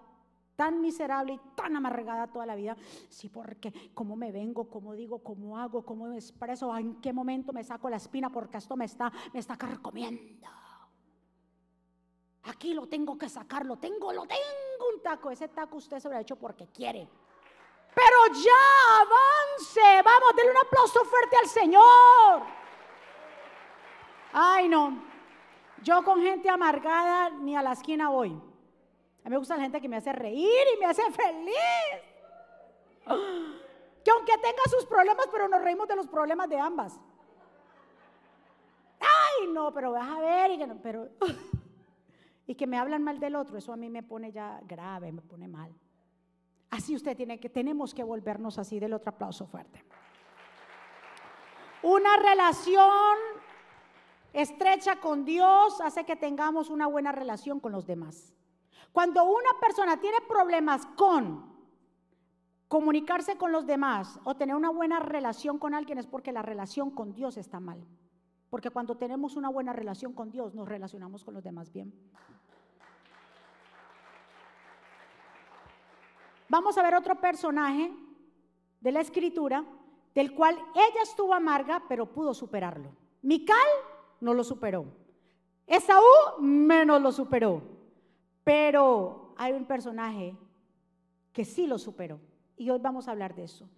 tan 0.60 0.80
miserable 0.82 1.32
y 1.32 1.40
tan 1.56 1.74
amargada 1.74 2.26
toda 2.26 2.44
la 2.44 2.54
vida. 2.54 2.76
Sí, 3.08 3.30
porque 3.30 3.72
cómo 3.94 4.14
me 4.14 4.30
vengo, 4.30 4.68
cómo 4.68 4.92
digo, 4.92 5.20
cómo 5.20 5.56
hago, 5.58 5.84
cómo 5.84 6.06
me 6.06 6.16
expreso, 6.16 6.76
en 6.76 7.00
qué 7.00 7.14
momento 7.14 7.52
me 7.52 7.64
saco 7.64 7.88
la 7.88 7.96
espina 7.96 8.30
porque 8.30 8.58
esto 8.58 8.76
me 8.76 8.84
está, 8.84 9.10
me 9.32 9.40
está 9.40 9.56
carcomiendo. 9.56 10.46
aquí 12.42 12.74
lo 12.74 12.86
tengo 12.86 13.16
que 13.16 13.28
sacar, 13.28 13.64
lo 13.64 13.78
tengo, 13.78 14.12
lo 14.12 14.26
tengo 14.26 14.94
un 14.94 15.02
taco. 15.02 15.30
Ese 15.30 15.48
taco 15.48 15.78
usted 15.78 15.98
se 15.98 16.08
lo 16.08 16.16
ha 16.16 16.20
hecho 16.20 16.36
porque 16.36 16.66
quiere. 16.66 17.08
Pero 17.94 18.40
ya 18.40 19.00
avance, 19.00 20.02
vamos, 20.04 20.36
denle 20.36 20.52
un 20.52 20.58
aplauso 20.58 21.04
fuerte 21.04 21.36
al 21.36 21.48
Señor. 21.48 22.42
Ay, 24.32 24.68
no. 24.68 25.02
Yo 25.82 26.02
con 26.04 26.22
gente 26.22 26.48
amargada 26.48 27.30
ni 27.30 27.56
a 27.56 27.62
la 27.62 27.72
esquina 27.72 28.10
voy. 28.10 28.30
A 28.30 29.28
mí 29.28 29.30
me 29.30 29.38
gusta 29.38 29.56
la 29.56 29.62
gente 29.62 29.80
que 29.80 29.88
me 29.88 29.96
hace 29.96 30.12
reír 30.12 30.66
y 30.74 30.78
me 30.78 30.86
hace 30.86 31.02
feliz. 31.10 31.54
Que 34.04 34.10
aunque 34.10 34.38
tenga 34.38 34.62
sus 34.70 34.86
problemas, 34.86 35.26
pero 35.30 35.48
nos 35.48 35.60
reímos 35.60 35.88
de 35.88 35.96
los 35.96 36.06
problemas 36.06 36.48
de 36.48 36.58
ambas. 36.58 36.98
Ay, 39.00 39.48
no, 39.48 39.72
pero 39.72 39.92
vas 39.92 40.08
a 40.08 40.20
ver 40.20 40.50
y 40.52 40.58
que 40.58 40.66
pero 40.82 41.08
y 42.46 42.54
que 42.56 42.66
me 42.66 42.78
hablan 42.78 43.04
mal 43.04 43.20
del 43.20 43.36
otro, 43.36 43.58
eso 43.58 43.72
a 43.72 43.76
mí 43.76 43.88
me 43.88 44.02
pone 44.02 44.32
ya 44.32 44.60
grave, 44.64 45.12
me 45.12 45.22
pone 45.22 45.46
mal. 45.46 45.72
Así 46.70 46.94
usted 46.94 47.16
tiene 47.16 47.40
que 47.40 47.50
tenemos 47.50 47.94
que 47.94 48.04
volvernos 48.04 48.58
así 48.58 48.78
del 48.78 48.92
otro 48.92 49.10
aplauso 49.10 49.46
fuerte. 49.46 49.84
Una 51.82 52.16
relación 52.16 53.16
estrecha 54.32 54.96
con 54.96 55.24
Dios 55.24 55.80
hace 55.80 56.04
que 56.04 56.16
tengamos 56.16 56.70
una 56.70 56.86
buena 56.86 57.10
relación 57.10 57.58
con 57.58 57.72
los 57.72 57.86
demás. 57.86 58.34
Cuando 58.92 59.24
una 59.24 59.50
persona 59.60 59.98
tiene 59.98 60.18
problemas 60.28 60.86
con 60.96 61.50
comunicarse 62.68 63.36
con 63.36 63.50
los 63.50 63.66
demás 63.66 64.20
o 64.24 64.36
tener 64.36 64.54
una 64.54 64.70
buena 64.70 65.00
relación 65.00 65.58
con 65.58 65.74
alguien 65.74 65.98
es 65.98 66.06
porque 66.06 66.32
la 66.32 66.42
relación 66.42 66.90
con 66.92 67.12
Dios 67.12 67.36
está 67.36 67.58
mal. 67.58 67.84
Porque 68.48 68.70
cuando 68.70 68.96
tenemos 68.96 69.36
una 69.36 69.48
buena 69.48 69.72
relación 69.72 70.12
con 70.12 70.30
Dios 70.30 70.54
nos 70.54 70.68
relacionamos 70.68 71.24
con 71.24 71.34
los 71.34 71.42
demás 71.42 71.72
bien. 71.72 71.92
Vamos 76.50 76.76
a 76.76 76.82
ver 76.82 76.96
otro 76.96 77.14
personaje 77.20 77.92
de 78.80 78.90
la 78.90 79.00
escritura 79.00 79.64
del 80.16 80.34
cual 80.34 80.58
ella 80.74 81.02
estuvo 81.04 81.32
amarga 81.32 81.84
pero 81.88 82.06
pudo 82.06 82.34
superarlo. 82.34 82.90
Mical 83.22 83.56
no 84.20 84.34
lo 84.34 84.42
superó. 84.42 84.86
Esaú 85.64 86.02
menos 86.40 87.00
lo 87.00 87.12
superó. 87.12 87.62
Pero 88.42 89.32
hay 89.36 89.52
un 89.52 89.64
personaje 89.64 90.36
que 91.32 91.44
sí 91.44 91.68
lo 91.68 91.78
superó. 91.78 92.18
Y 92.56 92.68
hoy 92.70 92.80
vamos 92.82 93.06
a 93.06 93.12
hablar 93.12 93.36
de 93.36 93.44
eso. 93.44 93.68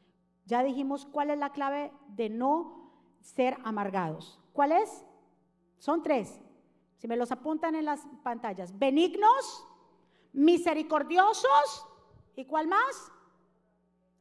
Ya 0.47 0.63
dijimos 0.63 1.05
cuál 1.05 1.29
es 1.29 1.39
la 1.39 1.53
clave 1.53 1.93
de 2.09 2.31
no 2.31 2.91
ser 3.21 3.59
amargados. 3.65 4.41
¿Cuál 4.55 4.73
es? 4.73 5.05
Son 5.77 6.03
tres. 6.03 6.41
Si 6.97 7.07
me 7.07 7.19
los 7.19 7.33
apuntan 7.33 7.75
en 7.75 7.85
las 7.85 8.01
pantallas. 8.23 8.79
Benignos, 8.79 9.69
misericordiosos 10.33 11.92
y 12.37 12.45
cuál 12.45 12.69
más? 12.69 13.11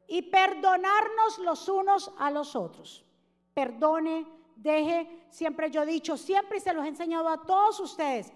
Y 0.07 0.23
perdonarnos 0.23 1.39
los 1.39 1.69
unos 1.69 2.11
a 2.17 2.31
los 2.31 2.55
otros. 2.55 3.05
Perdone, 3.53 4.25
deje, 4.55 5.25
siempre 5.29 5.69
yo 5.71 5.83
he 5.83 5.85
dicho, 5.85 6.17
siempre 6.17 6.59
se 6.59 6.73
los 6.73 6.85
he 6.85 6.89
enseñado 6.89 7.29
a 7.29 7.41
todos 7.41 7.79
ustedes. 7.79 8.31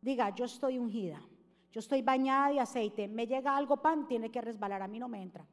Diga, 0.00 0.30
yo 0.30 0.44
estoy 0.44 0.78
ungida, 0.78 1.20
yo 1.72 1.80
estoy 1.80 2.02
bañada 2.02 2.50
de 2.50 2.60
aceite, 2.60 3.08
me 3.08 3.26
llega 3.26 3.56
algo 3.56 3.78
pan, 3.78 4.06
tiene 4.06 4.30
que 4.30 4.40
resbalar, 4.40 4.82
a 4.82 4.88
mí 4.88 4.98
no 4.98 5.08
me 5.08 5.22
entra. 5.22 5.44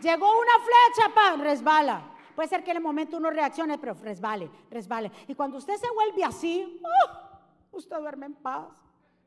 Llegó 0.00 0.26
una 0.26 0.52
flecha, 0.58 1.14
pan, 1.14 1.40
resbala. 1.40 2.10
Puede 2.34 2.48
ser 2.48 2.64
que 2.64 2.72
en 2.72 2.78
el 2.78 2.82
momento 2.82 3.16
uno 3.16 3.30
reaccione, 3.30 3.78
pero 3.78 3.94
resbale, 3.94 4.50
resbale. 4.70 5.10
Y 5.28 5.34
cuando 5.34 5.58
usted 5.58 5.76
se 5.76 5.90
vuelve 5.90 6.24
así, 6.24 6.80
¡uh! 6.82 7.76
usted 7.76 7.96
duerme 7.98 8.26
en 8.26 8.34
paz. 8.34 8.66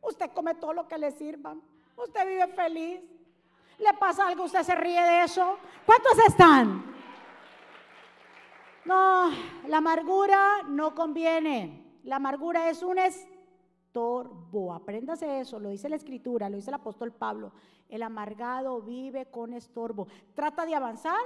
Usted 0.08 0.32
come 0.32 0.55
todo 0.55 0.74
lo 0.74 0.88
que 0.88 0.97
le 0.97 1.12
sirvan. 1.12 1.62
Usted 1.95 2.28
vive 2.28 2.47
feliz. 2.47 3.01
¿Le 3.80 3.93
pasa 3.93 4.28
algo? 4.28 4.45
¿Usted 4.45 4.64
se 4.64 4.76
ríe 4.76 5.01
de 5.01 5.24
eso? 5.24 5.58
¿Cuántos 5.86 6.18
están? 6.28 6.95
No, 8.86 9.30
la 9.68 9.78
amargura 9.78 10.64
no 10.68 10.95
conviene. 10.95 11.99
La 12.03 12.16
amargura 12.16 12.70
es 12.70 12.82
un 12.84 12.97
estorbo. 12.97 14.74
Apréndase 14.74 15.41
eso, 15.41 15.60
lo 15.60 15.70
dice 15.70 15.89
la 15.89 15.97
escritura, 15.97 16.49
lo 16.49 16.55
dice 16.55 16.70
el 16.70 16.76
apóstol 16.76 17.12
Pablo. 17.12 17.51
El 17.89 18.01
amargado 18.01 18.82
vive 18.82 19.26
con 19.26 19.53
estorbo. 19.53 20.08
Trata 20.34 20.66
de 20.66 20.76
avanzar, 20.76 21.20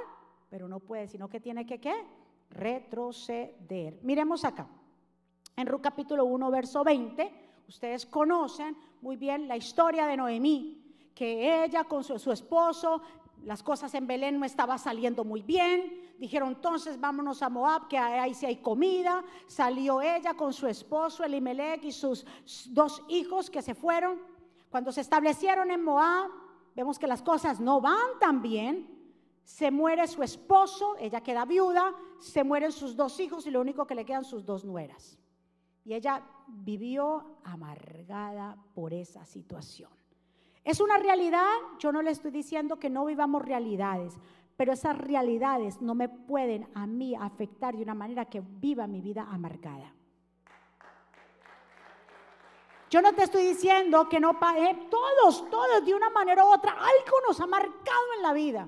pero 0.50 0.68
no 0.68 0.80
puede, 0.80 1.08
sino 1.08 1.30
que 1.30 1.40
tiene 1.40 1.66
que 1.66 1.80
¿qué? 1.80 1.94
retroceder. 2.50 4.00
Miremos 4.02 4.44
acá. 4.44 4.68
En 5.56 5.68
Ruth 5.68 5.82
capítulo 5.82 6.26
1, 6.26 6.50
verso 6.50 6.84
20, 6.84 7.51
ustedes 7.72 8.06
conocen 8.06 8.76
muy 9.02 9.16
bien 9.16 9.48
la 9.48 9.56
historia 9.56 10.06
de 10.06 10.18
Noemí, 10.18 10.60
que 11.16 11.64
ella 11.64 11.86
con 11.86 12.04
su, 12.04 12.32
esposo 12.32 13.02
las 13.46 13.64
cosas 13.64 13.94
en 13.96 14.06
Belén 14.06 14.38
no 14.38 14.46
estaban 14.46 14.78
saliendo 14.78 15.24
muy 15.24 15.42
bien. 15.42 16.14
Dijeron 16.20 16.50
entonces 16.50 17.00
vámonos 17.00 17.42
a 17.42 17.50
Moab, 17.50 17.88
que 17.88 17.98
ahí 17.98 18.34
sí 18.34 18.46
hay 18.46 18.58
comida. 18.58 19.24
Salió 19.48 20.02
ella 20.02 20.34
con 20.34 20.52
su 20.52 20.68
esposo 20.68 21.24
Elimelech 21.24 21.84
y 21.86 21.94
sus 21.94 22.26
dos 22.68 23.02
hijos 23.08 23.50
que 23.50 23.62
se 23.62 23.74
fueron. 23.74 24.22
Cuando 24.70 24.92
se 24.92 25.02
establecieron 25.02 25.72
en 25.72 25.82
Moab, 25.82 26.30
vemos 26.76 27.00
que 27.00 27.08
las 27.08 27.22
cosas 27.22 27.62
no 27.62 27.80
van 27.80 28.20
tan 28.20 28.42
bien. 28.42 28.76
Se 29.46 29.72
muere 29.72 30.08
su 30.08 30.22
esposo, 30.24 30.98
ella 31.00 31.22
queda 31.22 31.46
viuda, 31.46 31.96
se 32.20 32.44
mueren 32.44 32.74
sus 32.74 32.98
dos 32.98 33.20
hijos 33.22 33.48
y 33.48 33.52
lo 33.52 33.62
único 33.62 33.88
que 33.88 33.96
le 33.96 34.06
quedan 34.06 34.26
sus 34.26 34.46
dos 34.46 34.66
nueras. 34.66 35.21
Y 35.84 35.94
ella 35.94 36.24
vivió 36.48 37.38
amargada 37.44 38.58
por 38.74 38.94
esa 38.94 39.26
situación. 39.26 39.90
Es 40.64 40.80
una 40.80 40.98
realidad, 40.98 41.48
yo 41.80 41.92
no 41.92 42.02
le 42.02 42.12
estoy 42.12 42.32
diciendo 42.32 42.78
que 42.78 42.90
no 42.90 43.06
vivamos 43.06 43.42
realidades, 43.42 44.20
pero 44.56 44.74
esas 44.74 44.96
realidades 44.96 45.82
no 45.82 45.96
me 45.96 46.08
pueden 46.08 46.70
a 46.76 46.86
mí 46.86 47.16
afectar 47.16 47.76
de 47.76 47.82
una 47.82 47.96
manera 47.96 48.26
que 48.26 48.42
viva 48.42 48.86
mi 48.86 49.02
vida 49.02 49.28
amargada. 49.30 49.92
Yo 52.92 53.02
no 53.02 53.14
te 53.14 53.24
estoy 53.24 53.44
diciendo 53.44 54.08
que 54.10 54.20
no 54.20 54.38
pague, 54.38 54.88
todos, 54.90 55.50
todos 55.50 55.86
de 55.86 55.96
una 55.96 56.10
manera 56.10 56.46
u 56.46 56.50
otra, 56.50 56.74
algo 56.74 57.18
nos 57.26 57.40
ha 57.40 57.48
marcado 57.48 58.14
en 58.18 58.22
la 58.22 58.34
vida. 58.34 58.68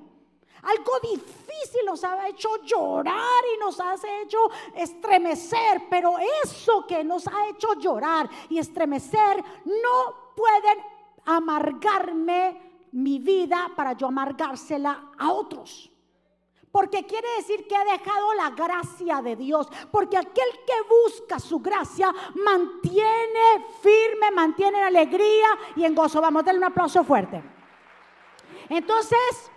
Algo 0.63 0.99
difícil 1.01 1.85
nos 1.85 2.03
ha 2.03 2.27
hecho 2.27 2.63
llorar 2.63 3.43
y 3.53 3.59
nos 3.59 3.79
ha 3.79 3.95
hecho 4.21 4.49
estremecer, 4.75 5.83
pero 5.89 6.15
eso 6.43 6.85
que 6.87 7.03
nos 7.03 7.27
ha 7.27 7.49
hecho 7.49 7.73
llorar 7.75 8.29
y 8.49 8.59
estremecer 8.59 9.43
no 9.65 10.33
pueden 10.35 10.79
amargarme 11.25 12.87
mi 12.93 13.19
vida 13.19 13.71
para 13.75 13.93
yo 13.93 14.07
amargársela 14.07 15.11
a 15.17 15.31
otros. 15.31 15.89
Porque 16.71 17.05
quiere 17.05 17.27
decir 17.37 17.67
que 17.67 17.75
he 17.75 17.97
dejado 17.97 18.33
la 18.33 18.49
gracia 18.49 19.21
de 19.21 19.35
Dios. 19.35 19.67
Porque 19.91 20.17
aquel 20.17 20.49
que 20.65 20.73
busca 20.89 21.39
su 21.39 21.59
gracia 21.59 22.11
mantiene 22.43 23.63
firme, 23.79 24.31
mantiene 24.31 24.79
en 24.79 24.85
alegría 24.85 25.49
y 25.75 25.85
en 25.85 25.93
gozo. 25.93 26.19
Vamos 26.19 26.41
a 26.41 26.45
darle 26.45 26.57
un 26.57 26.63
aplauso 26.63 27.03
fuerte. 27.03 27.43
Entonces, 28.69 29.51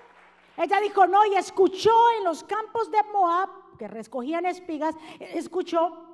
ella 0.57 0.81
dijo, 0.81 1.07
no, 1.07 1.25
y 1.27 1.35
escuchó 1.35 1.93
en 2.19 2.25
los 2.25 2.45
campos 2.45 2.91
de 2.91 2.99
Moab, 3.13 3.49
que 3.79 3.89
recogían 3.89 4.47
espigas, 4.47 4.95
escuchó 5.21 6.07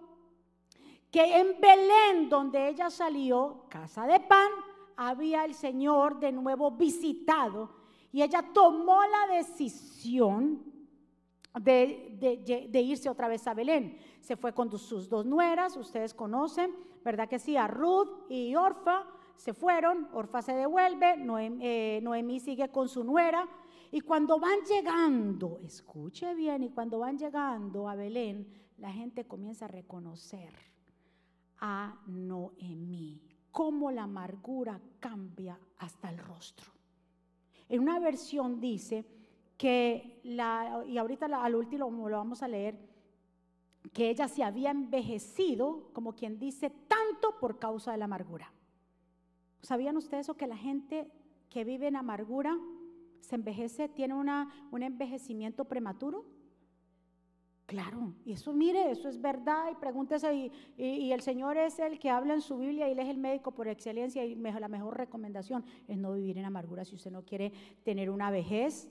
que 1.11 1.38
en 1.38 1.61
Belén, 1.61 2.28
donde 2.28 2.68
ella 2.68 2.90
salió, 2.90 3.66
casa 3.68 4.07
de 4.07 4.18
pan, 4.20 4.49
había 4.97 5.45
el 5.45 5.55
Señor 5.55 6.18
de 6.18 6.32
nuevo 6.32 6.70
visitado 6.70 7.70
y 8.12 8.22
ella 8.22 8.45
tomó 8.53 9.01
la 9.05 9.34
decisión 9.34 10.62
de, 11.61 12.72
irse 12.72 13.09
otra 13.09 13.28
vez 13.28 13.47
a 13.47 13.55
Belén. 13.55 13.99
Se 14.20 14.36
fue 14.36 14.53
con 14.53 14.70
sus 14.78 15.09
dos 15.09 15.24
nueras, 15.26 15.76
ustedes 15.76 16.14
conocen, 16.14 16.74
¿verdad 17.05 17.28
que 17.28 17.38
sí? 17.38 17.57
A 17.57 17.66
Ruth 17.66 18.30
y 18.30 18.55
Orfa 18.55 19.05
se 19.36 19.55
fueron, 19.55 20.09
Orfa 20.12 20.43
se 20.43 20.55
devuelve, 20.55 21.16
eh, 21.61 22.01
Noemí 22.03 22.38
sigue 22.38 22.70
con 22.70 22.88
su 22.88 23.03
nuera. 23.03 23.49
Y 23.95 24.01
cuando 24.01 24.40
van 24.40 24.61
llegando, 24.66 25.59
escuche 25.62 26.34
bien, 26.34 26.62
y 26.62 26.70
cuando 26.70 26.99
van 26.99 27.18
llegando 27.18 27.90
a 27.90 27.95
Belén, 27.95 28.49
la 28.78 28.90
gente 28.90 29.26
comienza 29.26 29.66
a 29.66 29.68
reconocer 29.68 30.51
a 31.59 32.01
Noemí 32.07 33.20
cómo 33.51 33.90
la 33.90 34.05
amargura 34.05 34.80
cambia 34.99 35.61
hasta 35.76 36.09
el 36.09 36.16
rostro. 36.16 36.72
En 37.68 37.80
una 37.80 38.01
versión 38.01 38.61
dice 38.61 39.05
que, 39.59 40.20
la, 40.24 40.84
y 40.88 40.97
ahorita 40.97 41.26
al 41.26 41.55
último 41.55 42.09
lo 42.09 42.16
vamos 42.16 42.43
a 42.43 42.49
leer, 42.49 42.78
que 43.93 44.09
ella 44.09 44.26
se 44.26 44.43
había 44.43 44.70
envejecido, 44.70 45.90
como 45.93 46.14
quien 46.14 46.38
dice, 46.38 46.70
tanto 46.70 47.38
por 47.38 47.59
causa 47.59 47.93
de 47.93 47.99
la 47.99 48.07
amargura. 48.07 48.51
¿Sabían 49.61 49.99
ustedes 49.99 50.26
eso? 50.26 50.34
Que 50.34 50.47
la 50.47 50.57
gente 50.57 51.12
que 51.51 51.64
vive 51.64 51.88
en 51.88 51.97
amargura 51.97 52.59
se 53.23 53.37
envejece, 53.37 53.89
tiene 53.89 54.14
una, 54.14 54.68
un 54.70 54.83
envejecimiento 54.83 55.64
prematuro. 55.64 56.27
Claro, 57.66 58.12
y 58.27 58.33
eso 58.33 58.53
mire, 58.53 58.91
eso 58.91 59.09
es 59.09 59.18
verdad 59.18 59.70
y 59.70 59.77
pregúntese, 59.77 60.35
y, 60.35 60.53
y, 60.77 61.12
el 61.12 61.23
Señor 61.23 61.57
es 61.57 61.79
el 61.79 61.99
que 61.99 62.11
habla 62.11 62.35
en 62.35 62.43
su 62.43 62.59
Biblia 62.59 62.87
y 62.89 62.93
Él 62.93 62.99
es 62.99 63.09
el 63.09 63.16
médico 63.16 63.53
por 63.53 63.66
excelencia 63.68 64.25
y 64.27 64.35
la 64.35 64.68
mejor 64.68 64.99
recomendación 64.99 65.64
es 65.89 65.97
no 65.97 66.12
vivir 66.12 66.37
en 66.37 66.45
amargura 66.45 66.85
si 66.85 66.97
usted 66.97 67.11
no 67.11 67.25
quiere 67.25 67.53
tener 67.83 68.11
una 68.11 68.31
vejez 68.31 68.91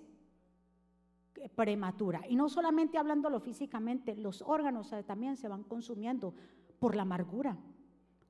prematura. 1.56 2.22
Y 2.28 2.36
no 2.36 2.50
solamente 2.50 2.98
hablándolo 2.98 3.40
físicamente, 3.40 4.16
los 4.16 4.42
órganos 4.42 4.94
también 5.06 5.38
se 5.38 5.48
van 5.48 5.64
consumiendo 5.64 6.34
por 6.80 6.96
la 6.96 7.04
amargura. 7.04 7.58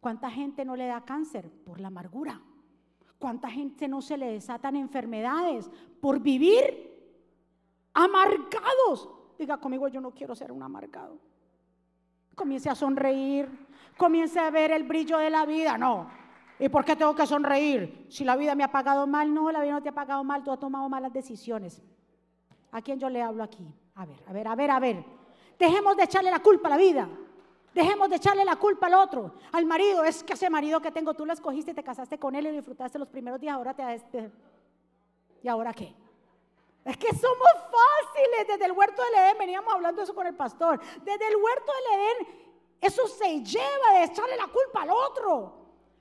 ¿Cuánta 0.02 0.30
gente 0.32 0.66
no 0.66 0.76
le 0.76 0.88
da 0.88 1.06
cáncer? 1.06 1.50
Por 1.64 1.80
la 1.80 1.88
amargura. 1.88 2.42
¿Cuánta 3.22 3.52
gente 3.52 3.88
no 3.88 4.02
se 4.02 4.18
le 4.18 4.32
desatan 4.32 4.76
enfermedades 4.76 5.70
por 6.02 6.20
vivir 6.20 6.66
amargados? 7.94 9.08
Diga 9.38 9.58
conmigo, 9.58 9.88
yo 9.90 10.02
no 10.02 10.10
quiero 10.10 10.36
ser 10.36 10.52
un 10.52 10.64
amargado. 10.64 11.20
Comience 12.34 12.68
a 12.68 12.74
sonreír, 12.74 13.48
comience 13.96 14.40
a 14.40 14.50
ver 14.50 14.72
el 14.72 14.86
brillo 14.86 15.20
de 15.20 15.30
la 15.30 15.46
vida. 15.46 15.78
No. 15.78 16.10
¿Y 16.58 16.68
por 16.70 16.84
qué 16.84 16.96
tengo 16.96 17.14
que 17.14 17.28
sonreír? 17.28 18.08
Si 18.10 18.24
la 18.24 18.36
vida 18.36 18.56
me 18.56 18.64
ha 18.64 18.72
pagado 18.72 19.06
mal, 19.06 19.32
no, 19.32 19.52
la 19.52 19.62
vida 19.62 19.74
no 19.74 19.84
te 19.84 19.90
ha 19.90 19.94
pagado 19.94 20.24
mal, 20.24 20.44
tú 20.44 20.52
has 20.52 20.60
tomado 20.60 20.90
malas 20.90 21.14
decisiones. 21.14 21.80
¿A 22.72 22.82
quién 22.82 23.00
yo 23.00 23.08
le 23.08 23.22
hablo 23.22 23.44
aquí? 23.44 23.68
A 23.94 24.06
ver, 24.08 24.18
a 24.26 24.34
ver, 24.34 24.48
a 24.48 24.56
ver, 24.56 24.72
a 24.72 24.80
ver. 24.80 25.06
Dejemos 25.60 25.96
de 25.96 26.06
echarle 26.06 26.32
la 26.32 26.40
culpa 26.40 26.70
a 26.70 26.72
la 26.72 26.78
vida. 26.78 27.08
Dejemos 27.74 28.10
de 28.10 28.18
echarle 28.18 28.44
la 28.44 28.58
culpa 28.58 28.88
al 28.88 28.96
otro, 28.96 29.36
al 29.52 29.66
marido. 29.66 30.04
Es 30.04 30.24
que 30.24 30.34
ese 30.34 30.50
marido 30.50 30.82
que 30.82 30.92
tengo, 30.92 31.14
tú 31.14 31.26
lo 31.26 31.34
escogiste, 31.34 31.74
te 31.74 31.84
casaste 31.84 32.20
con 32.20 32.36
él 32.36 32.48
y 32.48 32.52
disfrutaste 32.52 33.00
los 33.00 33.08
primeros 33.08 33.40
días, 33.40 33.56
ahora 33.56 33.74
te... 33.74 34.32
¿Y 35.44 35.48
ahora 35.48 35.74
qué? 35.74 35.96
Es 36.84 36.98
que 36.98 37.10
somos 37.16 37.54
fáciles. 37.54 38.48
Desde 38.48 38.66
el 38.66 38.74
huerto 38.74 39.02
del 39.04 39.14
Edén, 39.16 39.38
veníamos 39.38 39.74
hablando 39.74 40.02
eso 40.02 40.14
con 40.14 40.28
el 40.28 40.36
pastor. 40.36 40.80
Desde 41.04 41.28
el 41.28 41.36
huerto 41.36 41.72
del 41.74 42.00
Edén, 42.00 42.28
eso 42.82 43.08
se 43.08 43.42
lleva 43.42 43.94
de 43.94 44.04
echarle 44.04 44.36
la 44.36 44.48
culpa 44.48 44.82
al 44.82 44.90
otro. 44.90 45.58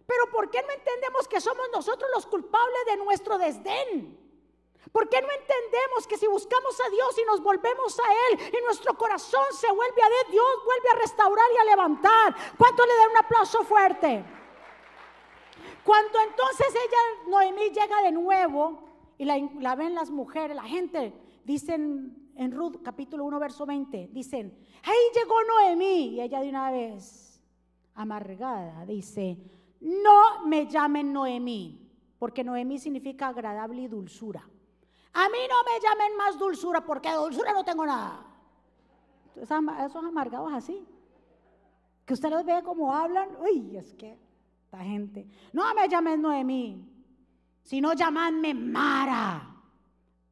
Pero 0.07 0.31
¿por 0.33 0.51
qué 0.51 0.61
no 0.63 0.73
entendemos 0.73 1.29
que 1.29 1.41
somos 1.41 1.69
nosotros 1.73 2.11
los 2.13 2.27
culpables 2.27 2.81
de 2.87 2.97
nuestro 2.97 3.39
desdén? 3.39 4.19
¿Por 4.93 5.09
qué 5.09 5.21
no 5.21 5.29
entendemos 5.29 6.07
que 6.09 6.17
si 6.17 6.27
buscamos 6.27 6.81
a 6.81 6.91
Dios 6.91 7.19
y 7.19 7.25
nos 7.27 7.43
volvemos 7.43 7.99
a 8.01 8.13
Él 8.13 8.41
y 8.59 8.65
nuestro 8.65 8.97
corazón 8.97 9.45
se 9.53 9.71
vuelve 9.71 10.03
a 10.03 10.09
Dios, 10.09 10.33
Dios 10.33 10.65
vuelve 10.65 10.89
a 10.93 11.01
restaurar 11.01 11.47
y 11.55 11.59
a 11.59 11.65
levantar? 11.65 12.35
¿Cuánto 12.59 12.85
le 12.85 12.97
da 12.97 13.09
un 13.11 13.17
aplauso 13.25 13.63
fuerte? 13.63 14.25
Cuando 15.85 16.19
entonces 16.29 16.69
ella, 16.71 17.31
Noemí, 17.31 17.71
llega 17.71 18.03
de 18.03 18.13
nuevo 18.13 18.81
y 19.17 19.25
la, 19.25 19.75
ven 19.77 19.95
las 19.95 20.11
mujeres, 20.11 20.57
la 20.57 20.65
gente, 20.65 21.13
dicen 21.45 22.33
en 22.37 22.53
Ruth 22.53 22.77
capítulo 22.83 23.25
1, 23.25 23.39
verso 23.39 23.67
20, 23.67 24.09
dicen, 24.13 24.59
ahí 24.83 24.99
llegó 25.15 25.35
Noemí. 25.45 26.15
Y 26.15 26.21
ella 26.21 26.41
de 26.41 26.49
una 26.49 26.71
vez, 26.71 27.43
amargada, 27.95 28.85
dice, 28.87 29.39
no 29.81 30.47
me 30.47 30.67
llamen 30.67 31.13
Noemí, 31.13 31.91
porque 32.19 32.43
Noemí 32.43 32.79
significa 32.79 33.29
agradable 33.29 33.83
y 33.83 33.89
dulzura. 33.89 34.49
A 35.13 35.29
mí 35.29 35.39
no 35.49 35.57
me 35.65 35.81
llamen 35.81 36.17
más 36.17 36.39
dulzura, 36.39 36.85
porque 36.85 37.11
dulzura 37.13 37.53
no 37.53 37.65
tengo 37.65 37.85
nada. 37.85 38.25
Esos 39.37 40.05
amargados 40.05 40.53
así, 40.53 40.87
que 42.05 42.15
usted 42.15 42.31
los 42.31 42.45
ve 42.45 42.63
como 42.63 42.95
hablan, 42.95 43.29
uy, 43.41 43.77
es 43.77 43.95
que 43.95 44.19
esta 44.65 44.79
gente, 44.79 45.27
no 45.53 45.75
me 45.75 45.89
llamen 45.89 46.23
Noemí, 46.23 46.89
sino 47.63 47.93
llamadme 47.93 48.55
Mara. 48.55 49.57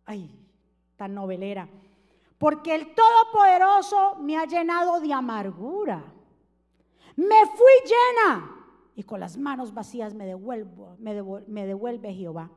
Ay, 0.04 0.30
tan 0.96 1.14
novelera. 1.14 1.68
Porque 2.38 2.74
el 2.74 2.94
Todopoderoso 2.94 4.16
me 4.20 4.36
ha 4.36 4.44
llenado 4.44 5.00
de 5.00 5.12
amargura. 5.12 6.02
Me 7.16 7.46
fui 7.46 7.72
llena 7.84 8.58
y 8.94 9.02
con 9.02 9.20
las 9.20 9.36
manos 9.36 9.74
vacías 9.74 10.14
me 10.14 10.24
devuelvo, 10.26 10.96
me, 10.98 11.14
devuelve, 11.66 12.14
Jehová. 12.14 12.50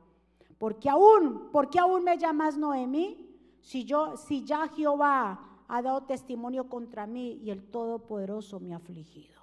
Porque 0.62 0.92
aún, 0.92 1.50
porque 1.52 1.80
aún 1.80 2.04
me 2.04 2.20
llamas 2.20 2.56
Noemí, 2.56 3.28
si 3.62 3.84
yo, 3.84 4.16
si 4.16 4.44
ya 4.46 4.68
Jehová 4.68 5.64
ha 5.68 5.82
dado 5.82 6.04
testimonio 6.04 6.70
contra 6.70 7.08
mí 7.08 7.40
y 7.44 7.50
el 7.50 7.64
Todopoderoso 7.64 8.60
me 8.60 8.74
ha 8.74 8.76
afligido. 8.76 9.42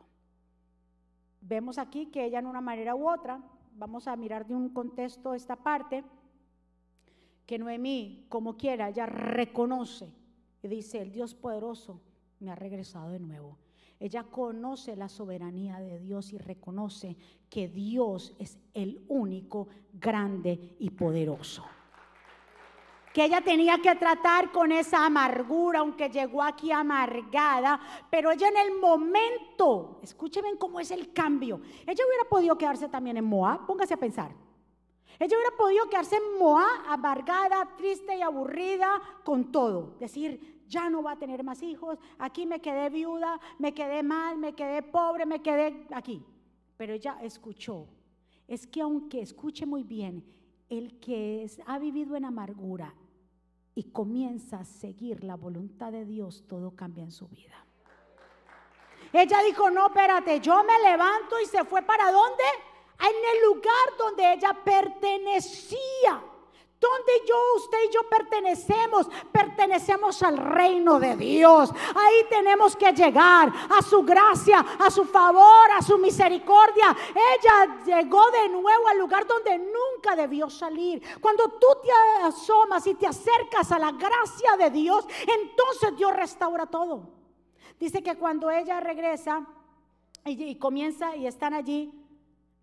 Vemos 1.41 1.77
aquí 1.77 2.07
que 2.07 2.25
ella 2.25 2.39
en 2.39 2.47
una 2.47 2.61
manera 2.61 2.95
u 2.95 3.11
otra 3.11 3.43
vamos 3.77 4.07
a 4.07 4.15
mirar 4.15 4.47
de 4.47 4.55
un 4.55 4.69
contexto 4.69 5.35
esta 5.35 5.57
parte, 5.57 6.05
que 7.47 7.59
Noemí, 7.59 8.27
como 8.29 8.57
quiera, 8.57 8.89
ya 8.91 9.07
reconoce 9.07 10.15
y 10.63 10.69
dice, 10.69 11.03
el 11.03 11.11
Dios 11.11 11.35
poderoso 11.35 12.01
me 12.39 12.53
ha 12.53 12.55
regresado 12.55 13.11
de 13.11 13.19
nuevo. 13.19 13.59
Ella 13.99 14.23
conoce 14.23 14.95
la 14.95 15.09
soberanía 15.09 15.81
de 15.81 15.99
Dios 15.99 16.33
y 16.33 16.39
reconoce 16.39 17.17
que 17.51 17.69
Dios 17.69 18.35
es 18.39 18.59
el 18.75 19.05
único 19.09 19.69
grande 19.93 20.77
y 20.79 20.91
poderoso 20.91 21.65
que 23.19 23.25
ella 23.25 23.41
tenía 23.41 23.79
que 23.79 23.97
tratar 23.97 24.53
con 24.53 24.71
esa 24.71 25.05
amargura, 25.05 25.81
aunque 25.81 26.09
llegó 26.09 26.41
aquí 26.41 26.71
amargada, 26.71 27.81
pero 28.11 28.31
ella 28.31 28.49
en 28.49 28.57
el 28.57 28.79
momento, 28.79 29.99
escúcheme 30.03 30.57
cómo 30.57 30.79
es 30.79 30.93
el 30.93 31.13
cambio, 31.13 31.61
ella 31.85 32.05
hubiera 32.07 32.29
podido 32.29 32.57
quedarse 32.57 32.89
también 32.89 33.17
en 33.17 33.25
Moab, 33.25 33.67
póngase 33.67 33.95
a 33.95 33.97
pensar. 33.97 34.31
Ella 35.19 35.37
hubiera 35.37 35.57
podido 35.57 35.89
quedarse 35.89 36.15
en 36.15 36.39
Moab 36.39 36.69
amargada, 36.87 37.69
triste 37.77 38.17
y 38.17 38.23
aburrida 38.23 39.03
con 39.25 39.51
todo. 39.51 39.97
Decir, 39.99 40.63
ya 40.69 40.89
no 40.89 41.03
va 41.03 41.13
a 41.13 41.19
tener 41.19 41.43
más 41.43 41.61
hijos, 41.61 41.99
aquí 42.21 42.47
me 42.47 42.61
quedé 42.61 42.89
viuda, 42.89 43.41
me 43.59 43.75
quedé 43.75 44.05
mal, 44.05 44.39
me 44.39 44.53
quedé 44.53 44.83
pobre, 44.83 45.27
me 45.27 45.43
quedé 45.43 45.89
aquí. 45.93 46.25
Pero 46.79 46.95
ella 46.95 47.19
escuchó. 47.21 47.87
Es 48.47 48.67
que 48.67 48.81
aunque 48.81 49.21
escuche 49.21 49.67
muy 49.67 49.83
bien, 49.83 50.25
el 50.71 50.99
que 51.01 51.47
ha 51.67 51.79
vivido 51.79 52.17
en 52.17 52.25
amargura 52.25 52.95
y 53.75 53.85
comienza 53.91 54.61
a 54.61 54.65
seguir 54.65 55.23
la 55.25 55.35
voluntad 55.35 55.93
de 55.93 56.07
Dios, 56.07 56.45
todo 56.49 56.75
cambia 56.75 57.05
en 57.05 57.11
su 57.11 57.29
vida. 57.29 57.67
Ella 59.13 59.43
dijo, 59.43 59.71
no, 59.71 59.89
espérate, 59.89 60.41
yo 60.41 60.63
me 60.65 60.79
levanto 60.91 61.41
y 61.41 61.47
se 61.47 61.65
fue 61.65 61.83
para 61.83 62.11
dónde? 62.11 62.45
En 63.01 63.37
el 63.37 63.55
lugar 63.55 63.97
donde 63.99 64.33
ella 64.35 64.57
pertenecía. 64.65 66.23
Donde 66.81 67.13
yo, 67.27 67.35
usted 67.57 67.79
y 67.89 67.93
yo 67.93 68.09
pertenecemos, 68.09 69.09
pertenecemos 69.33 70.23
al 70.23 70.37
reino 70.37 71.01
de 71.01 71.17
Dios. 71.17 71.71
Ahí 71.73 72.25
tenemos 72.31 72.77
que 72.77 72.93
llegar 72.93 73.53
a 73.69 73.83
su 73.83 74.03
gracia, 74.05 74.65
a 74.79 74.89
su 74.89 75.05
favor, 75.05 75.73
a 75.77 75.83
su 75.83 75.99
misericordia. 75.99 76.97
Ella 77.11 77.83
llegó 77.85 78.31
de 78.31 78.49
nuevo 78.49 78.87
al 78.87 78.99
lugar 78.99 79.27
donde 79.27 79.59
nunca 79.59 80.15
debió 80.15 80.49
salir. 80.49 81.03
Cuando 81.21 81.49
tú 81.49 81.67
te 81.83 81.91
asomas 82.25 82.87
y 82.87 82.95
te 82.95 83.09
acercas 83.09 83.73
a 83.73 83.79
la 83.81 83.91
gracia 83.91 84.57
de 84.57 84.71
Dios, 84.71 85.05
entonces 85.27 85.97
Dios 85.97 86.15
restaura 86.15 86.67
todo. 86.67 87.09
Dice 87.81 88.05
que 88.05 88.17
cuando 88.17 88.51
ella 88.51 88.79
regresa 88.79 89.47
y, 90.25 90.57
comienza 90.57 91.17
y 91.17 91.27
están 91.27 91.55
allí, 91.55 91.93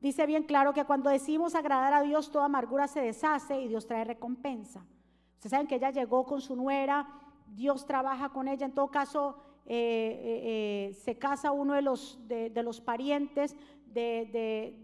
Dice 0.06 0.28
bien 0.28 0.44
claro 0.44 0.72
que 0.72 0.86
cuando 0.86 1.10
decimos 1.10 1.56
agradar 1.56 1.92
a 1.92 2.04
Dios, 2.04 2.30
toda 2.30 2.46
amargura 2.46 2.88
se 2.88 3.00
deshace 3.00 3.60
y 3.60 3.68
Dios 3.68 3.88
trae 3.88 4.04
recompensa. 4.04 4.86
Ustedes 5.34 5.50
saben 5.50 5.66
que 5.66 5.78
ella 5.78 5.90
llegó 5.90 6.28
con 6.28 6.42
su 6.42 6.56
nuera, 6.56 7.08
Dios 7.48 7.88
trabaja 7.88 8.30
con 8.30 8.48
ella, 8.48 8.68
en 8.68 8.76
todo 8.76 8.92
caso 8.92 9.36
eh, 9.66 9.74
eh, 9.74 10.90
eh, 10.90 10.94
se 10.94 11.18
casa 11.18 11.52
uno 11.52 11.74
de 11.74 11.82
los, 11.82 12.20
de, 12.28 12.52
los 12.62 12.82
parientes 12.82 13.56
de, 13.88 14.78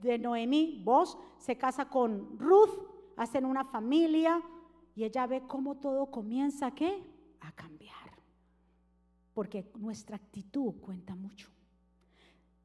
de, 0.00 0.18
Noemí, 0.20 0.80
vos, 0.84 1.18
se 1.38 1.58
casa 1.58 1.86
con 1.88 2.38
Ruth, 2.38 2.86
hacen 3.16 3.46
una 3.46 3.64
familia 3.64 4.40
y 4.94 5.02
ella 5.02 5.26
ve 5.26 5.42
cómo 5.48 5.74
todo 5.78 6.06
comienza 6.06 6.70
¿qué? 6.70 7.02
a 7.40 7.50
cambiar. 7.50 8.12
Porque 9.34 9.72
nuestra 9.74 10.14
actitud 10.14 10.74
cuenta 10.80 11.16
mucho. 11.16 11.57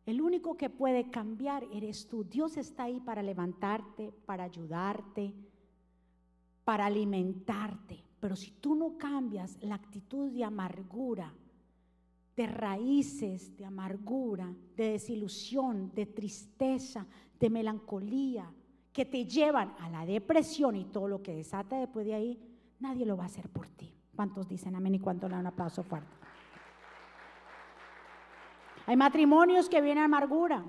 El 0.05 0.21
único 0.21 0.57
que 0.57 0.69
puede 0.69 1.09
cambiar 1.09 1.65
eres 1.71 2.07
tú. 2.07 2.23
Dios 2.23 2.57
está 2.57 2.83
ahí 2.83 2.99
para 2.99 3.23
levantarte, 3.23 4.11
para 4.25 4.43
ayudarte, 4.43 5.33
para 6.65 6.85
alimentarte. 6.85 8.03
Pero 8.19 8.35
si 8.35 8.51
tú 8.51 8.75
no 8.75 8.97
cambias 8.97 9.57
la 9.61 9.75
actitud 9.75 10.31
de 10.31 10.43
amargura, 10.43 11.33
de 12.35 12.47
raíces 12.47 13.55
de 13.57 13.65
amargura, 13.65 14.53
de 14.75 14.91
desilusión, 14.93 15.91
de 15.93 16.07
tristeza, 16.07 17.05
de 17.39 17.49
melancolía, 17.49 18.51
que 18.91 19.05
te 19.05 19.25
llevan 19.25 19.73
a 19.79 19.89
la 19.89 20.05
depresión 20.05 20.75
y 20.75 20.85
todo 20.85 21.07
lo 21.07 21.21
que 21.21 21.35
desata 21.35 21.77
después 21.77 22.05
de 22.05 22.13
ahí, 22.13 22.39
nadie 22.79 23.05
lo 23.05 23.17
va 23.17 23.23
a 23.23 23.27
hacer 23.27 23.49
por 23.49 23.67
ti. 23.69 23.93
¿Cuántos 24.15 24.47
dicen 24.47 24.75
amén 24.75 24.95
y 24.95 24.99
cuántos 24.99 25.29
le 25.29 25.35
dan 25.35 25.45
un 25.45 25.47
aplauso 25.47 25.83
fuerte? 25.83 26.22
Hay 28.85 28.97
matrimonios 28.97 29.69
que 29.69 29.81
vienen 29.81 30.03
amargura, 30.03 30.63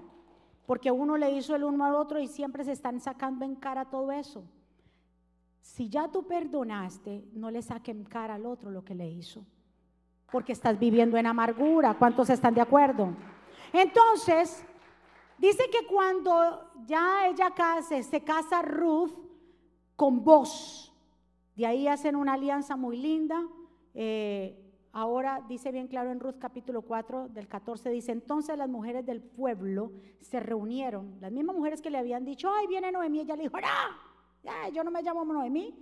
porque 0.67 0.91
uno 0.91 1.17
le 1.17 1.31
hizo 1.33 1.55
el 1.57 1.65
uno 1.65 1.85
al 1.85 1.95
otro 1.95 2.19
y 2.21 2.27
siempre 2.29 2.65
se 2.65 2.73
están 2.73 3.01
sacando 3.01 3.45
en 3.45 3.57
cara 3.57 3.85
todo 3.87 4.12
eso. 4.12 4.45
Si 5.61 5.89
ya 5.89 6.09
tú 6.09 6.27
perdonaste, 6.27 7.25
no 7.33 7.51
le 7.51 7.62
saque 7.62 7.91
en 7.91 8.05
cara 8.05 8.35
al 8.35 8.47
otro 8.47 8.71
lo 8.71 8.85
que 8.85 8.95
le 8.95 9.09
hizo. 9.09 9.45
porque 10.31 10.53
estás 10.53 10.77
viviendo 10.81 11.17
en 11.17 11.27
amargura. 11.27 11.95
¿Cuántos 11.95 12.29
están 12.29 12.55
de 12.55 12.61
acuerdo? 12.61 13.15
Entonces, 13.73 14.65
dice 15.39 15.71
que 15.71 15.87
cuando 15.87 16.73
ya 16.87 17.29
ella 17.29 17.53
case, 17.53 18.03
se 18.03 18.21
casa 18.23 18.61
Ruth 18.61 19.12
con 19.95 20.25
vos, 20.25 20.93
de 21.55 21.67
ahí 21.67 21.87
hacen 21.87 22.17
una 22.17 22.33
alianza 22.33 22.75
muy 22.75 22.97
linda. 22.97 23.47
Eh, 23.95 24.64
ahora 24.95 25.43
dice 25.49 25.73
bien 25.73 25.89
claro 25.89 26.11
en 26.11 26.21
Ruth 26.21 26.37
capítulo 26.39 26.83
4 26.83 27.29
del 27.29 27.49
14, 27.49 27.91
dice, 27.91 28.13
entonces 28.13 28.57
las 28.57 28.69
mujeres 28.69 29.05
del 29.05 29.21
pueblo 29.21 29.91
se 30.21 30.39
reunieron, 30.39 31.17
las 31.21 31.33
mismas 31.33 31.57
mujeres 31.57 31.83
que 31.83 31.91
le 31.91 31.99
habían 31.99 32.25
dicho, 32.25 32.49
ay, 32.49 32.69
viene 32.69 32.93
Noemí, 32.93 33.21
ella 33.21 33.35
le 33.35 33.43
dijo, 33.43 33.59
no, 33.61 34.71
yo 34.73 34.85
no 34.85 34.93
me 34.93 35.03
llamo 35.03 35.25
Noemí. 35.25 35.75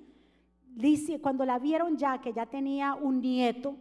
Dice, 0.65 1.21
cuando 1.21 1.45
la 1.45 1.59
vieron 1.59 1.99
ya, 1.99 2.23
que 2.23 2.33
ya 2.33 2.47
tenía 2.47 2.95
un 2.95 3.21
nieto, 3.21 3.77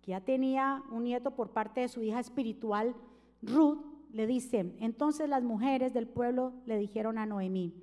que 0.00 0.12
ya 0.12 0.20
tenía 0.20 0.84
un 0.92 1.02
nieto 1.02 1.32
por 1.32 1.50
parte 1.50 1.80
de 1.80 1.88
su 1.88 2.00
hija 2.04 2.20
espiritual, 2.20 2.94
Ruth, 3.42 3.84
le 4.12 4.28
dice, 4.28 4.76
entonces 4.78 5.28
las 5.28 5.42
mujeres 5.42 5.92
del 5.92 6.06
pueblo 6.06 6.52
le 6.66 6.78
dijeron 6.78 7.18
a 7.18 7.26
Noemí, 7.26 7.74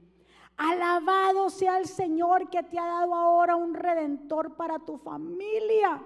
alabado 0.55 1.49
sea 1.49 1.77
el 1.77 1.87
Señor 1.87 2.49
que 2.49 2.63
te 2.63 2.79
ha 2.79 2.85
dado 2.85 3.13
ahora 3.13 3.57
un 3.57 3.73
redentor 3.73 4.55
para 4.55 4.79
tu 4.79 4.97
familia, 4.97 6.01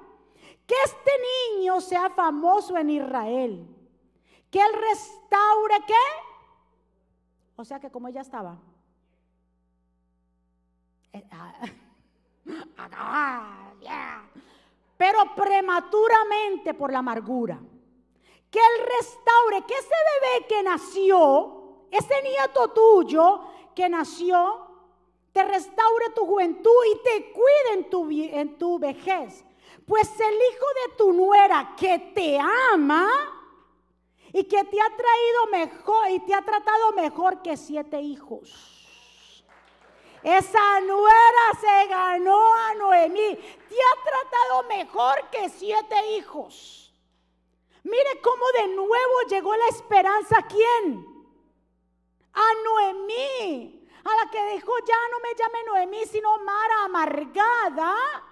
que 0.69 0.75
este 0.85 1.11
niño 1.57 1.81
sea 1.81 2.11
famoso 2.11 2.77
en 2.77 2.91
Israel, 2.91 3.67
que 4.51 4.61
él 4.61 4.71
restaure 4.71 5.83
qué, 5.87 5.93
o 7.55 7.65
sea 7.65 7.79
que 7.79 7.89
como 7.89 8.07
ella 8.07 8.21
estaba, 8.21 8.55
eh, 11.11 11.27
ah, 11.31 11.53
pero 14.95 15.33
prematuramente 15.35 16.75
por 16.75 16.91
la 16.91 16.99
amargura. 16.99 17.59
Que 18.51 18.59
Él 18.59 18.85
restaure, 18.97 19.65
que 19.65 19.73
ese 19.75 19.87
bebé 19.87 20.47
que 20.47 20.63
nació, 20.63 21.85
ese 21.89 22.21
nieto 22.21 22.69
tuyo 22.69 23.41
que 23.73 23.87
nació, 23.87 24.67
te 25.31 25.43
restaure 25.43 26.09
tu 26.15 26.25
juventud 26.25 26.83
y 26.93 27.03
te 27.03 27.31
cuide 27.31 27.73
en 27.73 27.89
tu, 27.89 28.09
en 28.11 28.57
tu 28.57 28.77
vejez. 28.79 29.45
Pues 29.89 30.07
el 30.19 30.35
hijo 30.35 30.65
de 30.85 30.95
tu 30.97 31.13
nuera 31.13 31.73
que 31.75 31.97
te 32.13 32.37
ama 32.39 33.09
y 34.31 34.43
que 34.43 34.63
te 34.63 34.79
ha 34.79 34.95
traído 34.95 35.45
mejor 35.51 36.11
y 36.11 36.19
te 36.19 36.35
ha 36.35 36.43
tratado 36.43 36.91
mejor 36.91 37.41
que 37.41 37.57
siete 37.57 37.99
hijos. 37.99 39.43
Esa 40.21 40.81
nuera 40.81 41.59
se 41.59 41.87
ganó 41.87 42.53
a 42.53 42.75
Noemí. 42.75 43.35
Te 43.35 43.75
ha 43.75 44.03
tratado 44.03 44.63
mejor 44.67 45.27
que 45.31 45.49
siete 45.49 45.95
hijos. 46.17 46.93
Mire 47.81 48.21
cómo 48.21 48.45
de 48.61 48.67
nuevo 48.67 49.21
llegó 49.27 49.55
la 49.55 49.69
esperanza. 49.69 50.37
¿A 50.37 50.45
quién? 50.45 51.03
A 52.31 52.53
Noemí. 52.63 53.89
A 54.03 54.23
la 54.23 54.29
que 54.29 54.53
dijo, 54.53 54.71
ya 54.85 54.97
no 55.09 55.19
me 55.19 55.33
llame 55.35 55.63
Noemí, 55.63 56.05
sino 56.05 56.37
Mara 56.43 56.83
amargada. 56.85 58.28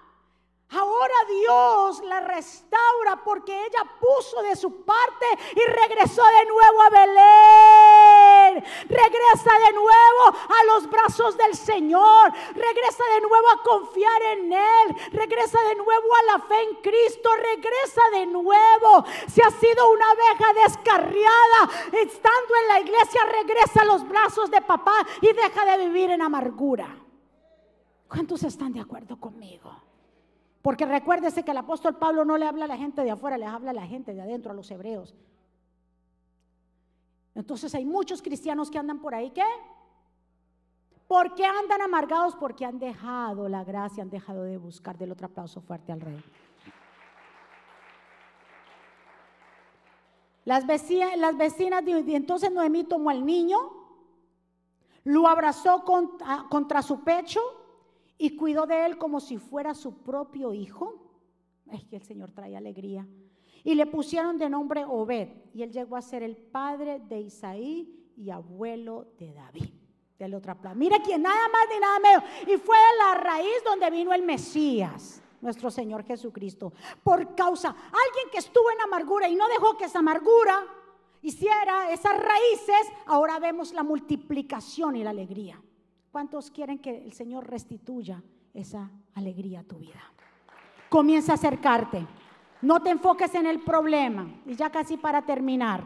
Ahora 0.70 1.14
Dios 1.26 2.02
la 2.04 2.20
restaura 2.20 3.22
porque 3.24 3.54
ella 3.54 3.90
puso 3.98 4.42
de 4.42 4.54
su 4.54 4.84
parte 4.84 5.24
y 5.56 5.60
regresó 5.60 6.22
de 6.22 6.44
nuevo 6.44 6.82
a 6.82 6.90
Belén. 6.90 8.64
Regresa 8.86 9.58
de 9.66 9.72
nuevo 9.72 10.24
a 10.28 10.64
los 10.66 10.90
brazos 10.90 11.38
del 11.38 11.54
Señor. 11.54 12.32
Regresa 12.54 13.02
de 13.14 13.20
nuevo 13.22 13.48
a 13.48 13.62
confiar 13.62 14.22
en 14.22 14.52
Él. 14.52 14.96
Regresa 15.12 15.58
de 15.68 15.74
nuevo 15.76 16.06
a 16.14 16.32
la 16.32 16.44
fe 16.44 16.62
en 16.62 16.74
Cristo. 16.82 17.30
Regresa 17.34 18.02
de 18.12 18.26
nuevo. 18.26 19.06
Si 19.26 19.40
ha 19.40 19.50
sido 19.50 19.90
una 19.90 20.10
abeja 20.10 20.52
descarriada, 20.66 21.70
estando 21.92 22.54
en 22.62 22.68
la 22.68 22.80
iglesia, 22.80 23.22
regresa 23.24 23.80
a 23.80 23.86
los 23.86 24.06
brazos 24.06 24.50
de 24.50 24.60
papá 24.60 24.98
y 25.22 25.32
deja 25.32 25.64
de 25.64 25.86
vivir 25.86 26.10
en 26.10 26.20
amargura. 26.20 26.94
¿Cuántos 28.06 28.42
están 28.42 28.74
de 28.74 28.80
acuerdo 28.80 29.18
conmigo? 29.18 29.87
Porque 30.62 30.86
recuérdese 30.86 31.44
que 31.44 31.52
el 31.52 31.56
apóstol 31.56 31.96
Pablo 31.96 32.24
no 32.24 32.36
le 32.36 32.46
habla 32.46 32.64
a 32.64 32.68
la 32.68 32.76
gente 32.76 33.02
de 33.02 33.10
afuera, 33.10 33.38
le 33.38 33.46
habla 33.46 33.70
a 33.70 33.74
la 33.74 33.86
gente 33.86 34.12
de 34.12 34.20
adentro, 34.20 34.52
a 34.52 34.54
los 34.54 34.70
hebreos. 34.70 35.14
Entonces 37.34 37.74
hay 37.74 37.84
muchos 37.84 38.20
cristianos 38.20 38.70
que 38.70 38.78
andan 38.78 39.00
por 39.00 39.14
ahí, 39.14 39.30
¿qué? 39.30 39.44
¿Por 41.06 41.34
qué 41.34 41.46
andan 41.46 41.80
amargados? 41.80 42.34
Porque 42.34 42.64
han 42.66 42.78
dejado 42.78 43.48
la 43.48 43.64
gracia, 43.64 44.02
han 44.02 44.10
dejado 44.10 44.42
de 44.42 44.58
buscar. 44.58 44.98
Del 44.98 45.12
otro 45.12 45.26
aplauso 45.26 45.60
fuerte 45.60 45.92
al 45.92 46.00
rey. 46.00 46.22
Las 50.44 50.66
vecinas, 50.66 51.16
las 51.16 51.36
vecinas 51.36 51.84
de, 51.84 51.92
entonces 52.16 52.50
Noemí 52.50 52.84
tomó 52.84 53.10
al 53.10 53.24
niño, 53.24 53.58
lo 55.04 55.28
abrazó 55.28 55.84
contra 55.84 56.82
su 56.82 57.04
pecho 57.04 57.40
y 58.18 58.36
cuidó 58.36 58.66
de 58.66 58.84
él 58.84 58.98
como 58.98 59.20
si 59.20 59.38
fuera 59.38 59.74
su 59.74 60.02
propio 60.02 60.52
hijo. 60.52 61.08
Es 61.70 61.84
que 61.84 61.96
el 61.96 62.02
Señor 62.02 62.32
trae 62.32 62.56
alegría. 62.56 63.06
Y 63.64 63.74
le 63.74 63.86
pusieron 63.86 64.38
de 64.38 64.50
nombre 64.50 64.84
Obed, 64.84 65.28
y 65.54 65.62
él 65.62 65.72
llegó 65.72 65.96
a 65.96 66.02
ser 66.02 66.22
el 66.22 66.36
padre 66.36 67.00
de 67.00 67.20
Isaí 67.20 68.12
y 68.16 68.30
abuelo 68.30 69.08
de 69.18 69.32
David. 69.32 69.70
Del 70.18 70.34
otro 70.34 70.60
plan. 70.60 70.76
Mire 70.76 71.00
quién, 71.04 71.22
nada 71.22 71.48
más 71.48 71.66
ni 71.72 71.78
nada 71.78 71.98
menos. 72.00 72.24
Y 72.42 72.56
fue 72.56 72.76
de 72.76 72.98
la 72.98 73.14
raíz 73.20 73.62
donde 73.64 73.88
vino 73.88 74.12
el 74.12 74.22
Mesías, 74.22 75.22
nuestro 75.40 75.70
Señor 75.70 76.02
Jesucristo. 76.02 76.72
Por 77.04 77.36
causa, 77.36 77.68
alguien 77.68 78.28
que 78.32 78.38
estuvo 78.38 78.68
en 78.72 78.80
amargura 78.80 79.28
y 79.28 79.36
no 79.36 79.46
dejó 79.46 79.76
que 79.76 79.84
esa 79.84 80.00
amargura 80.00 80.66
hiciera 81.22 81.92
esas 81.92 82.16
raíces, 82.16 82.92
ahora 83.06 83.38
vemos 83.38 83.72
la 83.72 83.84
multiplicación 83.84 84.96
y 84.96 85.04
la 85.04 85.10
alegría. 85.10 85.62
¿Cuántos 86.18 86.50
quieren 86.50 86.80
que 86.80 87.04
el 87.04 87.12
Señor 87.12 87.48
restituya 87.48 88.20
esa 88.52 88.90
alegría 89.14 89.60
a 89.60 89.62
tu 89.62 89.76
vida? 89.76 90.00
Comienza 90.88 91.30
a 91.30 91.34
acercarte. 91.36 92.04
No 92.62 92.82
te 92.82 92.90
enfoques 92.90 93.32
en 93.36 93.46
el 93.46 93.60
problema. 93.60 94.28
Y 94.44 94.56
ya 94.56 94.68
casi 94.68 94.96
para 94.96 95.24
terminar. 95.24 95.84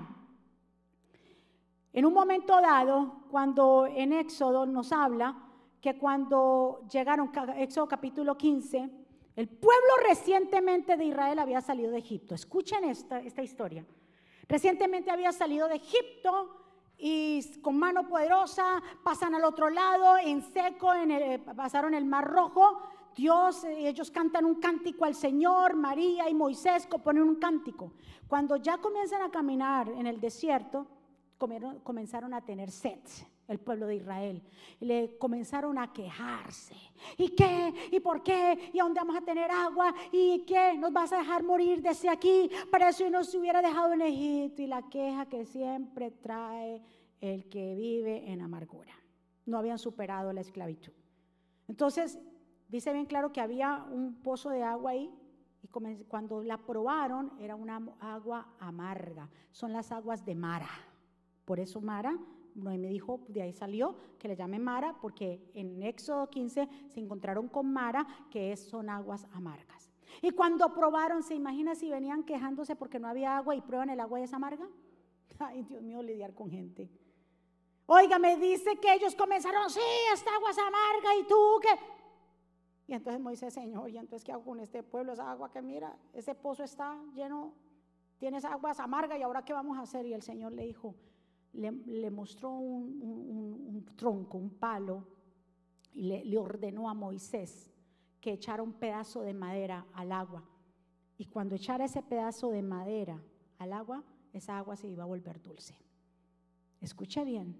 En 1.92 2.06
un 2.06 2.14
momento 2.14 2.58
dado, 2.62 3.24
cuando 3.30 3.86
en 3.86 4.14
Éxodo 4.14 4.64
nos 4.64 4.90
habla 4.90 5.36
que 5.82 5.98
cuando 5.98 6.80
llegaron, 6.90 7.30
Éxodo 7.58 7.86
capítulo 7.86 8.34
15, 8.34 8.90
el 9.36 9.48
pueblo 9.50 9.92
recientemente 10.08 10.96
de 10.96 11.04
Israel 11.04 11.40
había 11.40 11.60
salido 11.60 11.90
de 11.90 11.98
Egipto. 11.98 12.34
Escuchen 12.34 12.84
esta, 12.84 13.20
esta 13.20 13.42
historia. 13.42 13.84
Recientemente 14.48 15.10
había 15.10 15.32
salido 15.32 15.68
de 15.68 15.74
Egipto 15.74 16.61
y 17.04 17.42
con 17.60 17.76
mano 17.76 18.06
poderosa 18.06 18.80
pasan 19.02 19.34
al 19.34 19.42
otro 19.42 19.68
lado, 19.68 20.16
en 20.18 20.40
seco, 20.40 20.92
el, 20.92 21.40
pasaron 21.40 21.94
el 21.94 22.04
mar 22.04 22.24
rojo. 22.24 22.80
Dios, 23.16 23.64
eh, 23.64 23.88
ellos 23.88 24.12
cantan 24.12 24.44
un 24.44 24.60
cántico 24.60 25.04
al 25.04 25.16
Señor, 25.16 25.74
María 25.74 26.30
y 26.30 26.34
Moisés 26.34 26.86
ponen 27.02 27.24
un 27.24 27.34
cántico. 27.36 27.92
Cuando 28.28 28.56
ya 28.56 28.78
comienzan 28.78 29.20
a 29.20 29.32
caminar 29.32 29.88
en 29.88 30.06
el 30.06 30.20
desierto, 30.20 30.86
comenzaron 31.82 32.34
a 32.34 32.40
tener 32.40 32.70
sed 32.70 33.00
el 33.52 33.60
pueblo 33.60 33.86
de 33.86 33.96
Israel. 33.96 34.42
Y 34.80 34.86
le 34.86 35.16
comenzaron 35.18 35.78
a 35.78 35.92
quejarse. 35.92 36.74
¿Y 37.16 37.30
qué? 37.30 37.72
¿Y 37.90 38.00
por 38.00 38.22
qué? 38.22 38.70
¿Y 38.72 38.78
dónde 38.78 39.00
vamos 39.00 39.16
a 39.16 39.20
tener 39.20 39.50
agua? 39.50 39.94
¿Y 40.10 40.44
qué? 40.46 40.76
¿Nos 40.78 40.92
vas 40.92 41.12
a 41.12 41.18
dejar 41.18 41.42
morir 41.42 41.80
desde 41.82 42.08
aquí? 42.08 42.50
Para 42.70 42.88
eso 42.88 43.08
no 43.10 43.22
se 43.22 43.38
hubiera 43.38 43.62
dejado 43.62 43.92
en 43.92 44.02
Egipto. 44.02 44.62
Y 44.62 44.66
la 44.66 44.88
queja 44.88 45.26
que 45.26 45.44
siempre 45.44 46.10
trae 46.10 46.82
el 47.20 47.48
que 47.48 47.74
vive 47.74 48.30
en 48.30 48.40
amargura. 48.40 48.92
No 49.46 49.58
habían 49.58 49.78
superado 49.78 50.32
la 50.32 50.40
esclavitud. 50.40 50.92
Entonces, 51.68 52.18
dice 52.68 52.92
bien 52.92 53.06
claro 53.06 53.32
que 53.32 53.40
había 53.40 53.86
un 53.90 54.22
pozo 54.22 54.50
de 54.50 54.62
agua 54.62 54.92
ahí. 54.92 55.10
Y 55.62 55.68
cuando 55.68 56.42
la 56.42 56.58
probaron, 56.58 57.32
era 57.38 57.54
una 57.54 57.80
agua 58.00 58.54
amarga. 58.58 59.30
Son 59.52 59.72
las 59.72 59.92
aguas 59.92 60.24
de 60.24 60.34
Mara. 60.34 60.70
Por 61.44 61.60
eso 61.60 61.80
Mara 61.80 62.16
me 62.54 62.78
dijo, 62.78 63.20
de 63.28 63.42
ahí 63.42 63.52
salió, 63.52 63.96
que 64.18 64.28
le 64.28 64.36
llame 64.36 64.58
Mara, 64.58 64.96
porque 65.00 65.50
en 65.54 65.82
Éxodo 65.82 66.28
15 66.28 66.68
se 66.88 67.00
encontraron 67.00 67.48
con 67.48 67.72
Mara, 67.72 68.06
que 68.30 68.56
son 68.56 68.88
aguas 68.90 69.26
amargas. 69.32 69.90
Y 70.20 70.30
cuando 70.30 70.74
probaron, 70.74 71.22
¿se 71.22 71.34
imagina 71.34 71.74
si 71.74 71.90
venían 71.90 72.24
quejándose 72.24 72.76
porque 72.76 72.98
no 72.98 73.08
había 73.08 73.36
agua 73.36 73.56
y 73.56 73.60
prueban 73.60 73.90
el 73.90 74.00
agua 74.00 74.20
y 74.20 74.24
es 74.24 74.32
amarga? 74.32 74.68
Ay, 75.38 75.62
Dios 75.62 75.82
mío, 75.82 76.02
lidiar 76.02 76.34
con 76.34 76.50
gente. 76.50 76.90
Oiga, 77.86 78.18
me 78.18 78.36
dice 78.36 78.76
que 78.76 78.94
ellos 78.94 79.14
comenzaron, 79.14 79.68
sí, 79.70 79.80
esta 80.12 80.34
agua 80.34 80.50
es 80.50 80.58
amarga 80.58 81.16
y 81.20 81.26
tú 81.26 81.60
qué. 81.60 81.68
Y 82.86 82.94
entonces 82.94 83.20
Moisés, 83.20 83.54
Señor, 83.54 83.90
¿y 83.90 83.98
entonces 83.98 84.24
qué 84.24 84.32
hago 84.32 84.44
con 84.44 84.60
este 84.60 84.82
pueblo? 84.82 85.12
Esa 85.12 85.30
agua 85.30 85.50
que 85.50 85.62
mira, 85.62 85.96
ese 86.12 86.34
pozo 86.34 86.62
está 86.62 86.96
lleno, 87.14 87.54
tienes 88.18 88.44
aguas 88.44 88.78
amargas 88.80 89.18
y 89.18 89.22
ahora 89.22 89.44
qué 89.44 89.52
vamos 89.52 89.78
a 89.78 89.82
hacer? 89.82 90.06
Y 90.06 90.14
el 90.14 90.22
Señor 90.22 90.52
le 90.52 90.66
dijo, 90.66 90.94
le, 91.52 92.10
mostró 92.10 92.50
un, 92.50 93.84
tronco, 93.96 94.38
un 94.38 94.50
palo, 94.50 95.06
y 95.92 96.02
le, 96.02 96.38
ordenó 96.38 96.88
a 96.88 96.94
Moisés 96.94 97.70
que 98.20 98.32
echara 98.32 98.62
un 98.62 98.72
pedazo 98.72 99.22
de 99.22 99.34
madera 99.34 99.84
al 99.94 100.12
agua 100.12 100.44
Y 101.18 101.26
cuando 101.26 101.56
echara 101.56 101.84
ese 101.84 102.02
pedazo 102.02 102.50
de 102.50 102.62
madera 102.62 103.22
al 103.58 103.72
agua, 103.72 104.02
esa 104.32 104.56
agua 104.58 104.76
se 104.76 104.88
iba 104.88 105.02
a 105.02 105.06
volver 105.06 105.42
dulce. 105.42 105.76
Escuche 106.80 107.24
bien. 107.24 107.56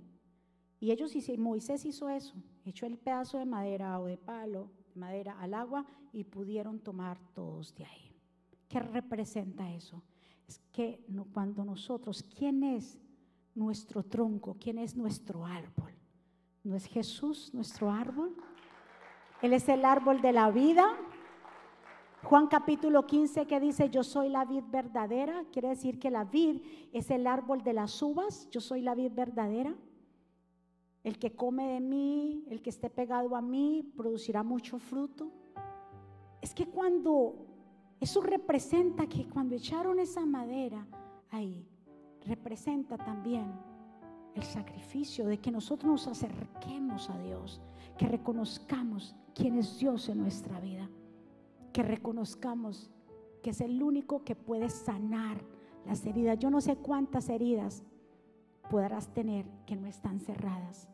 Y 0.80 0.90
ellos, 0.90 1.12
Moisés 1.38 1.84
hizo 1.84 2.09
eso, 2.09 2.34
echó 2.64 2.86
el 2.86 2.99
pedazo 2.99 3.38
de 3.38 3.45
madera 3.45 4.01
o 4.01 4.07
de 4.07 4.16
palo, 4.16 4.70
de 4.93 5.01
madera 5.01 5.38
al 5.38 5.55
agua 5.55 5.84
y 6.12 6.24
pudieron 6.24 6.80
tomar 6.80 7.18
todos 7.34 7.74
de 7.74 7.84
ahí. 7.84 8.16
¿Qué 8.68 8.80
representa 8.80 9.70
eso? 9.72 10.03
Es 10.49 10.59
que 10.72 11.05
cuando 11.32 11.64
nosotros, 11.64 12.22
¿quién 12.22 12.64
es 12.64 12.99
nuestro 13.55 14.03
tronco? 14.03 14.57
¿Quién 14.59 14.78
es 14.78 14.96
nuestro 14.96 15.44
árbol? 15.44 15.92
¿No 16.64 16.76
es 16.76 16.86
Jesús 16.86 17.53
nuestro 17.53 17.90
árbol? 17.90 18.34
Él 19.40 19.53
es 19.53 19.68
el 19.68 19.84
árbol 19.84 20.20
de 20.22 20.32
la 20.32 20.50
vida. 20.50 20.96
Juan 22.22 22.46
capítulo 22.46 23.05
15 23.05 23.46
que 23.46 23.59
dice, 23.59 23.90
yo 23.90 24.05
soy 24.05 24.28
la 24.28 24.44
vid 24.44 24.62
verdadera, 24.70 25.44
quiere 25.53 25.68
decir 25.68 25.98
que 25.98 26.11
la 26.11 26.24
vid 26.24 26.62
es 26.92 27.11
el 27.11 27.26
árbol 27.26 27.62
de 27.62 27.72
las 27.72 28.00
uvas, 28.00 28.48
yo 28.50 28.61
soy 28.61 28.80
la 28.80 28.94
vid 28.94 29.11
verdadera. 29.12 29.74
El 31.03 31.18
que 31.18 31.34
come 31.34 31.66
de 31.66 31.80
mí, 31.80 32.44
el 32.48 32.62
que 32.62 32.70
esté 32.70 32.88
pegado 32.88 33.34
a 33.34 33.42
mí, 33.42 33.92
producirá 33.96 34.44
mucho 34.44 34.78
fruto. 34.78 35.32
Es 36.40 36.55
que 36.55 36.66
cuando, 36.66 37.44
eso 37.98 38.20
representa 38.20 39.09
que 39.09 39.28
cuando 39.28 39.57
echaron 39.57 39.98
esa 39.98 40.24
madera 40.24 40.86
ahí, 41.30 41.66
representa 42.27 42.97
también 42.97 43.53
el 44.35 44.43
sacrificio 44.43 45.27
de 45.27 45.39
que 45.39 45.51
nosotros 45.51 45.91
nos 45.91 46.07
acerquemos 46.09 47.11
a 47.11 47.18
Dios, 47.18 47.61
que 47.99 48.07
reconozcamos 48.07 49.14
quién 49.35 49.59
es 49.59 49.79
Dios 49.79 50.09
en 50.09 50.18
nuestra 50.18 50.59
vida 50.61 50.89
que 51.73 51.83
reconozcamos 51.83 52.91
que 53.43 53.51
es 53.51 53.61
el 53.61 53.83
único 53.83 54.23
que 54.25 54.37
puede 54.37 54.68
sanar 54.68 55.43
las 55.87 56.05
heridas. 56.07 56.39
Yo 56.39 56.51
no 56.51 56.61
sé 56.61 56.77
cuántas 56.77 57.29
heridas 57.29 57.83
podrás 58.70 59.09
tener 59.09 59.47
que 59.66 59.75
no 59.75 59.89
están 59.89 60.20
cerradas. 60.20 60.89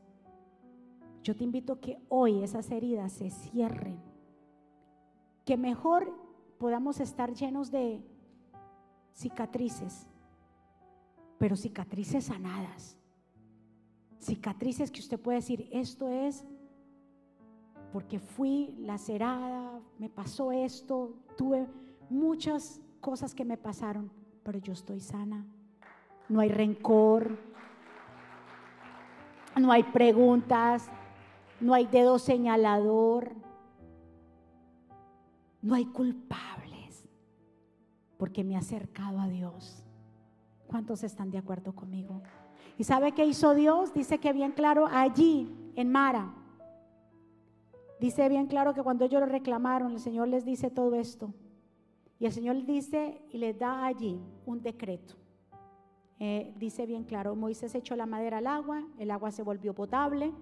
Yo 1.22 1.36
te 1.36 1.44
invito 1.44 1.74
a 1.74 1.80
que 1.80 2.00
hoy 2.08 2.42
esas 2.42 2.70
heridas 2.70 3.12
se 3.12 3.30
cierren. 3.30 4.00
Que 5.44 5.56
mejor 5.56 6.10
podamos 6.58 7.00
estar 7.00 7.34
llenos 7.34 7.70
de 7.70 8.02
cicatrices, 9.12 10.06
pero 11.38 11.56
cicatrices 11.56 12.24
sanadas. 12.24 12.96
Cicatrices 14.18 14.90
que 14.90 15.00
usted 15.00 15.18
puede 15.18 15.38
decir, 15.38 15.68
esto 15.72 16.08
es 16.08 16.44
porque 17.92 18.18
fui 18.18 18.74
lacerada, 18.78 19.80
me 19.98 20.10
pasó 20.10 20.52
esto, 20.52 21.14
tuve 21.36 21.66
muchas 22.10 22.80
cosas 23.00 23.34
que 23.34 23.44
me 23.44 23.56
pasaron, 23.56 24.10
pero 24.42 24.58
yo 24.58 24.72
estoy 24.72 25.00
sana. 25.00 25.46
No 26.28 26.40
hay 26.40 26.50
rencor, 26.50 27.38
no 29.56 29.72
hay 29.72 29.84
preguntas, 29.84 30.88
no 31.60 31.72
hay 31.72 31.86
dedo 31.86 32.18
señalador, 32.18 33.32
no 35.62 35.74
hay 35.74 35.86
culpables, 35.86 37.08
porque 38.18 38.44
me 38.44 38.54
he 38.54 38.56
acercado 38.56 39.20
a 39.20 39.28
Dios. 39.28 39.87
¿Cuántos 40.68 41.02
están 41.02 41.32
de 41.32 41.38
acuerdo 41.38 41.74
conmigo? 41.74 42.22
¿Y 42.76 42.84
sabe 42.84 43.10
qué 43.12 43.26
hizo 43.26 43.54
Dios? 43.54 43.92
Dice 43.92 44.18
que 44.18 44.32
bien 44.32 44.52
claro 44.52 44.86
allí, 44.86 45.52
en 45.74 45.90
Mara, 45.90 46.32
Dice 48.00 48.28
bien 48.28 48.46
claro 48.46 48.74
que 48.74 48.82
cuando 48.82 49.04
ellos 49.04 49.20
lo 49.20 49.26
reclamaron, 49.26 49.92
el 49.92 50.00
Señor 50.00 50.28
les 50.28 50.44
dice 50.44 50.70
todo 50.70 50.94
esto. 50.94 51.34
Y 52.20 52.26
el 52.26 52.32
Señor 52.32 52.64
dice 52.64 53.20
y 53.32 53.38
les 53.38 53.58
da 53.58 53.84
allí 53.84 54.20
un 54.46 54.62
decreto. 54.62 55.14
Eh, 56.20 56.54
dice 56.58 56.86
bien 56.86 57.04
claro, 57.04 57.34
Moisés 57.36 57.74
echó 57.74 57.94
la 57.96 58.06
madera 58.06 58.38
al 58.38 58.46
agua, 58.46 58.84
el 58.98 59.10
agua 59.10 59.30
se 59.30 59.42
volvió 59.42 59.74
potable. 59.74 60.32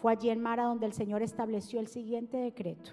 Fue 0.00 0.12
allí 0.12 0.30
en 0.30 0.40
Mara 0.40 0.64
donde 0.64 0.86
el 0.86 0.92
Señor 0.92 1.22
estableció 1.22 1.80
el 1.80 1.88
siguiente 1.88 2.36
decreto, 2.36 2.92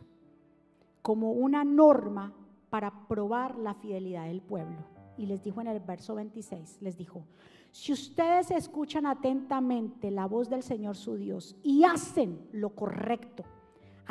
como 1.02 1.32
una 1.32 1.64
norma 1.64 2.34
para 2.70 3.08
probar 3.08 3.58
la 3.58 3.74
fidelidad 3.74 4.26
del 4.26 4.42
pueblo. 4.42 4.78
Y 5.18 5.26
les 5.26 5.44
dijo 5.44 5.62
en 5.62 5.68
el 5.68 5.80
verso 5.80 6.16
26, 6.16 6.82
les 6.82 6.98
dijo, 6.98 7.26
si 7.72 7.94
ustedes 7.94 8.52
escuchan 8.52 9.06
atentamente 9.06 10.12
la 10.12 10.26
voz 10.26 10.50
del 10.50 10.64
Señor 10.64 10.96
su 10.96 11.16
Dios 11.16 11.56
y 11.64 11.84
hacen 11.84 12.48
lo 12.52 12.76
correcto, 12.76 13.44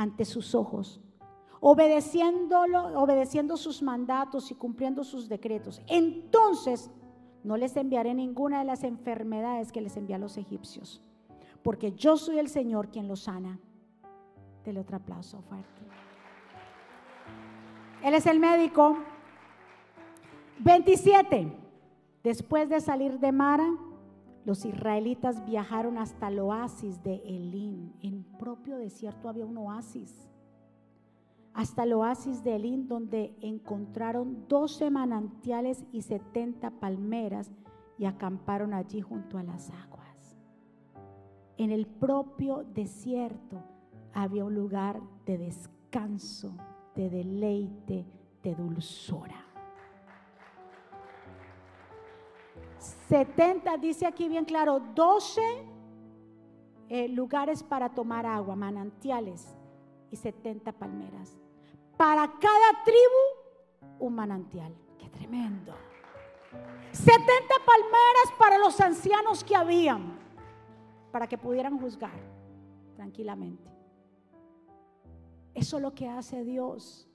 ante 0.00 0.24
sus 0.24 0.54
ojos, 0.54 1.00
obedeciéndolo, 1.60 2.98
obedeciendo 2.98 3.58
sus 3.58 3.82
mandatos 3.82 4.50
y 4.50 4.54
cumpliendo 4.54 5.04
sus 5.04 5.28
decretos. 5.28 5.82
Entonces 5.88 6.90
no 7.44 7.58
les 7.58 7.76
enviaré 7.76 8.14
ninguna 8.14 8.60
de 8.60 8.64
las 8.64 8.82
enfermedades 8.82 9.72
que 9.72 9.82
les 9.82 9.96
envié 9.98 10.16
a 10.16 10.18
los 10.18 10.38
egipcios, 10.38 11.02
porque 11.62 11.92
yo 11.92 12.16
soy 12.16 12.38
el 12.38 12.48
Señor 12.48 12.88
quien 12.88 13.08
los 13.08 13.20
sana. 13.20 13.60
Dele 14.64 14.80
otro 14.80 14.96
aplauso 14.96 15.42
fuerte. 15.42 15.82
Él 18.02 18.14
es 18.14 18.26
el 18.26 18.40
médico. 18.40 18.96
27. 20.62 21.52
Después 22.22 22.68
de 22.68 22.80
salir 22.80 23.18
de 23.18 23.32
Mara, 23.32 23.66
los 24.44 24.66
israelitas 24.66 25.44
viajaron 25.46 25.96
hasta 25.96 26.28
el 26.28 26.38
oasis 26.40 27.02
de 27.02 27.16
Elín. 27.24 27.94
En 28.02 28.24
propio 28.38 28.76
desierto 28.76 29.30
había 29.30 29.46
un 29.46 29.56
oasis. 29.56 30.28
Hasta 31.54 31.84
el 31.84 31.94
oasis 31.94 32.44
de 32.44 32.56
Elín, 32.56 32.88
donde 32.88 33.34
encontraron 33.40 34.46
12 34.48 34.90
manantiales 34.90 35.84
y 35.92 36.02
70 36.02 36.70
palmeras 36.72 37.50
y 37.98 38.04
acamparon 38.04 38.74
allí 38.74 39.00
junto 39.00 39.38
a 39.38 39.42
las 39.42 39.70
aguas. 39.70 40.36
En 41.56 41.70
el 41.70 41.86
propio 41.86 42.64
desierto 42.74 43.62
había 44.12 44.44
un 44.44 44.54
lugar 44.54 45.00
de 45.24 45.38
descanso, 45.38 46.52
de 46.94 47.08
deleite, 47.08 48.06
de 48.42 48.54
dulzura. 48.54 49.49
70, 52.80 53.76
dice 53.76 54.06
aquí 54.06 54.28
bien 54.28 54.44
claro, 54.44 54.80
12 54.94 55.40
eh, 56.88 57.08
lugares 57.08 57.62
para 57.62 57.88
tomar 57.90 58.26
agua, 58.26 58.56
manantiales 58.56 59.56
y 60.10 60.16
70 60.16 60.72
palmeras. 60.72 61.38
Para 61.96 62.26
cada 62.26 62.84
tribu, 62.84 63.96
un 63.98 64.14
manantial. 64.14 64.74
Qué 64.98 65.08
tremendo. 65.08 65.74
70 66.92 67.26
palmeras 67.64 68.34
para 68.38 68.58
los 68.58 68.80
ancianos 68.80 69.44
que 69.44 69.54
habían, 69.54 70.18
para 71.12 71.28
que 71.28 71.38
pudieran 71.38 71.78
juzgar 71.78 72.18
tranquilamente. 72.96 73.70
Eso 75.54 75.76
es 75.76 75.82
lo 75.82 75.94
que 75.94 76.08
hace 76.08 76.44
Dios 76.44 77.08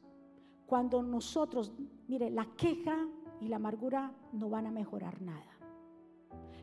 cuando 0.66 1.02
nosotros, 1.04 1.74
mire, 2.08 2.30
la 2.30 2.46
queja 2.56 3.08
y 3.40 3.48
la 3.48 3.58
amargura 3.58 4.14
no 4.32 4.50
van 4.50 4.68
a 4.68 4.72
mejorar 4.72 5.22
nada. 5.22 5.55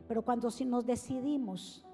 Pero 0.09 0.22
cuando 0.22 0.48
nos 0.66 0.86
decidimos 0.86 1.84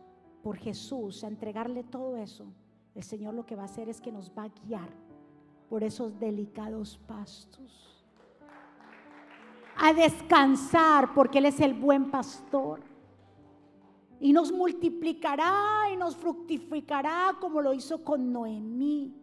por 0.43 0.57
Jesús 0.57 1.25
a 1.25 1.29
entregarle 1.29 1.85
todo 1.85 2.17
eso, 2.17 2.47
el 2.95 3.03
Señor 3.03 3.35
lo 3.35 3.47
que 3.47 3.57
va 3.57 3.63
a 3.63 3.67
hacer 3.67 3.89
es 3.89 4.01
que 4.01 4.13
nos 4.13 4.31
va 4.31 4.45
a 4.45 4.49
guiar 4.49 4.89
por 5.69 5.85
esos 5.85 6.19
delicados 6.19 6.99
pastos. 7.07 8.05
A 9.77 9.93
descansar 9.93 11.15
porque 11.15 11.39
Él 11.39 11.47
es 11.47 11.61
el 11.61 11.75
buen 11.75 12.11
pastor. 12.11 12.81
Y 14.21 14.33
nos 14.33 14.51
multiplicará 14.51 15.91
y 15.93 15.97
nos 15.97 16.17
fructificará 16.17 17.37
como 17.41 17.61
lo 17.61 17.73
hizo 17.73 18.03
con 18.03 18.33
Noemí. 18.33 19.15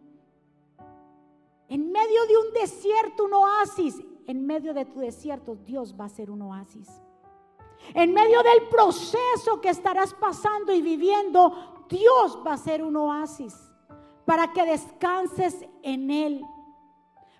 En 1.68 1.92
medio 1.92 2.26
de 2.26 2.38
un 2.38 2.54
desierto, 2.54 3.24
un 3.24 3.34
oasis. 3.34 4.00
En 4.26 4.46
medio 4.46 4.72
de 4.72 4.86
tu 4.86 5.00
desierto, 5.00 5.56
Dios 5.66 5.94
va 5.98 6.06
a 6.06 6.08
ser 6.08 6.30
un 6.30 6.42
oasis. 6.42 6.88
En 7.94 8.12
medio 8.12 8.42
del 8.42 8.68
proceso 8.68 9.60
que 9.60 9.70
estarás 9.70 10.14
pasando 10.14 10.72
y 10.72 10.82
viviendo, 10.82 11.84
Dios 11.88 12.38
va 12.46 12.54
a 12.54 12.58
ser 12.58 12.82
un 12.82 12.96
oasis 12.96 13.54
para 14.24 14.52
que 14.52 14.64
descanses 14.64 15.64
en 15.82 16.10
Él, 16.10 16.44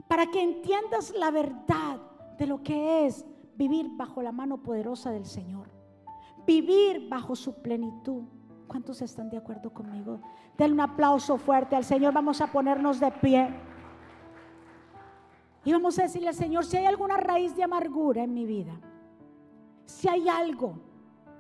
para 0.09 0.27
que 0.27 0.43
entiendas 0.43 1.13
la 1.17 1.31
verdad 1.31 2.01
de 2.39 2.47
lo 2.47 2.63
que 2.63 3.07
es 3.07 3.25
vivir 3.57 3.89
bajo 3.91 4.23
la 4.23 4.33
mano 4.33 4.63
poderosa 4.63 5.11
del 5.11 5.27
Señor, 5.27 5.69
vivir 6.47 7.09
bajo 7.09 7.35
su 7.35 7.55
plenitud. 7.63 8.23
¿Cuántos 8.69 9.01
están 9.03 9.31
de 9.31 9.37
acuerdo 9.37 9.73
conmigo? 9.73 10.21
Denle 10.57 10.75
un 10.75 10.81
aplauso 10.81 11.39
fuerte 11.39 11.77
al 11.77 11.85
Señor. 11.85 12.13
Vamos 12.13 12.41
a 12.41 12.49
ponernos 12.49 12.99
de 12.99 13.11
pie. 13.13 13.49
Y 15.65 15.73
vamos 15.73 15.99
a 15.99 16.03
decirle 16.03 16.29
al 16.29 16.35
Señor, 16.35 16.65
si 16.65 16.77
hay 16.77 16.87
alguna 16.87 17.17
raíz 17.17 17.55
de 17.57 17.63
amargura 17.63 18.23
en 18.23 18.35
mi 18.35 18.45
vida, 18.45 18.73
si 19.87 20.09
hay 20.09 20.29
algo 20.29 20.75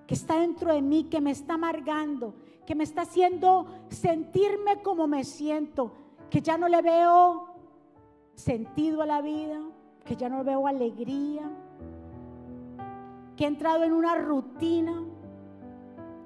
que 0.07 0.14
está 0.14 0.38
dentro 0.38 0.72
de 0.72 0.80
mí, 0.80 1.05
que 1.05 1.20
me 1.20 1.32
está 1.32 1.55
amargando, 1.55 2.34
que 2.64 2.74
me 2.74 2.84
está 2.84 3.03
haciendo 3.03 3.66
sentirme 3.88 4.82
como 4.82 5.07
me 5.07 5.24
siento, 5.24 5.92
que 6.30 6.40
ya 6.40 6.57
no 6.57 6.68
le 6.68 6.80
veo 6.80 7.49
sentido 8.34 9.03
a 9.03 9.07
la 9.07 9.20
vida, 9.20 9.61
que 10.05 10.16
ya 10.16 10.28
no 10.28 10.44
veo 10.44 10.66
alegría, 10.66 11.51
que 13.36 13.44
he 13.44 13.49
entrado 13.49 13.84
en 13.84 13.92
una 13.92 14.14
rutina. 14.14 15.05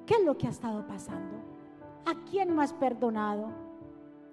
¿Qué 0.07 0.15
es 0.15 0.25
lo 0.25 0.37
que 0.37 0.47
ha 0.47 0.51
estado 0.51 0.87
pasando? 0.87 1.37
¿A 2.05 2.15
quién 2.31 2.55
no 2.55 2.63
has 2.63 2.73
perdonado? 2.73 3.49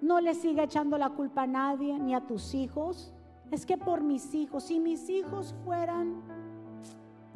No 0.00 0.20
le 0.20 0.34
siga 0.34 0.64
echando 0.64 0.98
la 0.98 1.10
culpa 1.10 1.42
a 1.42 1.46
nadie, 1.46 1.98
ni 1.98 2.14
a 2.14 2.26
tus 2.26 2.54
hijos. 2.54 3.12
Es 3.50 3.64
que 3.64 3.78
por 3.78 4.02
mis 4.02 4.34
hijos, 4.34 4.64
si 4.64 4.78
mis 4.78 5.08
hijos 5.08 5.54
fueran, 5.64 6.22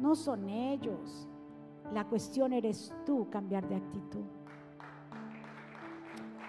no 0.03 0.15
son 0.15 0.49
ellos. 0.49 1.29
La 1.93 2.05
cuestión 2.05 2.51
eres 2.51 2.93
tú 3.05 3.29
cambiar 3.29 3.65
de 3.69 3.77
actitud. 3.77 4.25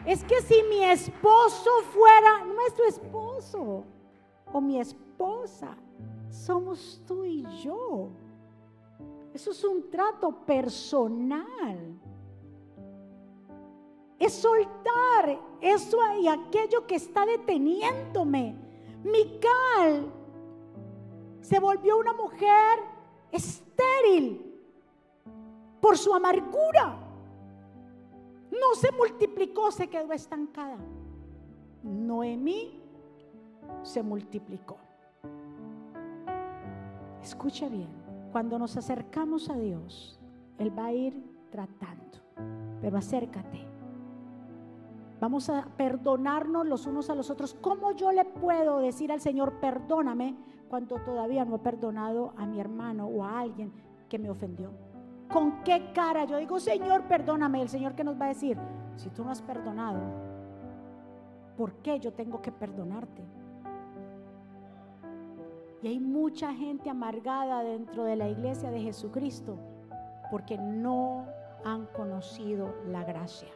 Es 0.04 0.24
que 0.24 0.42
si 0.42 0.60
mi 0.68 0.82
esposo 0.82 1.70
fuera 1.92 2.44
nuestro 2.44 2.84
esposo 2.84 3.84
o 4.52 4.60
mi 4.60 4.80
esposa, 4.80 5.76
somos 6.30 7.00
tú 7.06 7.24
y 7.24 7.46
yo. 7.62 8.08
Eso 9.32 9.52
es 9.52 9.62
un 9.62 9.88
trato 9.88 10.32
personal. 10.44 12.00
Es 14.18 14.32
soltar 14.32 15.40
eso 15.60 15.98
y 16.20 16.26
aquello 16.26 16.88
que 16.88 16.96
está 16.96 17.24
deteniéndome. 17.24 18.56
Mical 19.04 20.12
se 21.40 21.60
volvió 21.60 21.98
una 21.98 22.14
mujer 22.14 22.93
estéril 23.34 24.54
por 25.80 25.98
su 25.98 26.14
amargura. 26.14 26.96
No 28.50 28.74
se 28.74 28.92
multiplicó, 28.92 29.70
se 29.70 29.88
quedó 29.88 30.12
estancada. 30.12 30.78
Noemí 31.82 32.80
se 33.82 34.02
multiplicó. 34.02 34.78
Escucha 37.22 37.68
bien, 37.68 37.88
cuando 38.32 38.58
nos 38.58 38.76
acercamos 38.76 39.50
a 39.50 39.56
Dios, 39.56 40.18
Él 40.58 40.76
va 40.78 40.86
a 40.86 40.92
ir 40.92 41.14
tratando, 41.50 42.18
pero 42.80 42.96
acércate. 42.96 43.66
Vamos 45.20 45.48
a 45.48 45.66
perdonarnos 45.76 46.66
los 46.66 46.86
unos 46.86 47.08
a 47.10 47.14
los 47.14 47.30
otros. 47.30 47.54
¿Cómo 47.60 47.92
yo 47.92 48.12
le 48.12 48.24
puedo 48.24 48.78
decir 48.78 49.10
al 49.10 49.20
Señor, 49.20 49.54
perdóname, 49.60 50.36
cuando 50.68 50.96
todavía 50.96 51.44
no 51.44 51.56
he 51.56 51.58
perdonado 51.58 52.32
a 52.36 52.46
mi 52.46 52.60
hermano 52.60 53.06
o 53.06 53.24
a 53.24 53.40
alguien 53.40 53.72
que 54.08 54.18
me 54.18 54.30
ofendió? 54.30 54.70
¿Con 55.32 55.62
qué 55.64 55.92
cara 55.92 56.24
yo 56.24 56.36
digo, 56.36 56.60
Señor, 56.60 57.04
perdóname? 57.04 57.62
El 57.62 57.68
Señor 57.68 57.94
que 57.94 58.04
nos 58.04 58.20
va 58.20 58.26
a 58.26 58.28
decir, 58.28 58.58
si 58.96 59.10
tú 59.10 59.24
no 59.24 59.30
has 59.30 59.42
perdonado, 59.42 60.00
¿por 61.56 61.74
qué 61.76 61.98
yo 61.98 62.12
tengo 62.12 62.40
que 62.40 62.52
perdonarte? 62.52 63.22
Y 65.82 65.88
hay 65.88 66.00
mucha 66.00 66.52
gente 66.54 66.88
amargada 66.88 67.62
dentro 67.62 68.04
de 68.04 68.16
la 68.16 68.28
iglesia 68.28 68.70
de 68.70 68.80
Jesucristo 68.80 69.58
porque 70.30 70.56
no 70.56 71.26
han 71.64 71.86
conocido 71.86 72.74
la 72.86 73.04
gracia, 73.04 73.50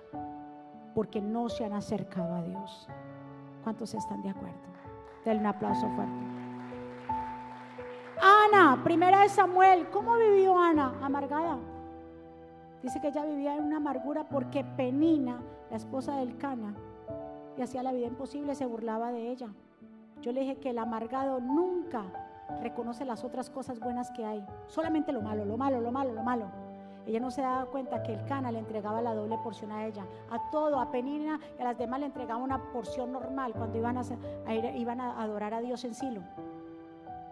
porque 0.95 1.21
no 1.21 1.49
se 1.49 1.65
han 1.65 1.73
acercado 1.73 2.35
a 2.35 2.43
Dios. 2.43 2.89
¿Cuántos 3.65 3.95
están 3.95 4.23
de 4.23 4.31
acuerdo? 4.31 4.59
Denle 5.25 5.41
un 5.41 5.47
aplauso 5.47 5.89
fuerte. 5.91 6.38
Ana, 8.49 8.83
primera 8.83 9.23
de 9.23 9.29
Samuel, 9.29 9.89
¿cómo 9.91 10.17
vivió 10.17 10.59
Ana? 10.59 10.95
Amargada. 11.03 11.59
Dice 12.83 13.01
que 13.01 13.09
ella 13.09 13.25
vivía 13.25 13.57
en 13.57 13.65
una 13.65 13.77
amargura 13.77 14.25
porque 14.25 14.65
Penina, 14.65 15.43
la 15.71 15.77
esposa 15.77 16.17
del 16.17 16.37
Cana, 16.39 16.75
y 17.59 17.63
hacía 17.63 17.83
la 17.83 17.93
vida 17.93 18.07
imposible, 18.07 18.55
se 18.55 18.65
burlaba 18.65 19.13
de 19.13 19.31
ella. 19.31 19.49
Yo 20.23 20.33
le 20.33 20.41
dije 20.41 20.57
que 20.57 20.71
el 20.71 20.79
amargado 20.79 21.41
nunca 21.41 22.05
reconoce 22.63 23.05
las 23.05 23.23
otras 23.23 23.51
cosas 23.51 23.81
buenas 23.81 24.11
que 24.13 24.25
hay, 24.25 24.45
solamente 24.67 25.13
lo 25.13 25.21
malo, 25.21 25.45
lo 25.45 25.59
malo, 25.59 25.81
lo 25.81 25.93
malo, 25.93 26.13
lo 26.13 26.23
malo. 26.23 26.47
Ella 27.07 27.21
no 27.21 27.31
se 27.31 27.43
daba 27.43 27.67
cuenta 27.67 28.03
que 28.03 28.15
el 28.15 28.25
Cana 28.25 28.51
le 28.51 28.61
entregaba 28.61 29.03
la 29.03 29.15
doble 29.15 29.37
porción 29.43 29.73
a 29.73 29.87
ella, 29.87 30.07
a 30.31 30.51
todo, 30.51 30.81
a 30.81 30.91
Penina 30.91 31.39
y 31.59 31.63
a 31.63 31.65
las 31.65 31.79
demás 31.79 32.01
le 32.01 32.07
entregaba 32.07 32.43
una 32.43 32.73
porción 32.73 33.13
normal 33.13 33.53
cuando 33.53 33.77
iban 33.77 33.99
a, 33.99 34.03
iban 34.75 35.01
a 35.01 35.23
adorar 35.23 35.53
a 35.53 35.61
Dios 35.61 35.85
en 35.85 35.95
Silo. 35.95 36.23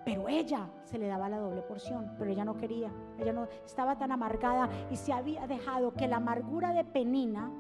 Pero 0.07 0.29
ella 0.29 0.69
se 0.85 0.99
le 0.99 1.09
daba 1.09 1.29
la 1.29 1.41
doble 1.41 1.63
porción, 1.63 2.13
pero 2.17 2.31
ella 2.31 2.45
no 2.45 2.57
quería, 2.57 2.93
ella 3.19 3.33
no 3.33 3.49
estaba 3.65 3.99
tan 3.99 4.13
amargada 4.13 4.69
y 4.89 4.95
se 4.95 5.13
había 5.13 5.49
dejado 5.49 5.95
que 5.95 6.07
la 6.07 6.19
amargura 6.19 6.73
de 6.73 6.85
Penina, 6.85 7.51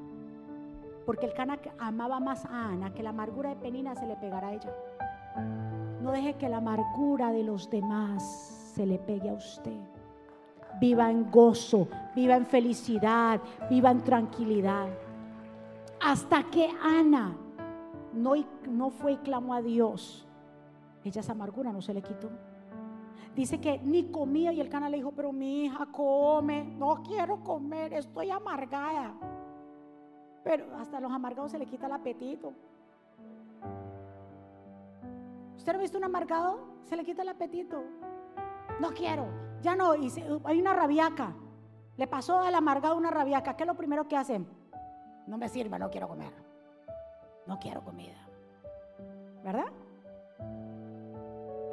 porque 1.05 1.27
el 1.27 1.33
Cana 1.33 1.59
amaba 1.81 2.21
más 2.21 2.45
a 2.45 2.69
Ana, 2.69 2.95
que 2.95 3.03
la 3.03 3.11
amargura 3.11 3.51
de 3.51 3.57
Penina 3.57 3.97
se 3.97 4.07
le 4.07 4.15
pegara 4.15 4.47
a 4.47 4.55
ella. 4.55 4.73
No 6.01 6.13
deje 6.13 6.35
que 6.35 6.49
la 6.49 6.59
amargura 6.59 7.33
de 7.33 7.43
los 7.43 7.69
demás 7.69 8.23
se 8.77 8.87
le 8.87 9.01
pegue 9.01 9.29
a 9.29 9.35
usted. 9.35 9.81
Viva 10.81 11.11
en 11.11 11.29
gozo, 11.33 11.89
viva 12.15 12.37
en 12.37 12.47
felicidad, 12.47 13.41
viva 13.69 13.91
en 13.91 14.05
tranquilidad. 14.05 14.87
Hasta 16.01 16.45
que 16.45 16.71
Ana 16.81 17.37
no, 18.13 18.35
no 18.69 18.91
fue 18.91 19.15
y 19.15 19.17
clamó 19.17 19.53
a 19.53 19.63
Dios, 19.63 20.26
ella 21.09 21.21
esa 21.21 21.33
amargura 21.33 21.73
no 21.73 21.81
se 21.81 21.95
le 21.95 22.03
quitó. 22.03 22.31
Dice 23.35 23.61
que 23.61 23.79
ni 23.79 24.05
comía 24.11 24.53
y 24.53 24.61
el 24.61 24.69
cana 24.69 24.89
le 24.89 24.97
dijo, 24.97 25.13
pero 25.13 25.31
mi 25.31 25.65
hija 25.65 25.87
come, 25.93 26.65
no 26.65 27.03
quiero 27.03 27.45
comer, 27.45 27.93
estoy 27.93 28.31
amargada. 28.31 29.15
Pero 30.43 30.75
hasta 30.77 31.01
los 31.01 31.13
amargados 31.13 31.51
se 31.51 31.59
le 31.59 31.67
quita 31.67 31.87
el 31.87 31.93
apetito. 31.93 32.53
¿Usted 35.57 35.75
ha 35.75 35.79
visto 35.79 35.99
un 35.99 36.05
amargado? 36.05 36.61
Se 36.85 36.97
le 36.97 37.05
quita 37.05 37.23
el 37.23 37.29
apetito. 37.29 37.83
No 38.81 38.93
quiero, 38.95 39.27
ya 39.61 39.75
no. 39.75 39.93
hay 39.93 40.61
una 40.61 40.73
rabiaca. 40.73 41.35
Le 41.97 42.07
pasó 42.07 42.41
al 42.41 42.55
amargado 42.55 42.97
una 42.97 43.11
rabiaca. 43.11 43.57
¿Qué 43.57 43.65
es 43.65 43.67
lo 43.67 43.77
primero 43.77 44.07
que 44.07 44.17
hacen? 44.17 44.47
No 45.27 45.37
me 45.37 45.49
sirve, 45.49 45.79
no 45.79 45.91
quiero 45.91 46.09
comer. 46.09 46.33
No 47.47 47.59
quiero 47.59 47.83
comida. 47.83 48.29
¿Verdad? 49.43 49.67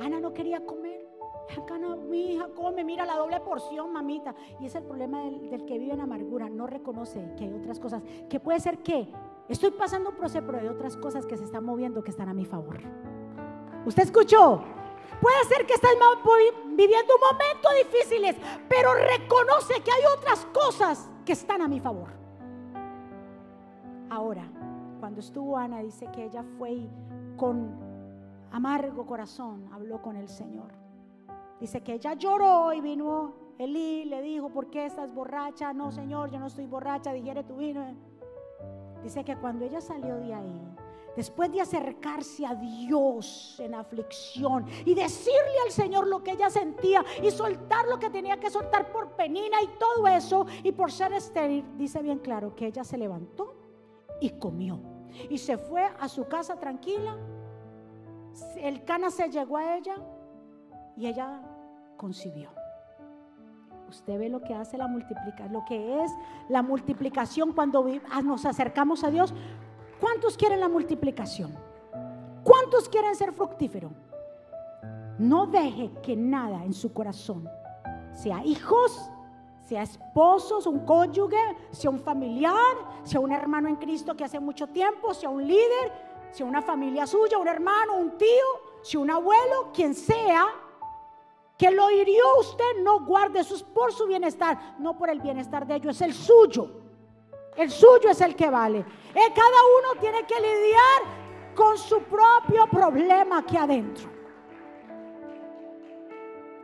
Ana 0.04 0.20
no 0.20 0.34
quería 0.34 0.66
comer. 0.66 1.08
Ana, 1.74 1.96
mi 1.96 2.34
hija 2.34 2.50
come, 2.54 2.84
mira 2.84 3.06
la 3.06 3.16
doble 3.16 3.40
porción, 3.40 3.92
mamita. 3.94 4.36
Y 4.60 4.66
es 4.66 4.76
el 4.76 4.84
problema 4.84 5.24
del, 5.24 5.66
que 5.66 5.78
vive 5.78 5.94
en 5.94 6.02
amargura. 6.02 6.50
No 6.50 6.68
reconoce 6.68 7.34
que 7.38 7.46
hay 7.46 7.54
otras 7.54 7.80
cosas. 7.80 8.04
Que 8.30 8.40
puede 8.40 8.60
ser 8.60 8.80
que 8.80 9.08
estoy 9.48 9.72
pasando 9.72 10.10
un 10.10 10.18
proceso, 10.18 10.46
pero 10.46 10.60
hay 10.60 10.68
otras 10.68 10.98
cosas 10.98 11.26
que 11.26 11.38
se 11.38 11.46
están 11.46 11.64
moviendo 11.64 12.04
que 12.04 12.12
están 12.12 12.28
a 12.28 12.34
mi 12.34 12.46
favor. 12.46 12.80
¿Usted 13.86 14.04
escuchó? 14.04 14.62
Puede 15.22 15.44
ser 15.46 15.66
que 15.66 15.74
estés 15.74 15.92
viviendo 16.68 17.14
momentos 17.32 17.72
difíciles, 17.86 18.36
pero 18.68 18.94
reconoce 18.94 19.82
que 19.82 19.92
hay 19.92 20.02
otras 20.18 20.46
cosas 20.48 21.10
que 21.26 21.32
están 21.32 21.62
a 21.62 21.68
mi 21.68 21.80
favor. 21.80 22.10
Ahora, 24.10 24.44
cuando 25.00 25.22
estuvo 25.22 25.58
Ana, 25.58 25.82
dice 25.82 26.08
que 26.14 26.26
ella 26.26 26.44
fue 26.58 26.90
con 27.38 27.93
amargo 28.54 29.06
corazón 29.06 29.68
habló 29.74 30.02
con 30.02 30.16
el 30.16 30.30
Señor. 30.30 30.72
Dice 31.60 31.82
que 31.82 31.94
ella 31.94 32.14
lloró 32.14 32.72
y 32.72 32.82
vino 32.82 33.44
Elí, 33.58 34.06
le 34.06 34.22
dijo, 34.22 34.50
¿por 34.50 34.70
qué 34.70 34.86
estás 34.86 35.14
borracha? 35.14 35.74
No, 35.74 35.92
Señor, 35.92 36.32
yo 36.32 36.40
no 36.40 36.48
estoy 36.48 36.66
borracha, 36.66 37.14
digiere 37.14 37.44
tu 37.44 37.58
vino. 37.58 37.86
Dice 39.04 39.24
que 39.24 39.36
cuando 39.36 39.66
ella 39.66 39.80
salió 39.80 40.16
de 40.16 40.34
ahí, 40.34 40.62
después 41.16 41.52
de 41.52 41.62
acercarse 41.62 42.46
a 42.46 42.56
Dios 42.56 43.60
en 43.60 43.76
aflicción 43.76 44.66
y 44.86 44.96
decirle 44.96 45.60
al 45.66 45.72
Señor 45.72 46.08
lo 46.08 46.24
que 46.24 46.32
ella 46.32 46.50
sentía 46.50 47.06
y 47.22 47.30
soltar 47.30 47.88
lo 47.88 48.00
que 48.00 48.10
tenía 48.10 48.40
que 48.40 48.50
soltar 48.50 48.92
por 48.92 49.12
penina 49.12 49.62
y 49.62 49.68
todo 49.78 50.08
eso 50.08 50.48
y 50.64 50.72
por 50.72 50.92
ser 50.92 51.14
estéril, 51.14 51.78
dice 51.78 52.02
bien 52.02 52.20
claro 52.20 52.56
que 52.56 52.68
ella 52.68 52.84
se 52.84 52.98
levantó 52.98 53.54
y 54.20 54.32
comió 54.32 54.80
y 55.30 55.38
se 55.38 55.58
fue 55.58 55.84
a 56.00 56.10
su 56.10 56.26
casa 56.28 56.56
tranquila. 56.60 57.16
El 58.58 58.84
cana 58.84 59.10
se 59.10 59.30
llegó 59.30 59.58
a 59.58 59.78
ella 59.78 59.96
y 60.96 61.08
ella 61.08 61.42
concibió. 61.98 62.50
Usted 63.90 64.18
ve 64.18 64.30
lo 64.30 64.42
que 64.42 64.56
hace 64.56 64.78
la 64.78 64.88
multiplicación, 64.88 65.54
lo 65.54 65.64
que 65.66 66.04
es 66.04 66.12
la 66.50 66.64
multiplicación 66.64 67.54
cuando 67.54 67.86
nos 68.24 68.46
acercamos 68.46 69.04
a 69.04 69.12
Dios. 69.12 69.34
¿Cuántos 70.00 70.36
quieren 70.36 70.60
la 70.60 70.68
multiplicación? 70.68 71.54
¿Cuántos 72.44 72.90
quieren 72.90 73.16
ser 73.16 73.32
fructífero? 73.34 73.92
No 75.20 75.46
deje 75.46 75.92
que 76.02 76.16
nada 76.16 76.64
en 76.64 76.74
su 76.74 76.92
corazón, 76.92 77.48
sea 78.12 78.44
hijos, 78.44 79.12
sea 79.62 79.84
esposos, 79.84 80.68
un 80.68 80.80
cónyuge, 80.80 81.38
sea 81.72 81.90
un 81.90 82.00
familiar, 82.00 82.76
sea 83.04 83.20
un 83.20 83.32
hermano 83.32 83.70
en 83.70 83.76
Cristo 83.76 84.16
que 84.16 84.24
hace 84.24 84.40
mucho 84.40 84.68
tiempo, 84.68 85.14
sea 85.14 85.30
un 85.30 85.48
líder, 85.48 85.92
sea 86.34 86.46
una 86.48 86.62
familia 86.62 87.06
suya, 87.06 87.38
un 87.38 87.48
hermano, 87.48 87.96
un 87.96 88.18
tío, 88.18 88.46
sea 88.82 89.00
un 89.00 89.12
abuelo, 89.12 89.72
quien 89.72 89.94
sea, 89.94 90.48
que 91.58 91.70
lo 91.70 91.92
hirió 91.92 92.24
usted, 92.40 92.82
no 92.82 93.06
guarde 93.06 93.40
eso 93.40 93.64
por 93.68 93.94
su 93.94 94.08
bienestar, 94.08 94.76
no 94.80 94.98
por 94.98 95.12
el 95.12 95.22
bienestar 95.22 95.68
de 95.68 95.76
ellos, 95.76 95.96
es 95.96 96.02
el 96.02 96.14
suyo. 96.14 96.70
El 97.56 97.70
suyo 97.70 98.10
es 98.10 98.20
el 98.22 98.36
que 98.36 98.50
vale. 98.50 98.80
Eh, 98.80 99.34
cada 99.36 99.60
uno 99.80 100.00
tiene 100.02 100.26
que 100.26 100.36
lidiar 100.40 101.54
con 101.56 101.78
su 101.78 102.02
propio 102.02 102.68
problema 102.68 103.40
aquí 103.40 103.56
adentro. 103.56 104.10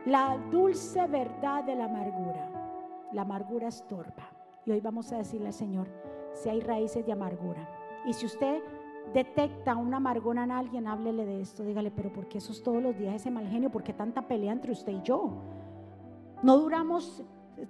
La 0.06 0.36
dulce 0.50 1.06
verdad 1.06 1.62
de 1.62 1.76
la 1.76 1.84
amargura. 1.84 2.50
La 3.12 3.22
amargura 3.22 3.68
estorba. 3.68 4.28
Y 4.66 4.72
hoy 4.72 4.80
vamos 4.80 5.12
a 5.12 5.18
decirle 5.18 5.46
al 5.46 5.54
Señor, 5.54 5.86
si 6.34 6.48
hay 6.48 6.60
raíces 6.60 7.06
de 7.06 7.12
amargura. 7.12 7.68
Y 8.04 8.12
si 8.12 8.26
usted 8.26 8.62
detecta 9.12 9.76
una 9.76 9.98
amargura 9.98 10.44
en 10.44 10.50
alguien, 10.50 10.86
háblele 10.86 11.26
de 11.26 11.40
esto. 11.40 11.64
Dígale, 11.64 11.90
pero 11.90 12.12
¿por 12.12 12.28
qué 12.28 12.38
esos 12.38 12.62
todos 12.62 12.82
los 12.82 12.96
días 12.96 13.14
ese 13.14 13.30
mal 13.30 13.46
genio? 13.48 13.70
¿Por 13.70 13.82
qué 13.82 13.92
tanta 13.92 14.22
pelea 14.22 14.52
entre 14.52 14.72
usted 14.72 14.92
y 14.92 15.02
yo? 15.02 15.30
No 16.42 16.58
duramos, 16.58 17.22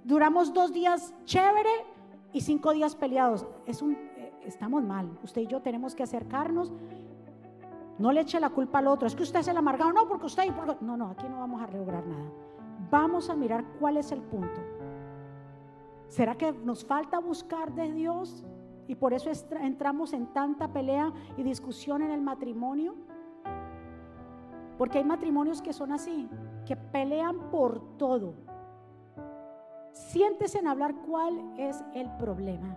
duramos 0.03 0.53
dos 0.53 0.71
días 0.73 1.13
chévere 1.25 1.69
y 2.33 2.41
cinco 2.41 2.73
días 2.73 2.95
peleados. 2.95 3.45
Es 3.65 3.81
un, 3.81 3.93
eh, 3.93 4.33
estamos 4.45 4.83
mal. 4.83 5.17
Usted 5.23 5.41
y 5.41 5.47
yo 5.47 5.61
tenemos 5.61 5.95
que 5.95 6.03
acercarnos. 6.03 6.71
No 7.97 8.11
le 8.11 8.21
eche 8.21 8.39
la 8.39 8.49
culpa 8.49 8.79
al 8.79 8.87
otro. 8.87 9.07
Es 9.07 9.15
que 9.15 9.23
usted 9.23 9.39
es 9.39 9.47
el 9.47 9.57
amargado. 9.57 9.91
No, 9.91 10.07
porque 10.07 10.25
usted. 10.27 10.43
Porque... 10.55 10.77
No, 10.81 10.95
no, 10.95 11.09
aquí 11.09 11.27
no 11.27 11.39
vamos 11.39 11.61
a 11.61 11.67
lograr 11.67 12.05
nada. 12.07 12.31
Vamos 12.89 13.29
a 13.29 13.35
mirar 13.35 13.65
cuál 13.79 13.97
es 13.97 14.11
el 14.11 14.21
punto. 14.21 14.61
¿Será 16.07 16.35
que 16.35 16.51
nos 16.51 16.83
falta 16.83 17.19
buscar 17.19 17.73
de 17.73 17.91
Dios? 17.91 18.43
Y 18.91 18.95
por 18.95 19.13
eso 19.13 19.31
entramos 19.61 20.11
en 20.11 20.33
tanta 20.33 20.67
pelea 20.67 21.13
y 21.37 21.43
discusión 21.43 22.01
en 22.01 22.11
el 22.11 22.19
matrimonio. 22.19 22.93
Porque 24.77 24.97
hay 24.97 25.05
matrimonios 25.05 25.61
que 25.61 25.71
son 25.71 25.93
así, 25.93 26.27
que 26.65 26.75
pelean 26.75 27.49
por 27.51 27.95
todo. 27.95 28.33
Siéntese 29.93 30.59
en 30.59 30.67
hablar 30.67 30.93
cuál 31.07 31.53
es 31.57 31.81
el 31.95 32.09
problema 32.17 32.75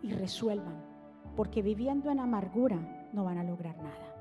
y 0.00 0.12
resuelvan. 0.12 0.80
Porque 1.34 1.60
viviendo 1.60 2.08
en 2.08 2.20
amargura 2.20 2.78
no 3.12 3.24
van 3.24 3.38
a 3.38 3.42
lograr 3.42 3.76
nada. 3.78 4.14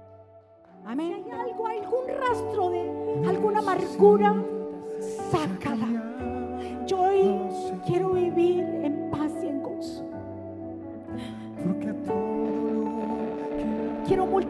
Amén. 0.88 1.22
Si 1.24 1.30
hay 1.30 1.40
algo, 1.40 1.68
algún 1.68 2.08
rastro 2.20 2.72
de 2.72 3.28
alguna 3.28 3.60
amargura, 3.60 4.44
sácala. 5.30 6.16
Yo 6.88 7.00
hoy 7.00 7.40
quiero 7.86 8.14
vivir 8.14 8.75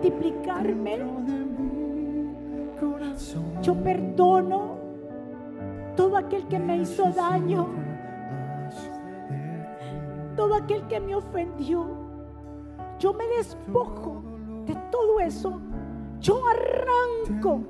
multiplicarme. 0.05 0.99
Yo 3.61 3.75
perdono 3.75 4.77
todo 5.95 6.17
aquel 6.17 6.47
que 6.47 6.59
me 6.59 6.77
hizo 6.77 7.05
daño, 7.11 7.67
todo 10.35 10.55
aquel 10.55 10.85
que 10.87 10.99
me 10.99 11.15
ofendió. 11.15 11.87
Yo 12.99 13.13
me 13.13 13.25
despojo 13.37 14.21
de 14.65 14.75
todo 14.91 15.19
eso. 15.19 15.59
Yo 16.19 16.41
arranco 16.47 17.61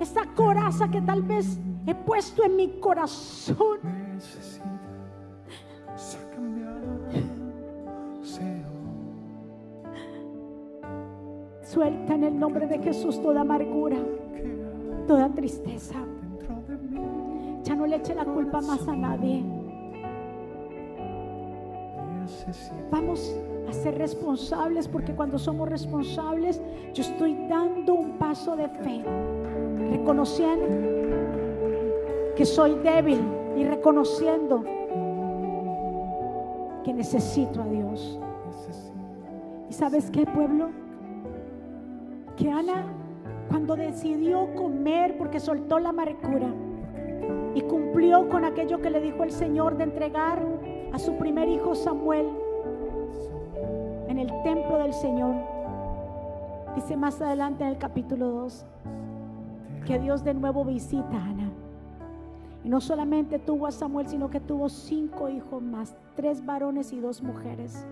esa 0.00 0.24
coraza 0.34 0.88
que 0.88 1.00
tal 1.00 1.22
vez 1.22 1.58
he 1.86 1.94
puesto 1.94 2.44
en 2.44 2.56
mi 2.56 2.80
corazón. 2.80 3.78
Suelta 11.76 12.14
en 12.14 12.24
el 12.24 12.40
nombre 12.40 12.66
de 12.66 12.78
Jesús 12.78 13.20
toda 13.20 13.42
amargura, 13.42 13.98
toda 15.06 15.28
tristeza. 15.28 15.96
Ya 17.64 17.74
no 17.74 17.86
le 17.86 17.96
eche 17.96 18.14
la 18.14 18.24
culpa 18.24 18.62
más 18.62 18.88
a 18.88 18.96
nadie. 18.96 19.44
Vamos 22.90 23.38
a 23.68 23.74
ser 23.74 23.98
responsables 23.98 24.88
porque 24.88 25.12
cuando 25.14 25.38
somos 25.38 25.68
responsables 25.68 26.62
yo 26.94 27.02
estoy 27.02 27.34
dando 27.46 27.92
un 27.92 28.12
paso 28.12 28.56
de 28.56 28.70
fe, 28.70 29.04
reconociendo 29.90 30.66
que 32.36 32.46
soy 32.46 32.74
débil 32.76 33.20
y 33.54 33.64
reconociendo 33.64 34.64
que 36.82 36.94
necesito 36.94 37.60
a 37.60 37.66
Dios. 37.66 38.18
¿Y 39.68 39.74
sabes 39.74 40.10
qué, 40.10 40.24
pueblo? 40.24 40.85
Que 42.36 42.50
Ana, 42.50 42.84
cuando 43.48 43.76
decidió 43.76 44.54
comer 44.54 45.16
porque 45.16 45.40
soltó 45.40 45.78
la 45.78 45.88
amargura 45.88 46.48
y 47.54 47.62
cumplió 47.62 48.28
con 48.28 48.44
aquello 48.44 48.82
que 48.82 48.90
le 48.90 49.00
dijo 49.00 49.24
el 49.24 49.30
Señor 49.30 49.76
de 49.78 49.84
entregar 49.84 50.42
a 50.92 50.98
su 50.98 51.16
primer 51.16 51.48
hijo 51.48 51.74
Samuel 51.74 52.26
en 54.08 54.18
el 54.18 54.30
templo 54.42 54.78
del 54.78 54.92
Señor, 54.92 55.34
dice 56.74 56.96
más 56.96 57.20
adelante 57.22 57.64
en 57.64 57.70
el 57.70 57.78
capítulo 57.78 58.30
2 58.30 58.66
que 59.86 59.98
Dios 59.98 60.22
de 60.22 60.34
nuevo 60.34 60.64
visita 60.64 61.16
a 61.16 61.24
Ana. 61.24 61.50
Y 62.64 62.68
no 62.68 62.80
solamente 62.80 63.38
tuvo 63.38 63.68
a 63.68 63.70
Samuel, 63.70 64.08
sino 64.08 64.28
que 64.28 64.40
tuvo 64.40 64.68
cinco 64.68 65.28
hijos 65.28 65.62
más, 65.62 65.96
tres 66.16 66.44
varones 66.44 66.92
y 66.92 66.98
dos 66.98 67.22
mujeres. 67.22 67.86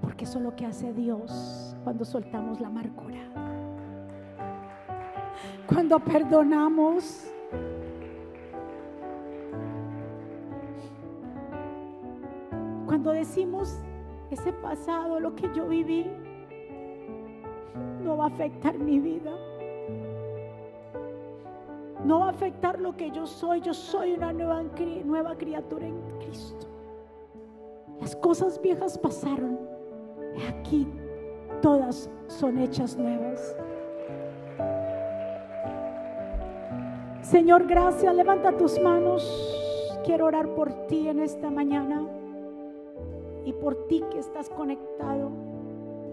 Porque 0.00 0.24
eso 0.24 0.38
es 0.38 0.44
lo 0.44 0.54
que 0.54 0.64
hace 0.64 0.92
Dios 0.92 1.75
cuando 1.86 2.04
soltamos 2.04 2.60
la 2.60 2.66
amargura. 2.66 3.20
Cuando 5.68 6.00
perdonamos. 6.00 7.30
Cuando 12.86 13.12
decimos 13.12 13.78
ese 14.32 14.52
pasado, 14.54 15.20
lo 15.20 15.36
que 15.36 15.48
yo 15.54 15.68
viví, 15.68 16.10
no 18.02 18.16
va 18.16 18.24
a 18.24 18.28
afectar 18.30 18.76
mi 18.76 18.98
vida 18.98 19.32
no 22.04 22.20
va 22.20 22.26
a 22.26 22.30
afectar 22.30 22.80
lo 22.80 22.96
que 22.96 23.10
yo 23.12 23.26
soy. 23.26 23.60
Yo 23.60 23.74
soy 23.74 24.12
una 24.12 24.32
nueva, 24.32 24.62
nueva 25.04 25.36
criatura 25.36 25.86
en 25.86 26.00
Cristo. 26.20 26.66
Las 28.00 28.14
cosas 28.14 28.60
viejas 28.60 28.96
pasaron. 28.96 29.58
Aquí 30.48 30.86
todas 31.60 32.10
son 32.28 32.58
hechas 32.58 32.96
nuevas. 32.96 33.56
Señor, 37.22 37.66
gracias. 37.66 38.14
Levanta 38.14 38.56
tus 38.56 38.80
manos. 38.80 39.24
Quiero 40.04 40.26
orar 40.26 40.54
por 40.54 40.86
ti 40.86 41.08
en 41.08 41.20
esta 41.20 41.50
mañana 41.50 42.06
y 43.44 43.52
por 43.52 43.88
ti 43.88 44.02
que 44.10 44.20
estás 44.20 44.48
conectado. 44.48 45.30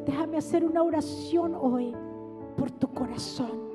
Déjame 0.05 0.37
hacer 0.37 0.65
una 0.65 0.81
oración 0.81 1.55
hoy 1.55 1.95
por 2.57 2.71
tu 2.71 2.87
corazón. 2.87 3.73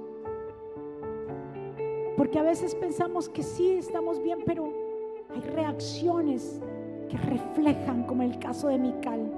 Porque 2.16 2.38
a 2.38 2.42
veces 2.42 2.74
pensamos 2.74 3.28
que 3.28 3.44
sí 3.44 3.70
estamos 3.72 4.20
bien, 4.20 4.40
pero 4.44 4.72
hay 5.30 5.40
reacciones 5.40 6.60
que 7.08 7.16
reflejan, 7.16 8.02
como 8.04 8.24
el 8.24 8.38
caso 8.40 8.68
de 8.68 8.78
Mical, 8.78 9.30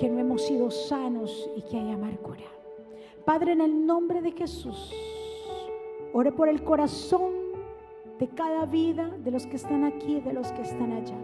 que 0.00 0.08
no 0.08 0.18
hemos 0.18 0.46
sido 0.46 0.70
sanos 0.70 1.50
y 1.54 1.60
que 1.60 1.76
hay 1.76 1.92
amargura. 1.92 2.40
Padre, 3.26 3.52
en 3.52 3.60
el 3.60 3.86
nombre 3.86 4.22
de 4.22 4.32
Jesús, 4.32 4.90
ore 6.14 6.32
por 6.32 6.48
el 6.48 6.64
corazón 6.64 7.34
de 8.18 8.26
cada 8.28 8.64
vida, 8.64 9.10
de 9.22 9.30
los 9.30 9.46
que 9.46 9.56
están 9.56 9.84
aquí 9.84 10.20
de 10.20 10.32
los 10.32 10.50
que 10.52 10.62
están 10.62 10.92
allá. 10.92 11.18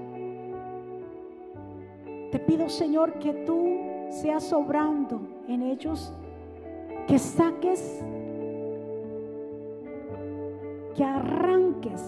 Te 2.31 2.39
pido, 2.39 2.69
Señor, 2.69 3.19
que 3.19 3.33
tú 3.33 3.79
seas 4.11 4.53
obrando 4.53 5.23
en 5.49 5.63
ellos, 5.63 6.13
que 7.09 7.19
saques 7.19 8.05
que 10.95 11.03
arranques, 11.03 12.03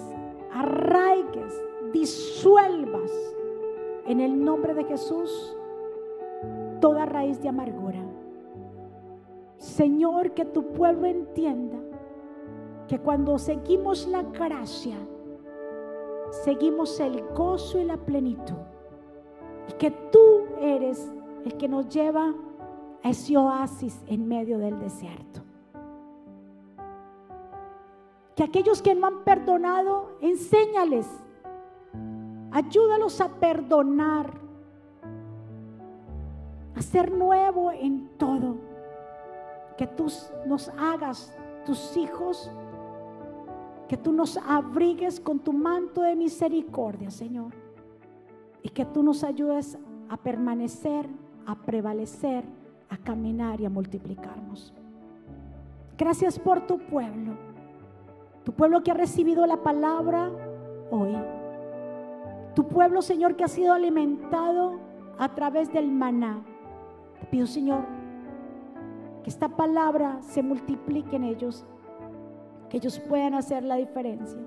arraigues, 0.53 1.63
disuelvas 1.95 3.11
en 4.07 4.21
el 4.21 4.45
nombre 4.45 4.75
de 4.75 4.85
Jesús 4.85 5.55
toda 6.81 7.07
raíz 7.07 7.41
de 7.43 7.49
amargura. 7.49 8.01
Señor, 9.57 10.33
que 10.33 10.45
tu 10.45 10.73
pueblo 10.73 11.07
entienda 11.07 11.79
que 12.87 12.99
cuando 12.99 13.39
seguimos 13.39 14.07
la 14.07 14.23
gracia, 14.23 14.97
seguimos 16.31 16.99
el 17.01 17.23
gozo 17.35 17.79
y 17.79 17.85
la 17.85 17.97
plenitud. 17.97 18.63
Y 19.69 19.73
que 19.73 19.91
tú 19.91 20.45
eres 20.61 21.13
el 21.45 21.57
que 21.57 21.69
nos 21.69 21.89
lleva 21.89 22.35
a 23.03 23.11
ese 23.11 23.37
oasis 23.37 24.03
en 24.07 24.27
medio 24.27 24.59
del 24.59 24.79
desierto 24.79 25.43
que 28.39 28.45
aquellos 28.45 28.83
que 28.83 28.95
no 28.95 29.09
han 29.09 29.25
perdonado, 29.25 30.17
enséñales, 30.21 31.09
ayúdalos 32.53 33.21
a 33.21 33.31
perdonar, 33.41 34.33
a 36.79 36.83
ser 36.83 37.11
nuevo 37.11 37.73
en 37.73 38.09
todo, 38.19 38.57
que 39.77 39.87
tú 39.87 40.07
nos 40.47 40.69
hagas 40.79 41.37
tus 41.67 41.97
hijos, 41.97 42.51
que 43.89 43.97
tú 43.97 44.13
nos 44.13 44.37
abrigues 44.37 45.19
con 45.19 45.41
tu 45.41 45.53
manto 45.53 46.03
de 46.03 46.15
misericordia, 46.15 47.11
Señor, 47.11 47.53
y 48.63 48.69
que 48.69 48.85
tú 48.85 49.03
nos 49.03 49.25
ayudes 49.25 49.77
a 50.09 50.17
permanecer, 50.17 51.09
a 51.47 51.57
prevalecer, 51.57 52.45
a 52.89 52.97
caminar 52.97 53.61
y 53.61 53.67
a 53.67 53.71
multiplicarnos. 53.71 54.73
Gracias 55.97 56.39
por 56.39 56.67
tu 56.67 56.79
pueblo. 56.79 57.33
Tu 58.45 58.53
pueblo 58.53 58.85
que 58.85 58.93
ha 58.93 58.95
recibido 58.95 59.47
la 59.47 59.65
palabra 59.65 60.31
hoy. 60.93 61.17
Tu 62.55 62.69
pueblo, 62.69 63.03
Señor, 63.03 63.35
que 63.35 63.43
ha 63.43 63.49
sido 63.49 63.75
alimentado 63.75 64.79
a 65.19 65.35
través 65.35 65.73
del 65.73 65.91
maná. 65.91 66.45
Te 67.21 67.27
pido, 67.27 67.47
Señor, 67.47 67.85
que 69.23 69.31
esta 69.31 69.49
palabra 69.49 70.19
se 70.23 70.43
multiplique 70.43 71.17
en 71.17 71.25
ellos, 71.25 71.65
que 72.69 72.77
ellos 72.79 72.99
puedan 73.01 73.35
hacer 73.35 73.65
la 73.65 73.77
diferencia. 73.77 74.41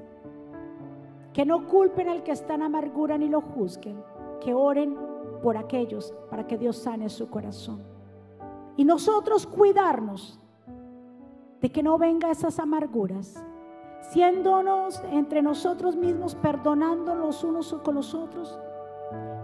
Que 1.33 1.45
no 1.45 1.67
culpen 1.67 2.09
al 2.09 2.23
que 2.23 2.31
está 2.31 2.55
en 2.55 2.63
amargura 2.63 3.17
ni 3.17 3.29
lo 3.29 3.41
juzguen, 3.41 4.03
que 4.41 4.53
oren 4.53 4.97
por 5.41 5.57
aquellos 5.57 6.13
para 6.29 6.45
que 6.45 6.57
Dios 6.57 6.77
sane 6.77 7.09
su 7.09 7.29
corazón. 7.29 7.81
Y 8.77 8.85
nosotros 8.85 9.45
cuidarnos 9.47 10.39
de 11.61 11.69
que 11.69 11.83
no 11.83 11.97
venga 11.97 12.31
esas 12.31 12.59
amarguras, 12.59 13.43
siéndonos 14.11 15.01
entre 15.11 15.41
nosotros 15.41 15.95
mismos, 15.95 16.35
perdonándonos 16.35 17.43
unos 17.43 17.73
con 17.83 17.95
los 17.95 18.13
otros, 18.13 18.57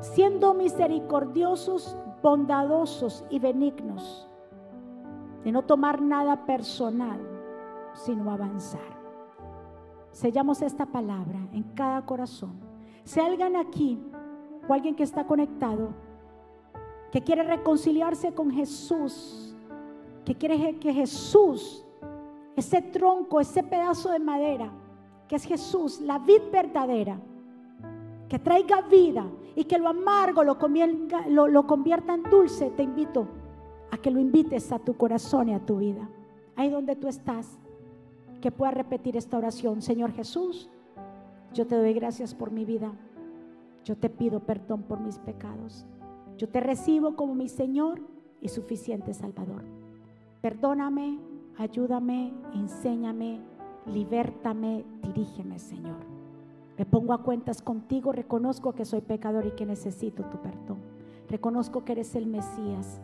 siendo 0.01 0.53
misericordiosos, 0.53 1.95
bondadosos 2.21 3.23
y 3.29 3.39
benignos, 3.39 4.27
de 5.43 5.51
no 5.51 5.63
tomar 5.63 6.01
nada 6.01 6.45
personal, 6.45 7.19
sino 7.93 8.31
avanzar. 8.31 8.97
Sellamos 10.11 10.61
esta 10.61 10.85
palabra 10.85 11.39
en 11.53 11.63
cada 11.75 12.05
corazón. 12.05 12.59
Si 13.03 13.19
alguien 13.19 13.55
aquí 13.55 13.99
o 14.67 14.73
alguien 14.73 14.95
que 14.95 15.03
está 15.03 15.25
conectado, 15.25 15.89
que 17.11 17.21
quiere 17.21 17.43
reconciliarse 17.43 18.33
con 18.33 18.51
Jesús, 18.51 19.55
que 20.25 20.35
quiere 20.35 20.77
que 20.77 20.93
Jesús, 20.93 21.85
ese 22.55 22.81
tronco, 22.81 23.39
ese 23.39 23.63
pedazo 23.63 24.09
de 24.09 24.19
madera, 24.19 24.71
que 25.27 25.35
es 25.35 25.45
Jesús, 25.45 26.01
la 26.01 26.19
vid 26.19 26.41
verdadera, 26.51 27.19
que 28.27 28.39
traiga 28.39 28.81
vida 28.81 29.25
y 29.57 29.63
que 29.63 29.79
lo 29.79 29.89
amargo 29.89 30.43
lo 30.43 30.59
convierta, 30.59 31.27
lo 31.27 31.65
convierta 31.65 32.13
en 32.13 32.21
dulce, 32.21 32.69
te 32.69 32.83
invito 32.83 33.27
a 33.89 33.97
que 33.97 34.11
lo 34.11 34.19
invites 34.19 34.71
a 34.71 34.77
tu 34.77 34.95
corazón 34.95 35.49
y 35.49 35.55
a 35.55 35.65
tu 35.65 35.77
vida. 35.77 36.07
Ahí 36.55 36.69
donde 36.69 36.95
tú 36.95 37.07
estás 37.07 37.57
que 38.39 38.51
pueda 38.51 38.69
repetir 38.69 39.17
esta 39.17 39.35
oración. 39.35 39.81
Señor 39.81 40.11
Jesús, 40.11 40.69
yo 41.55 41.65
te 41.65 41.75
doy 41.75 41.93
gracias 41.93 42.35
por 42.35 42.51
mi 42.51 42.65
vida. 42.65 42.91
Yo 43.83 43.97
te 43.97 44.11
pido 44.11 44.41
perdón 44.41 44.83
por 44.83 44.99
mis 44.99 45.17
pecados. 45.17 45.87
Yo 46.37 46.47
te 46.47 46.59
recibo 46.59 47.15
como 47.15 47.33
mi 47.33 47.49
Señor 47.49 47.99
y 48.41 48.49
suficiente 48.49 49.15
Salvador. 49.15 49.63
Perdóname, 50.39 51.17
ayúdame, 51.57 52.31
enséñame, 52.53 53.41
libértame, 53.87 54.85
dirígeme, 55.01 55.57
Señor. 55.57 56.16
Me 56.77 56.85
pongo 56.85 57.13
a 57.13 57.23
cuentas 57.23 57.61
contigo, 57.61 58.11
reconozco 58.11 58.73
que 58.73 58.85
soy 58.85 59.01
pecador 59.01 59.45
y 59.45 59.51
que 59.51 59.65
necesito 59.65 60.23
tu 60.25 60.37
perdón. 60.41 60.77
Reconozco 61.29 61.83
que 61.83 61.93
eres 61.93 62.15
el 62.15 62.27
Mesías, 62.27 63.01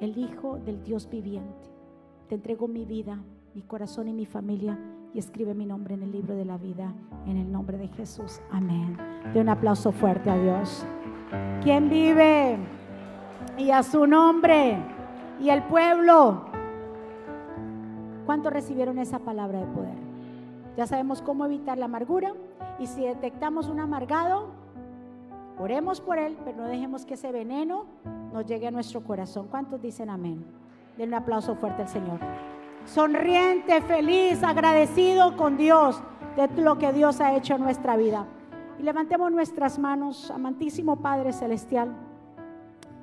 el 0.00 0.18
Hijo 0.18 0.58
del 0.58 0.82
Dios 0.82 1.08
viviente. 1.08 1.70
Te 2.28 2.34
entrego 2.34 2.66
mi 2.68 2.84
vida, 2.84 3.22
mi 3.54 3.62
corazón 3.62 4.08
y 4.08 4.12
mi 4.12 4.26
familia 4.26 4.78
y 5.14 5.18
escribe 5.18 5.54
mi 5.54 5.66
nombre 5.66 5.94
en 5.94 6.02
el 6.02 6.10
libro 6.10 6.34
de 6.34 6.44
la 6.44 6.58
vida 6.58 6.92
en 7.26 7.36
el 7.36 7.50
nombre 7.50 7.78
de 7.78 7.88
Jesús. 7.88 8.40
Amén. 8.50 8.96
De 9.32 9.40
un 9.40 9.48
aplauso 9.48 9.92
fuerte 9.92 10.30
a 10.30 10.36
Dios. 10.36 10.84
¿Quién 11.62 11.88
vive? 11.88 12.58
Y 13.58 13.70
a 13.70 13.82
su 13.82 14.06
nombre. 14.06 14.78
Y 15.40 15.50
el 15.50 15.62
pueblo. 15.64 16.46
¿Cuántos 18.26 18.52
recibieron 18.52 18.98
esa 18.98 19.18
palabra 19.18 19.60
de 19.60 19.66
poder? 19.66 20.01
Ya 20.76 20.86
sabemos 20.86 21.22
cómo 21.22 21.44
evitar 21.44 21.78
la 21.78 21.84
amargura. 21.86 22.32
Y 22.78 22.86
si 22.86 23.02
detectamos 23.02 23.68
un 23.68 23.80
amargado, 23.80 24.48
oremos 25.58 26.00
por 26.00 26.18
él, 26.18 26.36
pero 26.44 26.58
no 26.58 26.64
dejemos 26.64 27.04
que 27.04 27.14
ese 27.14 27.32
veneno 27.32 27.86
nos 28.32 28.46
llegue 28.46 28.66
a 28.66 28.70
nuestro 28.70 29.02
corazón. 29.04 29.48
¿Cuántos 29.48 29.80
dicen 29.80 30.10
amén? 30.10 30.44
Den 30.96 31.08
un 31.08 31.14
aplauso 31.14 31.54
fuerte 31.54 31.82
al 31.82 31.88
Señor 31.88 32.20
sonriente, 32.86 33.80
feliz, 33.82 34.42
agradecido 34.42 35.36
con 35.36 35.56
Dios 35.56 36.02
de 36.36 36.48
lo 36.62 36.78
que 36.78 36.92
Dios 36.92 37.20
ha 37.20 37.34
hecho 37.34 37.54
en 37.54 37.62
nuestra 37.62 37.96
vida. 37.96 38.26
Y 38.78 38.82
levantemos 38.82 39.30
nuestras 39.30 39.78
manos, 39.78 40.30
amantísimo 40.30 40.96
Padre 40.96 41.32
Celestial. 41.32 41.94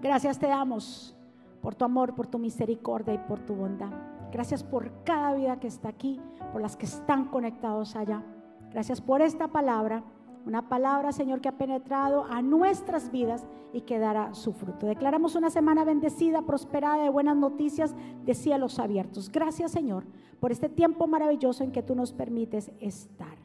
Gracias 0.02 0.40
te 0.40 0.48
damos 0.48 1.16
por 1.62 1.76
tu 1.76 1.86
amor, 1.86 2.16
por 2.16 2.28
tu 2.28 2.40
misericordia 2.40 3.14
y 3.14 3.18
por 3.18 3.40
tu 3.40 3.54
bondad. 3.54 3.92
Gracias 4.32 4.64
por 4.64 5.04
cada 5.04 5.34
vida 5.34 5.60
que 5.60 5.68
está 5.68 5.90
aquí, 5.90 6.20
por 6.52 6.62
las 6.62 6.76
que 6.76 6.86
están 6.86 7.26
conectados 7.26 7.96
allá. 7.96 8.24
Gracias 8.72 9.02
por 9.02 9.22
esta 9.22 9.48
palabra 9.48 10.04
una 10.46 10.68
palabra, 10.70 11.12
Señor, 11.12 11.42
que 11.42 11.50
ha 11.50 11.58
penetrado 11.58 12.26
a 12.30 12.42
nuestras 12.42 13.12
vidas 13.12 13.46
y 13.74 13.82
que 13.82 14.00
dará 14.00 14.34
su 14.34 14.54
fruto. 14.54 14.88
Declaramos 14.88 15.36
una 15.36 15.50
semana 15.50 15.84
bendecida, 15.84 16.42
prosperada, 16.42 17.04
de 17.04 17.10
buenas 17.10 17.36
noticias, 17.36 17.94
de 18.26 18.34
cielos 18.34 18.80
abiertos. 18.80 19.32
Gracias, 19.32 19.72
Señor, 19.72 20.06
por 20.40 20.52
este 20.52 20.70
tiempo 20.70 21.08
maravilloso 21.08 21.64
en 21.64 21.72
que 21.72 21.84
tú 21.84 21.94
nos 21.94 22.14
permites 22.14 22.72
estar. 22.80 23.38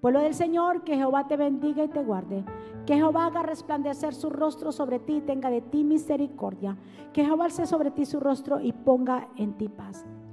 Pueblo 0.00 0.20
del 0.20 0.34
Señor, 0.34 0.84
que 0.84 0.96
Jehová 0.96 1.26
te 1.26 1.36
bendiga 1.36 1.82
y 1.82 1.88
te 1.88 2.02
guarde. 2.04 2.44
Que 2.86 2.94
Jehová 2.94 3.26
haga 3.26 3.42
resplandecer 3.42 4.14
su 4.14 4.30
rostro 4.30 4.70
sobre 4.70 5.00
ti 5.00 5.16
y 5.16 5.20
tenga 5.20 5.50
de 5.50 5.60
ti 5.60 5.82
misericordia. 5.82 6.78
Que 7.12 7.24
Jehová 7.24 7.46
alce 7.46 7.66
sobre 7.66 7.90
ti 7.90 8.06
su 8.06 8.20
rostro 8.20 8.60
y 8.60 8.72
ponga 8.72 9.28
en 9.36 9.58
ti 9.58 9.68
paz. 9.68 10.06